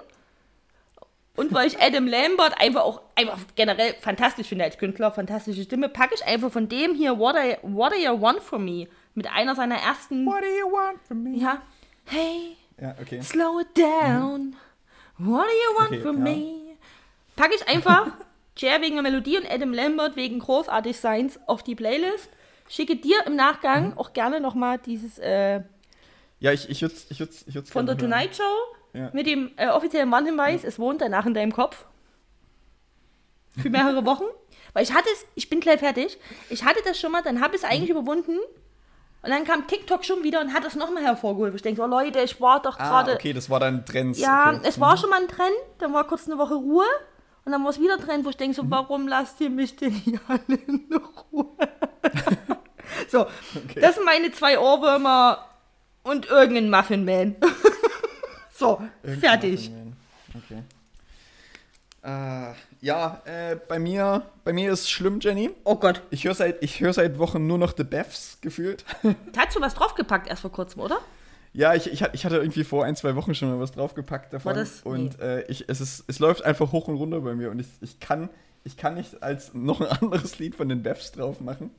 Und 1.37 1.53
weil 1.53 1.67
ich 1.67 1.81
Adam 1.81 2.07
Lambert 2.07 2.61
einfach 2.61 2.83
auch 2.83 3.03
einfach 3.17 3.39
generell 3.57 3.95
fantastisch 4.01 4.47
finde 4.49 4.65
als 4.65 4.79
Künstler, 4.79 5.11
fantastische 5.11 5.65
Stimme, 5.65 5.89
packe 5.89 6.15
ich 6.15 6.25
einfach 6.25 6.53
von 6.53 6.69
dem 6.69 6.95
hier 6.95 7.19
What 7.19 7.35
I, 7.37 7.57
What 7.63 7.93
Do 7.93 7.97
You 7.97 8.21
Want 8.21 8.41
From 8.41 8.65
Me 8.65 8.87
mit 9.15 9.27
einer 9.33 9.55
seiner 9.57 9.77
ersten, 9.77 10.25
What 10.27 10.43
do 10.43 10.47
you 10.47 10.71
want 10.71 11.01
from 11.07 11.23
me? 11.25 11.37
ja, 11.39 11.61
hey, 12.05 12.57
Ja, 12.81 12.95
okay. 13.03 13.21
slow 13.23 13.61
it 13.61 13.77
down, 13.77 14.55
what 15.19 15.45
do 15.47 15.51
you 15.53 15.77
want 15.79 15.89
Okay, 15.93 16.01
from 16.03 16.19
ja. 16.19 16.23
me? 16.33 16.77
Packe 17.35 17.55
ich 17.57 17.67
einfach 17.69 18.07
Cher 18.57 18.81
wegen 18.81 18.95
der 18.95 19.03
Melodie 19.03 19.37
und 19.39 19.51
Adam 19.51 19.73
Lambert 19.73 20.15
wegen 20.15 20.39
großartig 20.39 20.97
Seins 20.97 21.41
auf 21.49 21.65
die 21.65 21.75
Playlist. 21.75 22.29
Schicke 22.69 22.95
dir 22.95 23.27
im 23.27 23.35
Nachgang 23.35 23.89
Mhm. 23.89 23.99
auch 23.99 24.13
gerne 24.13 24.41
nochmal 24.41 24.79
dieses 24.79 25.19
äh, 25.19 25.63
Ja, 26.39 26.53
ich, 26.53 26.69
ich 26.71 26.81
würde 26.81 26.95
ich 27.11 27.19
würd's, 27.19 27.45
ich 27.49 27.55
würd's 27.57 27.71
von 27.73 27.87
der 27.87 27.97
hören. 27.97 28.11
Tonight 28.11 28.37
Show 28.37 28.43
Ja. 28.95 29.11
mit 29.13 29.27
dem 29.27 29.51
äh, 29.57 29.69
offiziellen 29.69 30.11
Warnhinweis, 30.11 30.65
es 30.65 30.79
wohnt 30.79 31.01
danach 31.03 31.27
in 31.27 31.35
deinem 31.35 31.53
Kopf. 31.53 31.85
Für 33.61 33.69
mehrere 33.71 34.07
Wochen. 34.07 34.25
Weil 34.73 34.83
ich 34.85 34.93
hatte 34.95 35.09
es, 35.13 35.27
ich 35.35 35.49
bin 35.51 35.61
gleich 35.61 35.81
fertig. 35.81 36.19
Ich 36.49 36.65
hatte 36.65 36.81
das 36.85 36.99
schon 36.99 37.13
mal, 37.13 37.23
dann 37.23 37.41
habe 37.41 37.55
ich 37.55 37.63
es 37.63 37.69
eigentlich 37.69 37.91
überwunden. 37.91 38.39
Und 39.23 39.31
dann 39.31 39.45
kam 39.45 39.67
TikTok 39.67 40.05
schon 40.05 40.23
wieder 40.23 40.41
und 40.41 40.53
hat 40.53 40.65
es 40.65 40.75
nochmal 40.75 41.03
hervorgeholt. 41.05 41.55
Ich 41.55 41.63
denke, 41.63 41.81
so 41.81 41.87
Leute, 41.87 42.21
ich 42.21 42.41
war 42.41 42.61
doch 42.61 42.79
Ah, 42.79 42.89
gerade. 43.03 43.15
okay, 43.15 43.33
das 43.33 43.49
war 43.49 43.61
dann 43.61 43.85
Trends. 43.87 44.19
Ja, 44.21 44.51
okay. 44.51 44.61
es 44.65 44.79
war 44.81 44.97
schon 44.97 45.11
mal 45.11 45.21
ein 45.23 45.29
Trend, 45.29 45.55
dann 45.79 45.93
war 45.95 46.07
kurz 46.07 46.27
eine 46.29 46.37
Woche 46.39 46.55
Ruhe. 46.55 46.85
Und 47.45 47.53
dann 47.53 47.63
war 47.63 47.71
es 47.71 47.81
wieder 47.81 47.95
ein 47.95 48.01
Trend, 48.01 48.25
wo 48.25 48.31
ich 48.31 48.37
denke, 48.37 48.55
so, 48.57 48.63
warum 48.67 49.07
lasst 49.09 49.41
ihr 49.41 49.51
mich 49.51 49.77
denn 49.77 49.91
hier 49.93 50.21
alle 50.29 50.59
in 50.67 50.89
Ruhe? 51.33 51.47
so, 53.09 53.27
das 53.81 53.95
sind 53.97 54.05
meine 54.05 54.31
zwei 54.33 54.59
Ohrwürmer 54.59 55.45
und 56.03 56.27
irgendein 56.29 56.71
Muffin 56.71 57.05
Man. 57.05 57.37
So, 58.57 58.81
Irgendein 59.03 59.21
fertig. 59.31 59.71
Okay. 60.35 60.63
Äh, 62.03 62.53
ja, 62.83 63.23
äh, 63.25 63.57
bei 63.67 63.79
mir, 63.79 64.23
bei 64.45 64.53
mir 64.53 64.73
ist 64.73 64.91
schlimm, 64.91 65.21
Jenny. 65.21 65.51
Oh 65.65 65.77
Gott. 65.77 66.03
Ich 66.11 66.25
höre 66.25 66.35
seit, 66.35 66.63
ich 66.63 66.81
hör 66.81 66.93
seit 66.93 67.19
Wochen 67.19 67.47
nur 67.47 67.57
noch 67.57 67.73
The 67.77 67.85
Beths 67.85 68.39
gefühlt. 68.43 68.85
Hast 69.37 69.57
du 69.57 69.61
was 69.61 69.75
draufgepackt 69.75 70.29
erst 70.29 70.43
vor 70.43 70.53
kurzem, 70.53 70.81
oder? 70.83 70.99
ja, 71.55 71.73
ich, 71.75 71.87
ich, 71.91 72.03
hat- 72.03 72.15
ich 72.15 72.25
hatte 72.27 72.37
irgendwie 72.37 72.65
vor 72.65 72.85
ein, 72.85 72.97
zwei 72.97 73.15
Wochen 73.15 73.35
schon 73.35 73.49
mal 73.49 73.61
was 73.61 73.73
draufgepackt 73.73 74.33
davon. 74.33 74.55
War 74.55 74.55
das- 74.61 74.83
und 74.83 75.19
äh, 75.21 75.43
ich, 75.47 75.65
es, 75.69 75.81
ist, 75.81 76.05
es 76.09 76.19
läuft 76.19 76.45
einfach 76.45 76.73
hoch 76.73 76.89
und 76.89 76.97
runter 76.97 77.21
bei 77.21 77.35
mir. 77.35 77.51
Und 77.51 77.61
ich, 77.61 77.69
ich, 77.81 78.01
kann, 78.01 78.29
ich 78.65 78.77
kann 78.77 78.95
nicht 78.97 79.23
als 79.23 79.55
noch 79.55 79.81
ein 79.81 79.87
anderes 79.87 80.39
Lied 80.39 80.57
von 80.57 80.69
den 80.69 80.83
Beths 80.83 81.13
drauf 81.13 81.41
machen. 81.41 81.71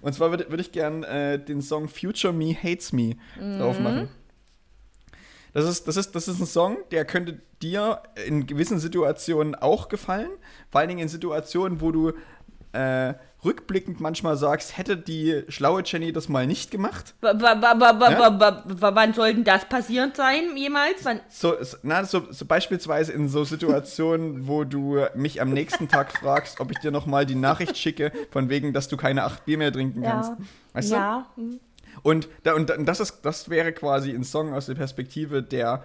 Und 0.00 0.12
zwar 0.14 0.30
würde 0.30 0.48
würd 0.50 0.60
ich 0.60 0.70
gern 0.70 1.02
äh, 1.02 1.38
den 1.42 1.60
Song 1.62 1.88
Future 1.88 2.32
Me 2.32 2.54
Hates 2.54 2.92
Me 2.92 3.16
drauf 3.58 3.80
machen. 3.80 4.08
Das 5.54 5.66
ist, 5.66 5.86
das, 5.86 5.96
ist, 5.96 6.14
das 6.14 6.28
ist 6.28 6.40
ein 6.40 6.46
Song, 6.46 6.78
der 6.90 7.04
könnte 7.04 7.40
dir 7.60 8.02
in 8.26 8.46
gewissen 8.46 8.78
Situationen 8.78 9.54
auch 9.54 9.88
gefallen. 9.88 10.30
Vor 10.70 10.80
allen 10.80 10.88
Dingen 10.88 11.00
in 11.02 11.08
Situationen, 11.08 11.80
wo 11.80 11.92
du 11.92 12.12
äh, 12.72 13.12
rückblickend 13.44 14.00
manchmal 14.00 14.36
sagst, 14.38 14.78
hätte 14.78 14.96
die 14.96 15.42
schlaue 15.48 15.82
Jenny 15.84 16.10
das 16.12 16.30
mal 16.30 16.46
nicht 16.46 16.70
gemacht. 16.70 17.14
Wa- 17.20 17.32
Ja? 17.32 17.60
wa- 17.60 18.40
wa- 18.40 18.64
wa- 18.66 18.94
Wann 18.94 19.12
sollten 19.12 19.44
das 19.44 19.66
passiert 19.66 20.16
sein, 20.16 20.56
jemals? 20.56 21.04
Wann? 21.04 21.20
So, 21.28 21.54
na, 21.82 22.04
so, 22.04 22.22
so 22.30 22.46
beispielsweise 22.46 23.12
in 23.12 23.28
so 23.28 23.44
Situationen, 23.44 24.46
wo 24.46 24.64
du 24.64 25.00
mich 25.14 25.42
am 25.42 25.50
nächsten 25.50 25.88
Tag 25.88 26.12
fragst, 26.16 26.60
ob 26.60 26.70
ich 26.70 26.78
dir 26.78 26.92
noch 26.92 27.04
mal 27.04 27.26
die 27.26 27.34
Nachricht 27.34 27.76
schicke, 27.76 28.10
von 28.30 28.48
wegen, 28.48 28.72
dass 28.72 28.88
du 28.88 28.96
keine 28.96 29.24
acht 29.24 29.44
Bier 29.44 29.58
mehr 29.58 29.72
trinken 29.72 30.02
kannst. 30.02 30.30
Ja. 30.30 30.36
Weißt 30.72 30.90
du? 30.92 30.94
Ja. 30.94 31.26
hm. 31.36 31.60
Und, 32.02 32.28
und 32.54 32.70
das, 32.86 33.00
ist, 33.00 33.20
das 33.22 33.48
wäre 33.48 33.72
quasi 33.72 34.10
ein 34.12 34.24
Song 34.24 34.52
aus 34.52 34.66
der 34.66 34.74
Perspektive 34.74 35.42
der 35.42 35.84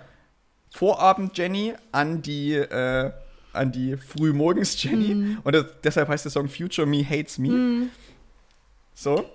Vorabend-Jenny 0.73 1.73
an 1.91 2.21
die, 2.21 2.53
äh, 2.55 3.11
an 3.53 3.71
die 3.71 3.97
Frühmorgens-Jenny. 3.97 5.15
Mhm. 5.15 5.37
Und 5.43 5.55
das, 5.55 5.65
deshalb 5.83 6.09
heißt 6.09 6.25
der 6.25 6.31
Song 6.31 6.49
Future 6.49 6.87
Me 6.87 7.03
Hates 7.07 7.37
Me. 7.37 7.49
Mhm. 7.49 7.89
So. 8.93 9.25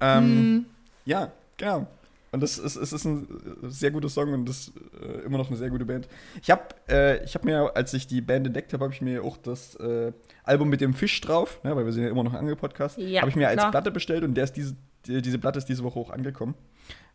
Ähm, 0.00 0.66
Ja, 1.04 1.30
genau. 1.56 1.86
Und 2.32 2.42
das 2.42 2.58
ist, 2.58 2.76
es 2.76 2.92
ist 2.92 3.04
ein 3.04 3.26
sehr 3.62 3.90
guter 3.92 4.08
Song 4.10 4.32
und 4.34 4.46
das 4.46 4.68
ist 4.68 4.72
äh, 5.00 5.24
immer 5.24 5.38
noch 5.38 5.48
eine 5.48 5.56
sehr 5.56 5.70
gute 5.70 5.86
Band. 5.86 6.06
Ich 6.42 6.50
habe 6.50 6.62
äh, 6.88 7.24
ich 7.24 7.34
hab 7.34 7.44
mir, 7.44 7.74
als 7.74 7.94
ich 7.94 8.08
die 8.08 8.20
Band 8.20 8.46
entdeckt 8.46 8.72
habe, 8.72 8.84
habe 8.84 8.92
ich 8.92 9.00
mir 9.00 9.22
auch 9.22 9.36
das 9.38 9.76
äh, 9.76 10.12
Album 10.42 10.68
mit 10.68 10.80
dem 10.80 10.92
Fisch 10.92 11.18
drauf, 11.20 11.60
ne, 11.62 11.74
weil 11.74 11.86
wir 11.86 11.92
sind 11.92 12.02
ja 12.02 12.10
immer 12.10 12.24
noch 12.24 12.32
ein 12.34 12.40
Angel-Podcast, 12.40 12.98
Ja, 12.98 13.20
habe 13.22 13.30
ich 13.30 13.36
mir 13.36 13.48
als 13.48 13.58
klar. 13.58 13.70
Platte 13.70 13.90
bestellt 13.90 14.22
und 14.24 14.34
der 14.34 14.44
ist 14.44 14.52
diese, 14.54 14.74
die, 15.06 15.22
diese 15.22 15.38
Platte 15.38 15.58
ist 15.58 15.68
diese 15.68 15.82
Woche 15.84 15.98
auch 15.98 16.10
angekommen. 16.10 16.54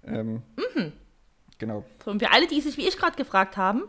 Ähm, 0.05 0.41
Mhm. 0.75 0.91
Genau. 1.57 1.85
So, 2.03 2.11
und 2.11 2.19
für 2.19 2.31
alle, 2.31 2.47
die 2.47 2.59
sich 2.61 2.75
wie 2.77 2.87
ich 2.87 2.97
gerade 2.97 3.15
gefragt 3.15 3.55
haben, 3.57 3.83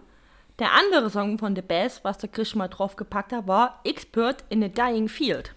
der 0.59 0.73
andere 0.73 1.09
Song 1.09 1.39
von 1.39 1.57
The 1.57 1.63
Bass, 1.63 2.01
was 2.05 2.19
der 2.19 2.29
Chris 2.29 2.51
schon 2.51 2.59
mal 2.59 2.69
draufgepackt 2.69 3.33
hat, 3.33 3.47
war 3.49 3.81
Expert 3.85 4.45
in 4.51 4.63
a 4.63 4.69
Dying 4.69 5.09
Field. 5.09 5.55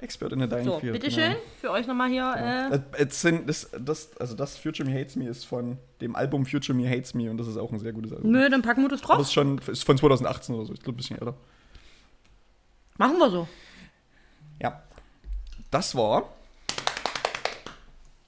Expert 0.00 0.32
in 0.32 0.40
the 0.40 0.48
Dying 0.48 0.64
So, 0.64 0.78
Field. 0.78 0.92
bitteschön, 0.94 1.36
für 1.60 1.70
euch 1.70 1.86
nochmal 1.86 2.08
hier. 2.10 2.32
Genau. 2.36 2.84
Äh, 2.96 3.02
Äh, 3.02 3.42
das, 3.46 3.70
das, 3.78 4.16
also 4.18 4.34
das 4.34 4.56
Future 4.56 4.88
Me 4.88 4.98
Hates 4.98 5.16
Me 5.16 5.28
ist 5.28 5.44
von 5.44 5.78
dem 6.00 6.16
Album 6.16 6.44
Future 6.46 6.76
Me 6.76 6.88
Hates 6.88 7.12
Me 7.14 7.30
und 7.30 7.36
das 7.38 7.46
ist 7.46 7.56
auch 7.58 7.70
ein 7.72 7.78
sehr 7.78 7.92
gutes 7.92 8.12
Album. 8.12 8.30
nö, 8.30 8.48
dann 8.48 8.62
packen 8.62 8.82
wir 8.82 8.88
das 8.88 9.02
Aber 9.04 9.14
drauf. 9.14 9.22
ist 9.22 9.32
schon 9.32 9.58
ist 9.58 9.84
von 9.84 9.96
2018 9.98 10.54
oder 10.54 10.64
so, 10.66 10.72
ich 10.74 10.80
glaube 10.82 10.96
ein 10.96 10.98
bisschen 10.98 11.18
älter. 11.18 11.34
Machen 12.98 13.18
wir 13.18 13.30
so. 13.30 13.48
Ja. 14.62 14.82
Das 15.70 15.94
war 15.94 16.30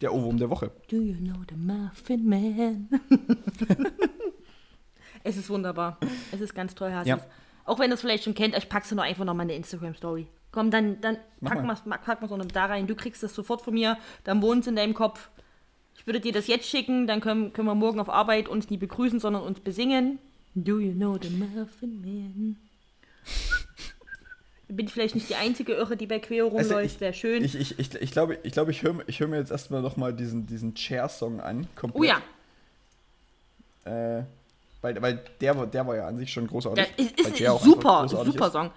der 0.01 0.13
Ohrwurm 0.15 0.39
der 0.39 0.51
Woche. 0.51 0.71
Do 0.91 0.97
you 0.97 1.17
know 1.17 1.37
the 1.49 1.57
Muffin 1.57 2.29
Man? 2.29 2.89
es 5.25 5.37
ist 5.37 5.51
wunderbar. 5.51 5.99
Es 6.33 6.41
ist 6.41 6.55
ganz 6.55 6.75
toll, 6.75 6.93
Hasis. 6.93 7.09
Ja. 7.09 7.21
Auch 7.65 7.79
wenn 7.79 7.91
ihr 7.91 7.95
es 7.95 8.01
vielleicht 8.01 8.25
schon 8.25 8.35
kennt, 8.35 8.57
ich 8.57 8.69
pack's 8.69 8.91
nur 8.93 9.03
einfach 9.05 9.25
nochmal 9.25 9.47
in 9.47 9.51
eine 9.51 9.59
Instagram-Story. 9.59 10.27
Komm, 10.53 10.71
dann, 10.71 11.01
dann 11.01 11.19
Mach 11.41 11.51
pack 11.51 11.61
mal. 11.61 11.67
mal's, 11.67 11.85
ma- 11.85 11.99
pack 11.99 12.23
noch 12.23 12.45
da 12.47 12.67
rein. 12.67 12.87
Du 12.87 12.95
kriegst 12.95 13.23
das 13.23 13.35
sofort 13.35 13.61
von 13.61 13.75
mir, 13.75 13.99
dann 14.25 14.41
wohnt 14.41 14.63
es 14.63 14.67
in 14.67 14.77
deinem 14.77 14.95
Kopf. 14.95 15.31
Ich 15.97 16.07
würde 16.07 16.21
dir 16.21 16.33
das 16.33 16.47
jetzt 16.47 16.69
schicken, 16.69 17.07
dann 17.07 17.21
können, 17.21 17.53
können 17.53 17.69
wir 17.69 17.75
morgen 17.75 18.01
auf 18.01 18.09
Arbeit 18.09 18.49
uns 18.49 18.71
nie 18.71 18.79
begrüßen, 18.79 19.21
sondern 19.21 19.43
uns 19.43 19.61
besingen. 19.61 20.19
Do 20.55 20.79
you 20.79 20.93
know 20.93 21.19
the 21.21 21.29
Muffin 21.29 22.01
Man? 22.01 22.57
Bin 24.69 24.87
ich 24.87 24.93
vielleicht 24.93 25.15
nicht 25.15 25.29
die 25.31 25.35
einzige 25.35 25.73
Irre, 25.75 25.97
die 25.97 26.07
bei 26.07 26.19
Queo 26.19 26.47
Also 26.49 26.75
rumläuft, 26.75 26.95
ich- 26.97 27.01
wäre 27.01 27.15
schön. 27.15 27.43
Ich, 27.43 27.55
ich, 27.55 27.79
ich, 27.79 27.95
ich 27.95 28.11
glaube, 28.13 28.39
ich, 28.43 28.53
glaube, 28.53 28.71
ich 28.71 28.83
höre 28.83 28.97
ich 29.07 29.19
hör 29.21 29.27
mir 29.27 29.39
jetzt 29.39 29.51
erstmal 29.51 29.81
nochmal 29.81 30.13
diesen, 30.13 30.47
diesen 30.47 30.75
Chair-Song 30.75 31.41
an. 31.41 31.67
oh 31.95 32.03
ja, 32.03 32.21
Äh, 33.85 34.23
weil 34.83 35.01
weil 35.03 35.25
der, 35.41 35.57
war- 35.57 35.67
der 35.67 35.87
war 35.87 35.97
ja 35.97 36.07
an 36.07 36.19
sich 36.19 36.33
schon 36.33 36.47
großartig. 36.47 36.85
Ja, 36.87 37.05
ist, 37.05 37.19
ist, 37.19 37.41
ist 37.41 37.63
super, 37.63 38.07
super 38.09 38.47
ist. 38.47 38.53
Song. 38.53 38.71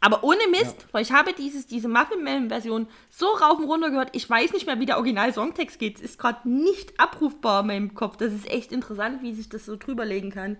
Aber 0.00 0.22
ohne 0.24 0.40
Mist, 0.50 0.76
weil 0.92 1.02
ich 1.02 1.10
habe 1.12 1.32
dieses, 1.32 1.66
diese 1.66 1.88
Muffin 1.88 2.22
Man 2.22 2.48
Version 2.48 2.86
so 3.10 3.26
rauf 3.26 3.58
und 3.58 3.64
runter 3.64 3.90
gehört, 3.90 4.10
ich 4.12 4.28
weiß 4.28 4.52
nicht 4.52 4.66
mehr, 4.66 4.78
wie 4.78 4.84
der 4.86 4.98
Original-Songtext 4.98 5.78
geht. 5.78 5.96
Es 5.96 6.02
ist 6.02 6.18
gerade 6.18 6.46
nicht 6.48 6.98
abrufbar 7.00 7.60
in 7.62 7.66
meinem 7.68 7.94
Kopf. 7.94 8.16
Das 8.18 8.32
ist 8.32 8.46
echt 8.50 8.72
interessant, 8.72 9.22
wie 9.22 9.32
sich 9.34 9.48
das 9.48 9.64
so 9.64 9.76
drüberlegen 9.76 10.30
kann. 10.30 10.58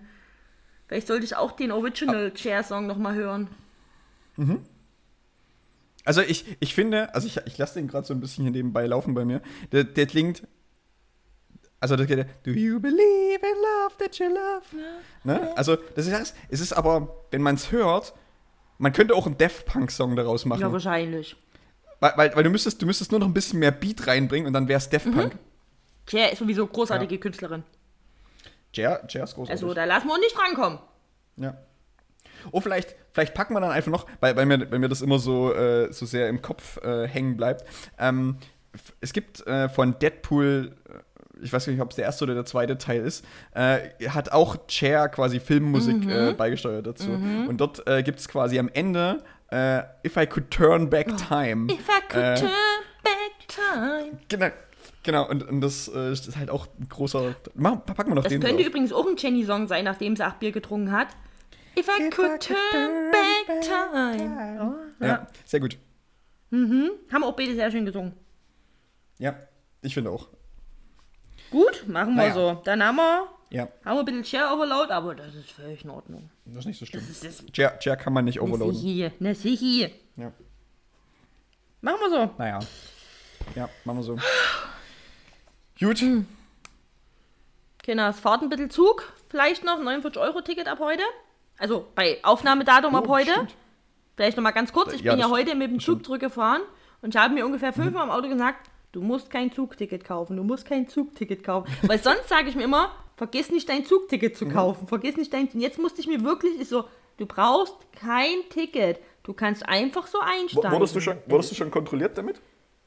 Vielleicht 0.87 1.05
sollte 1.07 1.25
ich 1.25 1.35
auch 1.35 1.51
den 1.51 1.71
Original 1.71 2.33
Chair 2.33 2.63
Song 2.63 2.87
nochmal 2.87 3.13
hören. 3.15 3.47
Also 6.07 6.21
ich, 6.21 6.45
ich 6.61 6.73
finde, 6.73 7.13
also 7.13 7.27
ich, 7.27 7.35
ich 7.45 7.57
lasse 7.57 7.73
den 7.79 7.89
gerade 7.89 8.07
so 8.07 8.13
ein 8.13 8.21
bisschen 8.21 8.43
hier 8.43 8.51
nebenbei 8.51 8.85
laufen 8.87 9.13
bei 9.13 9.25
mir. 9.25 9.41
Der, 9.73 9.83
der 9.83 10.05
klingt. 10.05 10.43
Also 11.81 11.97
das 11.97 12.07
geht, 12.07 12.25
Do 12.43 12.51
you 12.51 12.79
believe 12.79 13.39
in 13.41 13.57
love 13.61 13.97
that 13.99 14.17
you 14.17 14.27
love? 14.29 14.63
Ne? 15.25 15.51
Also 15.57 15.75
das 15.95 16.07
ist 16.07 16.33
es 16.49 16.61
ist 16.61 16.71
aber, 16.71 17.25
wenn 17.31 17.41
man 17.41 17.55
es 17.55 17.73
hört, 17.73 18.13
man 18.77 18.93
könnte 18.93 19.13
auch 19.15 19.25
einen 19.25 19.37
Death 19.37 19.65
Punk 19.65 19.91
Song 19.91 20.15
daraus 20.15 20.45
machen. 20.45 20.61
Ja, 20.61 20.71
wahrscheinlich. 20.71 21.35
weil, 21.99 22.13
weil, 22.15 22.35
weil 22.37 22.43
du 22.43 22.49
müsstest, 22.51 22.81
du 22.81 22.85
müsstest 22.85 23.11
nur 23.11 23.19
noch 23.19 23.27
ein 23.27 23.33
bisschen 23.33 23.59
mehr 23.59 23.71
Beat 23.71 24.07
reinbringen 24.07 24.47
und 24.47 24.53
dann 24.53 24.69
wäre 24.69 24.77
es 24.77 24.87
Mhm. 24.87 24.91
Death 24.91 25.11
Punk. 25.13 25.35
Chair 26.07 26.31
ist 26.31 26.39
sowieso 26.39 26.65
großartige 26.65 27.17
Künstlerin. 27.19 27.63
Jer, 28.73 29.05
Jer 29.09 29.25
ist 29.25 29.35
großartig. 29.35 29.61
Also 29.61 29.73
da 29.73 29.83
lassen 29.83 30.07
wir 30.07 30.13
uns 30.13 30.23
nicht 30.23 30.39
rankommen. 30.39 30.79
Ja. 31.35 31.57
Oh, 32.51 32.61
vielleicht, 32.61 32.95
vielleicht 33.17 33.33
packen 33.33 33.55
wir 33.55 33.61
dann 33.61 33.71
einfach 33.71 33.91
noch, 33.91 34.05
weil, 34.19 34.35
weil, 34.35 34.45
mir, 34.45 34.69
weil 34.71 34.77
mir 34.77 34.89
das 34.89 35.01
immer 35.01 35.17
so, 35.17 35.51
äh, 35.55 35.91
so 35.91 36.05
sehr 36.05 36.29
im 36.29 36.39
Kopf 36.43 36.77
äh, 36.83 37.07
hängen 37.07 37.35
bleibt. 37.35 37.65
Ähm, 37.97 38.37
es 39.01 39.11
gibt 39.11 39.45
äh, 39.47 39.69
von 39.69 39.97
Deadpool, 39.97 40.75
äh, 40.87 41.43
ich 41.43 41.51
weiß 41.51 41.65
nicht, 41.65 41.81
ob 41.81 41.89
es 41.89 41.95
der 41.95 42.05
erste 42.05 42.25
oder 42.25 42.35
der 42.35 42.45
zweite 42.45 42.77
Teil 42.77 43.01
ist, 43.03 43.25
äh, 43.55 43.79
hat 44.09 44.31
auch 44.31 44.55
Cher 44.67 45.09
quasi 45.09 45.39
Filmmusik 45.39 46.05
Mhm. 46.05 46.09
äh, 46.11 46.33
beigesteuert 46.33 46.85
dazu. 46.85 47.09
Und 47.47 47.57
dort 47.57 47.87
äh, 47.87 48.03
gibt 48.03 48.19
es 48.19 48.27
quasi 48.27 48.59
am 48.59 48.69
Ende 48.71 49.23
äh, 49.49 49.79
If 50.05 50.15
I 50.17 50.27
Could 50.27 50.51
Turn 50.51 50.89
Back 50.91 51.07
Time. 51.17 51.67
Oh. 51.71 51.73
If 51.73 51.87
I 51.89 52.01
could 52.07 52.23
Äh, 52.23 52.35
turn 52.35 52.51
back 53.03 53.47
time. 53.47 54.19
Genau. 54.29 54.47
Genau, 55.03 55.27
und, 55.27 55.41
und 55.49 55.61
das 55.61 55.87
äh, 55.87 56.11
ist 56.11 56.35
halt 56.37 56.49
auch 56.51 56.67
ein 56.79 56.87
großer. 56.89 57.33
Machen, 57.55 57.81
packen 57.85 58.11
wir 58.11 58.15
noch 58.15 58.23
Das 58.23 58.29
den 58.31 58.41
könnte 58.41 58.57
drauf. 58.57 58.67
übrigens 58.67 58.91
auch 58.93 59.07
ein 59.07 59.15
Jenny-Song 59.17 59.67
sein, 59.67 59.85
nachdem 59.85 60.15
sie 60.17 60.23
acht 60.23 60.39
Bier 60.39 60.51
getrunken 60.51 60.91
hat. 60.91 61.07
If 61.77 61.87
I 61.89 62.09
could 62.09 62.41
turn 62.41 63.11
back 63.11 63.61
time. 63.61 64.75
Ja, 64.99 65.27
sehr 65.45 65.59
gut. 65.59 65.77
Haben 66.51 66.97
wir 67.11 67.25
auch 67.25 67.35
beide 67.35 67.53
sehr 67.55 67.69
schön 67.71 67.85
gesungen. 67.85 68.13
Ja, 69.19 69.35
ich 69.81 69.93
finde 69.93 70.09
auch. 70.11 70.27
Gut, 71.51 71.83
machen 71.87 72.15
wir 72.15 72.23
Naja. 72.29 72.33
so. 72.33 72.61
Dann 72.65 72.83
haben 72.83 72.95
wir, 72.97 73.27
Ja, 73.51 73.67
haben 73.85 73.95
wir 73.95 73.99
ein 73.99 74.05
bisschen 74.05 74.25
Share 74.25 74.53
Overload, 74.55 74.91
aber 74.91 75.15
das 75.15 75.33
ist 75.35 75.51
völlig 75.51 75.83
in 75.83 75.89
Ordnung. 75.91 76.29
das 76.45 76.57
ist 76.59 76.65
nicht 76.65 76.79
so 76.79 76.85
schlimm. 76.85 77.01
Das 77.01 77.09
ist 77.23 77.23
das. 77.43 77.45
Chair, 77.51 77.77
Chair 77.79 77.95
kann 77.95 78.13
man 78.13 78.25
nicht 78.25 78.41
overloaden. 78.41 78.75
sichi, 78.75 79.11
na 79.19 79.33
sichi. 79.33 79.89
Ja. 80.15 80.31
Machen 81.81 81.99
wir 82.01 82.09
so. 82.09 82.33
Naja. 82.37 82.59
Ja, 83.55 83.69
machen 83.85 83.97
wir 83.99 84.03
so. 84.03 84.17
Gut. 85.79 86.03
Kinder, 87.83 88.09
es 88.09 88.19
fahrt 88.19 88.41
ein 88.41 88.49
bisschen 88.49 88.69
Zug. 88.69 89.03
Vielleicht 89.29 89.63
noch 89.63 89.77
49 89.79 90.21
Euro 90.21 90.41
Ticket 90.41 90.67
ab 90.67 90.79
heute. 90.79 91.03
Also 91.57 91.87
bei 91.95 92.19
Aufnahmedatum 92.23 92.95
ab 92.95 93.05
Oh, 93.07 93.09
heute. 93.13 93.31
stimmt. 93.31 93.55
Vielleicht 94.15 94.37
noch 94.37 94.43
mal 94.43 94.51
ganz 94.51 94.71
kurz. 94.73 94.93
Ich 94.93 95.01
Ja, 95.01 95.13
bin 95.13 95.19
ja 95.19 95.29
heute 95.29 95.55
mit 95.55 95.71
dem 95.71 95.79
Zug 95.79 96.03
zurückgefahren 96.05 96.61
und 97.01 97.13
ich 97.15 97.21
habe 97.21 97.33
mir 97.33 97.45
ungefähr 97.45 97.73
fünfmal 97.73 98.03
im 98.05 98.09
Auto 98.11 98.27
gesagt, 98.29 98.69
du 98.91 99.01
musst 99.01 99.29
kein 99.29 99.51
Zugticket 99.51 100.03
kaufen, 100.03 100.37
du 100.37 100.43
musst 100.43 100.65
kein 100.65 100.87
Zugticket 100.87 101.43
kaufen. 101.43 101.71
Weil 101.83 101.99
sonst 101.99 102.27
sage 102.29 102.49
ich 102.49 102.55
mir 102.55 102.63
immer, 102.63 102.91
vergiss 103.15 103.51
nicht 103.51 103.69
dein 103.69 103.85
Zugticket 103.85 104.33
Mhm. 104.33 104.37
zu 104.37 104.47
kaufen, 104.47 104.87
vergiss 104.87 105.17
nicht 105.17 105.31
dein... 105.33 105.47
Und 105.49 105.59
jetzt 105.59 105.77
musste 105.79 106.01
ich 106.01 106.07
mir 106.07 106.23
wirklich, 106.23 106.59
ist 106.59 106.69
so, 106.69 106.85
du 107.17 107.25
brauchst 107.25 107.75
kein 107.93 108.37
Ticket. 108.49 108.99
Du 109.23 109.33
kannst 109.33 109.67
einfach 109.67 110.07
so 110.07 110.19
einsteigen. 110.19 110.71
Wurdest 110.71 110.95
du, 110.95 110.99
schon, 111.01 111.17
wurdest 111.27 111.51
du 111.51 111.55
schon 111.55 111.69
kontrolliert 111.69 112.17
damit? 112.17 112.39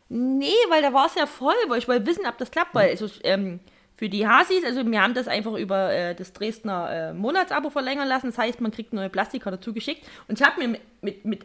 Nee, 0.09 0.51
weil 0.69 0.83
da 0.83 0.93
war 0.93 1.07
es 1.07 1.15
ja 1.15 1.27
voll, 1.27 1.55
weil 1.69 1.79
ich 1.79 1.87
wollte 1.87 2.07
wissen, 2.07 2.27
ob 2.27 2.37
das 2.39 2.51
klappt, 2.51 2.75
weil 2.75 2.91
also, 2.91 3.07
ähm, 3.23 3.61
für 4.01 4.09
die 4.09 4.27
Hasis, 4.27 4.65
also 4.65 4.85
wir 4.91 5.03
haben 5.03 5.13
das 5.13 5.29
einfach 5.29 5.53
über 5.53 5.93
äh, 5.93 6.15
das 6.15 6.33
Dresdner 6.33 7.11
äh, 7.11 7.13
Monatsabo 7.13 7.69
verlängern 7.69 8.09
lassen. 8.09 8.29
Das 8.29 8.39
heißt, 8.39 8.63
man 8.63 8.71
kriegt 8.71 8.95
neue 8.95 9.11
Plastikkarte 9.11 9.61
zugeschickt. 9.61 10.07
Und 10.27 10.41
ich 10.41 10.47
habe 10.47 10.59
mir 10.59 10.69
mit, 10.69 10.81
mit, 11.03 11.25
mit 11.27 11.41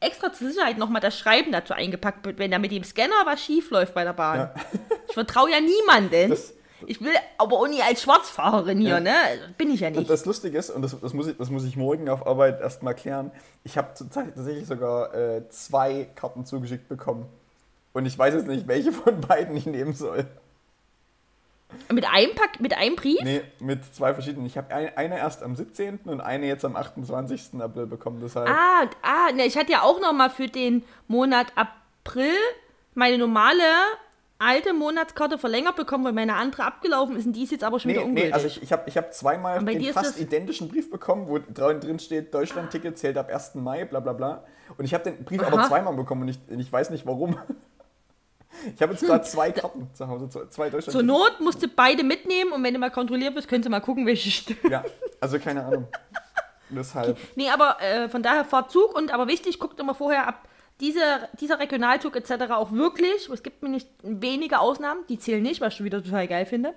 extra 0.00 0.32
zur 0.32 0.50
Sicherheit 0.50 0.76
nochmal 0.76 1.00
das 1.00 1.16
Schreiben 1.16 1.52
dazu 1.52 1.72
eingepackt, 1.72 2.26
wenn 2.36 2.50
da 2.50 2.58
mit 2.58 2.72
dem 2.72 2.82
Scanner 2.82 3.14
was 3.26 3.40
schief 3.40 3.70
läuft 3.70 3.94
bei 3.94 4.02
der 4.02 4.12
Bahn. 4.12 4.50
Ich 5.08 5.14
vertraue 5.14 5.50
ja 5.52 5.58
niemanden. 5.60 6.30
Das- 6.30 6.52
ich 6.86 7.00
will 7.00 7.12
aber 7.38 7.58
auch 7.58 7.68
nie 7.68 7.82
als 7.82 8.02
Schwarzfahrerin 8.02 8.78
hier, 8.80 8.98
ne? 9.00 9.12
Bin 9.58 9.70
ich 9.70 9.80
ja 9.80 9.90
nicht. 9.90 10.08
das 10.10 10.24
Lustige 10.24 10.56
ist, 10.58 10.70
und 10.70 10.82
das, 10.82 10.98
das, 10.98 11.12
muss, 11.12 11.26
ich, 11.28 11.36
das 11.36 11.50
muss 11.50 11.64
ich 11.64 11.76
morgen 11.76 12.08
auf 12.08 12.26
Arbeit 12.26 12.60
erstmal 12.60 12.94
klären, 12.94 13.30
ich 13.64 13.76
habe 13.78 13.88
tatsächlich 13.94 14.66
sogar 14.66 15.14
äh, 15.14 15.48
zwei 15.50 16.08
Karten 16.16 16.44
zugeschickt 16.46 16.88
bekommen. 16.88 17.26
Und 17.92 18.06
ich 18.06 18.18
weiß 18.18 18.34
jetzt 18.34 18.46
nicht, 18.48 18.66
welche 18.66 18.90
von 18.92 19.20
beiden 19.20 19.54
ich 19.56 19.66
nehmen 19.66 19.92
soll. 19.92 20.24
Mit 21.92 22.04
einem 22.04 22.34
Pack, 22.34 22.60
mit 22.60 22.76
einem 22.76 22.96
Brief? 22.96 23.20
Nee, 23.22 23.42
mit 23.60 23.84
zwei 23.94 24.14
verschiedenen. 24.14 24.46
Ich 24.46 24.56
habe 24.56 24.74
ein, 24.74 24.96
eine 24.96 25.18
erst 25.18 25.42
am 25.42 25.56
17. 25.56 26.00
und 26.04 26.20
eine 26.20 26.46
jetzt 26.46 26.64
am 26.64 26.76
28. 26.76 27.60
April 27.60 27.86
bekommen. 27.86 28.20
Deshalb. 28.20 28.48
Ah, 28.48 28.88
ah, 29.02 29.32
ne, 29.32 29.44
ich 29.44 29.56
hatte 29.56 29.72
ja 29.72 29.82
auch 29.82 30.00
noch 30.00 30.12
mal 30.12 30.30
für 30.30 30.46
den 30.46 30.84
Monat 31.08 31.52
April 31.56 32.34
meine 32.94 33.18
normale 33.18 33.62
alte 34.38 34.72
Monatskarte 34.72 35.36
verlängert 35.38 35.76
bekommen, 35.76 36.04
weil 36.04 36.14
meine 36.14 36.34
andere 36.34 36.64
abgelaufen 36.64 37.14
ist 37.16 37.26
und 37.26 37.34
die 37.34 37.42
ist 37.42 37.52
jetzt 37.52 37.62
aber 37.62 37.78
schon 37.78 37.90
Nee, 37.90 37.96
wieder 37.98 38.04
nee, 38.06 38.10
ungültig. 38.10 38.34
also 38.34 38.46
ich, 38.46 38.62
ich 38.62 38.72
habe 38.72 38.82
ich 38.86 38.96
hab 38.96 39.12
zweimal 39.12 39.58
Und 39.58 39.66
den 39.66 39.92
fast 39.92 40.18
identischen 40.18 40.68
Brief 40.68 40.90
bekommen, 40.90 41.28
wo 41.28 41.38
drin 41.38 41.98
steht, 41.98 42.32
Deutschland-Ticket 42.32 42.98
zählt 42.98 43.18
ab 43.18 43.28
1. 43.30 43.56
Mai, 43.56 43.84
bla 43.84 44.00
bla 44.00 44.14
bla. 44.14 44.42
Und 44.78 44.86
ich 44.86 44.94
habe 44.94 45.04
den 45.04 45.24
Brief 45.24 45.42
aber 45.42 45.58
Aha. 45.58 45.68
zweimal 45.68 45.94
bekommen 45.94 46.22
und 46.22 46.28
ich, 46.28 46.38
ich 46.48 46.72
weiß 46.72 46.90
nicht 46.90 47.06
warum. 47.06 47.36
Ich 48.74 48.82
habe 48.82 48.92
jetzt 48.92 49.04
gerade 49.06 49.24
zwei 49.24 49.52
Karten 49.52 49.88
zu 49.94 50.06
Hause, 50.08 50.28
zwei- 50.28 50.46
zwei 50.46 50.70
Zur 50.70 50.80
Deutschland. 50.80 51.06
Not 51.06 51.40
musst 51.40 51.62
du 51.62 51.68
beide 51.68 52.02
mitnehmen 52.02 52.52
und 52.52 52.62
wenn 52.62 52.74
du 52.74 52.80
mal 52.80 52.90
kontrolliert 52.90 53.34
wirst, 53.34 53.48
könntest 53.48 53.66
du 53.66 53.70
mal 53.70 53.80
gucken, 53.80 54.06
welche 54.06 54.30
stimmt. 54.30 54.64
Ja, 54.70 54.84
also 55.20 55.38
keine 55.38 55.64
Ahnung. 55.64 55.86
Deshalb. 56.68 57.16
Nee, 57.36 57.48
aber 57.50 57.80
äh, 57.80 58.08
von 58.08 58.22
daher 58.22 58.44
fahrt 58.44 58.70
Zug 58.70 58.94
und 58.96 59.12
aber 59.12 59.26
wichtig, 59.28 59.58
guckt 59.58 59.80
immer 59.80 59.94
vorher 59.94 60.26
ab, 60.28 60.46
diese, 60.80 61.00
dieser 61.40 61.58
Regionalzug 61.58 62.16
etc. 62.16 62.50
auch 62.52 62.72
wirklich, 62.72 63.28
es 63.28 63.42
gibt 63.42 63.62
mir 63.62 63.68
nicht 63.68 63.88
wenige 64.02 64.60
Ausnahmen, 64.60 65.04
die 65.08 65.18
zählen 65.18 65.42
nicht, 65.42 65.60
was 65.60 65.72
ich 65.72 65.76
schon 65.78 65.86
wieder 65.86 66.02
total 66.02 66.26
geil 66.28 66.46
finde. 66.46 66.74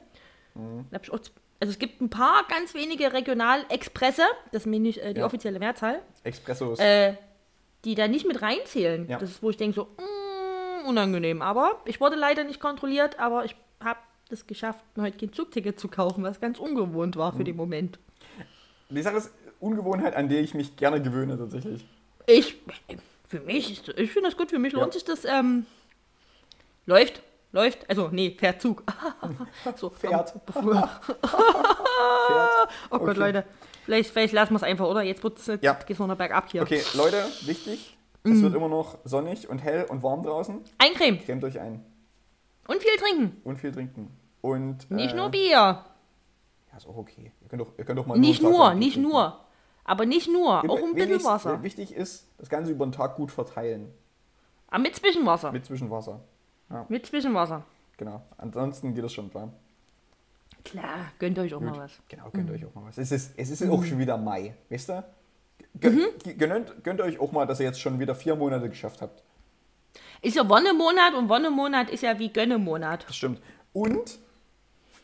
Mhm. 0.56 0.86
Also 0.92 1.72
es 1.72 1.80
gibt 1.80 2.02
ein 2.02 2.10
paar 2.10 2.44
ganz 2.50 2.74
wenige 2.74 3.14
Regionalexpresse, 3.14 4.24
das 4.52 4.64
ist 4.64 4.66
nicht 4.68 4.98
äh, 5.00 5.14
die 5.14 5.20
Ja. 5.22 5.26
offizielle 5.26 5.60
Mehrzahl, 5.60 6.02
Expressos. 6.24 6.80
äh, 6.80 7.14
die 7.86 7.96
da 7.96 8.08
nicht 8.08 8.28
mit 8.28 8.42
reinzählen. 8.42 9.08
Ja. 9.08 9.18
Das 9.20 9.30
ist, 9.30 9.44
wo 9.44 9.50
ich 9.50 9.58
denke 9.58 9.76
so, 9.76 9.84
mm, 9.86 10.33
unangenehm. 10.86 11.42
Aber 11.42 11.80
ich 11.86 12.00
wurde 12.02 12.16
leider 12.16 12.44
nicht 12.44 12.60
kontrolliert, 12.60 13.20
aber 13.20 13.46
ich 13.46 13.56
habe 13.84 14.00
das 14.30 14.48
geschafft, 14.48 14.80
mir 14.96 15.04
heute 15.04 15.18
kein 15.18 15.34
Zugticket 15.34 15.80
zu 15.80 15.88
kaufen, 15.88 16.24
was 16.24 16.40
ganz 16.40 16.60
ungewohnt 16.60 17.16
war 17.18 17.32
Mhm. 17.34 17.38
für 17.38 17.44
den 17.44 17.56
Moment. 17.56 18.00
Die 18.90 19.02
Sache 19.02 19.18
ist 19.18 19.32
Ungewohnheit, 19.60 20.16
an 20.16 20.28
die 20.30 20.38
ich 20.38 20.54
mich 20.54 20.76
gerne 20.76 21.02
gewöhne 21.02 21.38
tatsächlich. 21.38 21.86
Ich, 22.28 22.58
für 23.28 23.40
mich, 23.42 23.72
ist, 23.72 23.90
ich 23.98 24.12
finde 24.12 24.30
das 24.30 24.38
gut, 24.38 24.50
für 24.50 24.60
mich 24.60 24.74
Ja. 24.74 24.80
lohnt 24.80 24.94
sich 24.94 25.04
das. 25.06 25.26
Ähm, 25.26 25.66
läuft, 26.86 27.22
läuft, 27.52 27.90
also 27.90 28.10
nee, 28.12 28.36
fährt 28.38 28.62
Zug. 28.62 28.84
so, 29.76 29.90
Fährt. 29.92 30.34
Oh 32.90 33.00
Gott, 33.00 33.02
Okay. 33.02 33.20
Leute, 33.20 33.46
vielleicht, 33.86 34.10
vielleicht 34.12 34.34
lassen 34.34 34.54
wir 34.54 34.58
es 34.58 34.64
einfach, 34.64 34.86
oder? 34.88 35.02
Jetzt 35.02 35.24
wird 35.24 35.38
es 35.40 35.60
Ja. 35.62 35.74
geht's 35.74 36.00
noch 36.00 36.14
bergab 36.16 36.52
hier. 36.52 36.62
Okay, 36.62 36.82
Leute, 36.94 37.26
wichtig. 37.42 37.93
Mhm. 38.24 38.32
Es 38.34 38.42
wird 38.42 38.56
immer 38.56 38.70
noch 38.70 38.98
sonnig 39.04 39.50
und 39.50 39.60
hell 39.60 39.86
und 39.90 40.02
warm 40.04 40.24
draußen. 40.24 40.62
Eincremen 40.78 41.20
Cremt 41.22 41.44
euch 41.44 41.60
ein 41.60 41.84
und 42.68 42.82
viel 42.82 42.96
trinken. 42.98 43.42
und 43.44 43.58
viel 43.60 43.72
trinken. 43.72 44.12
Und, 44.42 44.90
Nicht 44.92 45.14
äh, 45.14 45.18
nur 45.18 45.30
Bier. 45.30 45.50
Ja, 45.52 45.86
ist 46.78 46.88
auch 46.88 46.98
okay. 46.98 47.32
Ihr 47.42 47.48
könnt 47.50 47.62
doch, 47.62 47.72
ihr 47.78 47.86
könnt 47.86 48.00
doch 48.00 48.06
mal 48.06 48.18
Nicht 48.18 48.42
nur, 48.42 48.74
nicht 48.74 48.94
trinken. 48.96 49.10
nur. 49.10 49.40
Aber 49.86 50.06
nicht 50.06 50.30
nur, 50.30 50.60
auch 50.70 50.78
ein 50.82 50.94
bisschen 50.96 51.24
Wasser. 51.26 51.62
Wichtig 51.62 51.94
ist, 51.94 52.26
das 52.38 52.48
Ganze 52.50 52.72
über 52.72 52.86
den 52.86 52.94
Tag 52.94 53.16
gut 53.18 53.32
verteilen. 53.32 53.92
Aber 54.70 54.80
mit 54.82 54.96
Zwischenwasser. 54.96 55.52
Mit 55.52 55.66
Zwischenwasser. 55.66 56.22
Mit 56.88 57.06
Zwischenwasser. 57.06 57.64
Genau. 57.98 58.22
Ansonsten 58.38 58.96
geht 58.96 59.04
es 59.04 59.14
schon 59.14 59.30
klar. 59.30 59.50
Klar, 60.64 61.12
gönnt 61.20 61.38
euch 61.38 61.54
auch 61.54 61.60
mal 61.60 61.78
was. 61.78 61.92
Genau, 62.08 62.30
gönnt 62.32 62.48
Mhm. 62.50 62.56
euch 62.56 62.66
auch 62.66 62.74
mal 62.74 62.86
was. 62.88 62.98
Es 62.98 63.12
ist, 63.12 63.34
es 63.38 63.50
ist 63.50 63.70
auch 63.70 63.84
schon 63.84 64.00
wieder 64.00 64.18
Mai, 64.18 64.56
wisst 64.70 64.90
ihr? 64.90 65.04
Gönnt, 65.80 66.26
Mhm. 66.26 66.38
gönnt, 66.38 66.84
gönnt 66.84 67.01
euch 67.01 67.20
auch 67.20 67.32
mal, 67.32 67.45
dass 67.45 67.60
ihr 67.60 67.66
jetzt 67.66 67.82
schon 67.82 67.99
wieder 67.99 68.16
vier 68.16 68.36
Monate 68.36 68.70
geschafft 68.70 69.01
habt. 69.01 69.24
Ist 70.22 70.36
ja 70.36 70.47
Wonnemonat 70.47 71.14
und 71.16 71.28
Wonnemonat 71.30 71.89
ist 71.89 72.01
ja 72.04 72.18
wie 72.20 72.32
Gönnemonat. 72.32 73.06
Das 73.08 73.16
stimmt. 73.16 73.41
Und, 73.74 74.20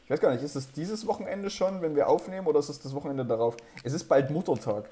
ich 0.05 0.09
weiß 0.09 0.19
gar 0.21 0.31
nicht, 0.31 0.43
ist 0.43 0.55
es 0.55 0.71
dieses 0.71 1.05
Wochenende 1.07 1.49
schon, 1.49 1.81
wenn 1.81 1.95
wir 1.95 2.07
aufnehmen, 2.07 2.47
oder 2.47 2.59
ist 2.59 2.69
es 2.69 2.79
das 2.79 2.93
Wochenende 2.93 3.25
darauf? 3.25 3.57
Es 3.83 3.93
ist 3.93 4.05
bald 4.05 4.29
Muttertag. 4.29 4.85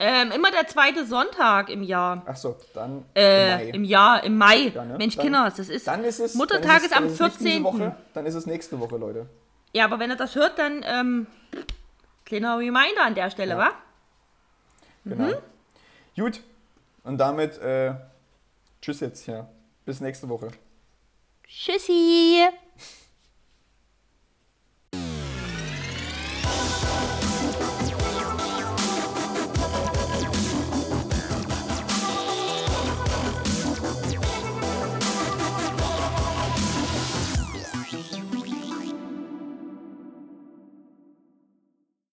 Ähm, 0.00 0.30
immer 0.30 0.50
der 0.52 0.66
zweite 0.68 1.04
Sonntag 1.06 1.70
im 1.70 1.82
Jahr. 1.82 2.22
Achso, 2.26 2.56
dann 2.74 3.04
Äh, 3.16 3.70
im 3.70 3.82
Jahr, 3.82 4.22
im 4.22 4.36
Mai. 4.38 4.68
Ja, 4.74 4.84
ne? 4.84 4.96
Mensch, 4.96 5.16
Dann- 5.16 5.24
Kinders, 5.24 5.54
das 5.56 5.68
ist. 5.68 5.88
Dann 5.88 6.04
ist 6.04 6.20
es. 6.20 6.34
Muttertag 6.34 6.82
dann 6.82 6.84
ist 6.84 6.96
am 6.96 7.04
es 7.06 7.12
diese 7.18 7.30
14.. 7.30 7.64
Woche, 7.64 7.96
dann 8.14 8.26
ist 8.26 8.34
es 8.34 8.46
nächste 8.46 8.78
Woche, 8.78 8.96
Leute. 8.96 9.26
Ja, 9.72 9.86
aber 9.86 9.98
wenn 9.98 10.10
er 10.10 10.16
das 10.16 10.36
hört, 10.36 10.56
dann 10.58 10.84
ähm, 10.86 11.26
kleiner 12.24 12.58
Reminder 12.58 13.02
an 13.04 13.14
der 13.16 13.30
Stelle, 13.30 13.52
Ja. 13.52 13.58
wa? 13.58 13.70
Genau. 15.08 15.28
Mhm. 15.28 16.22
Gut. 16.22 16.42
Und 17.04 17.18
damit, 17.18 17.58
äh, 17.58 17.94
tschüss 18.82 19.00
jetzt, 19.00 19.26
ja. 19.26 19.48
Bis 19.84 20.00
nächste 20.00 20.28
Woche. 20.28 20.48
Tschüssi. 21.46 22.46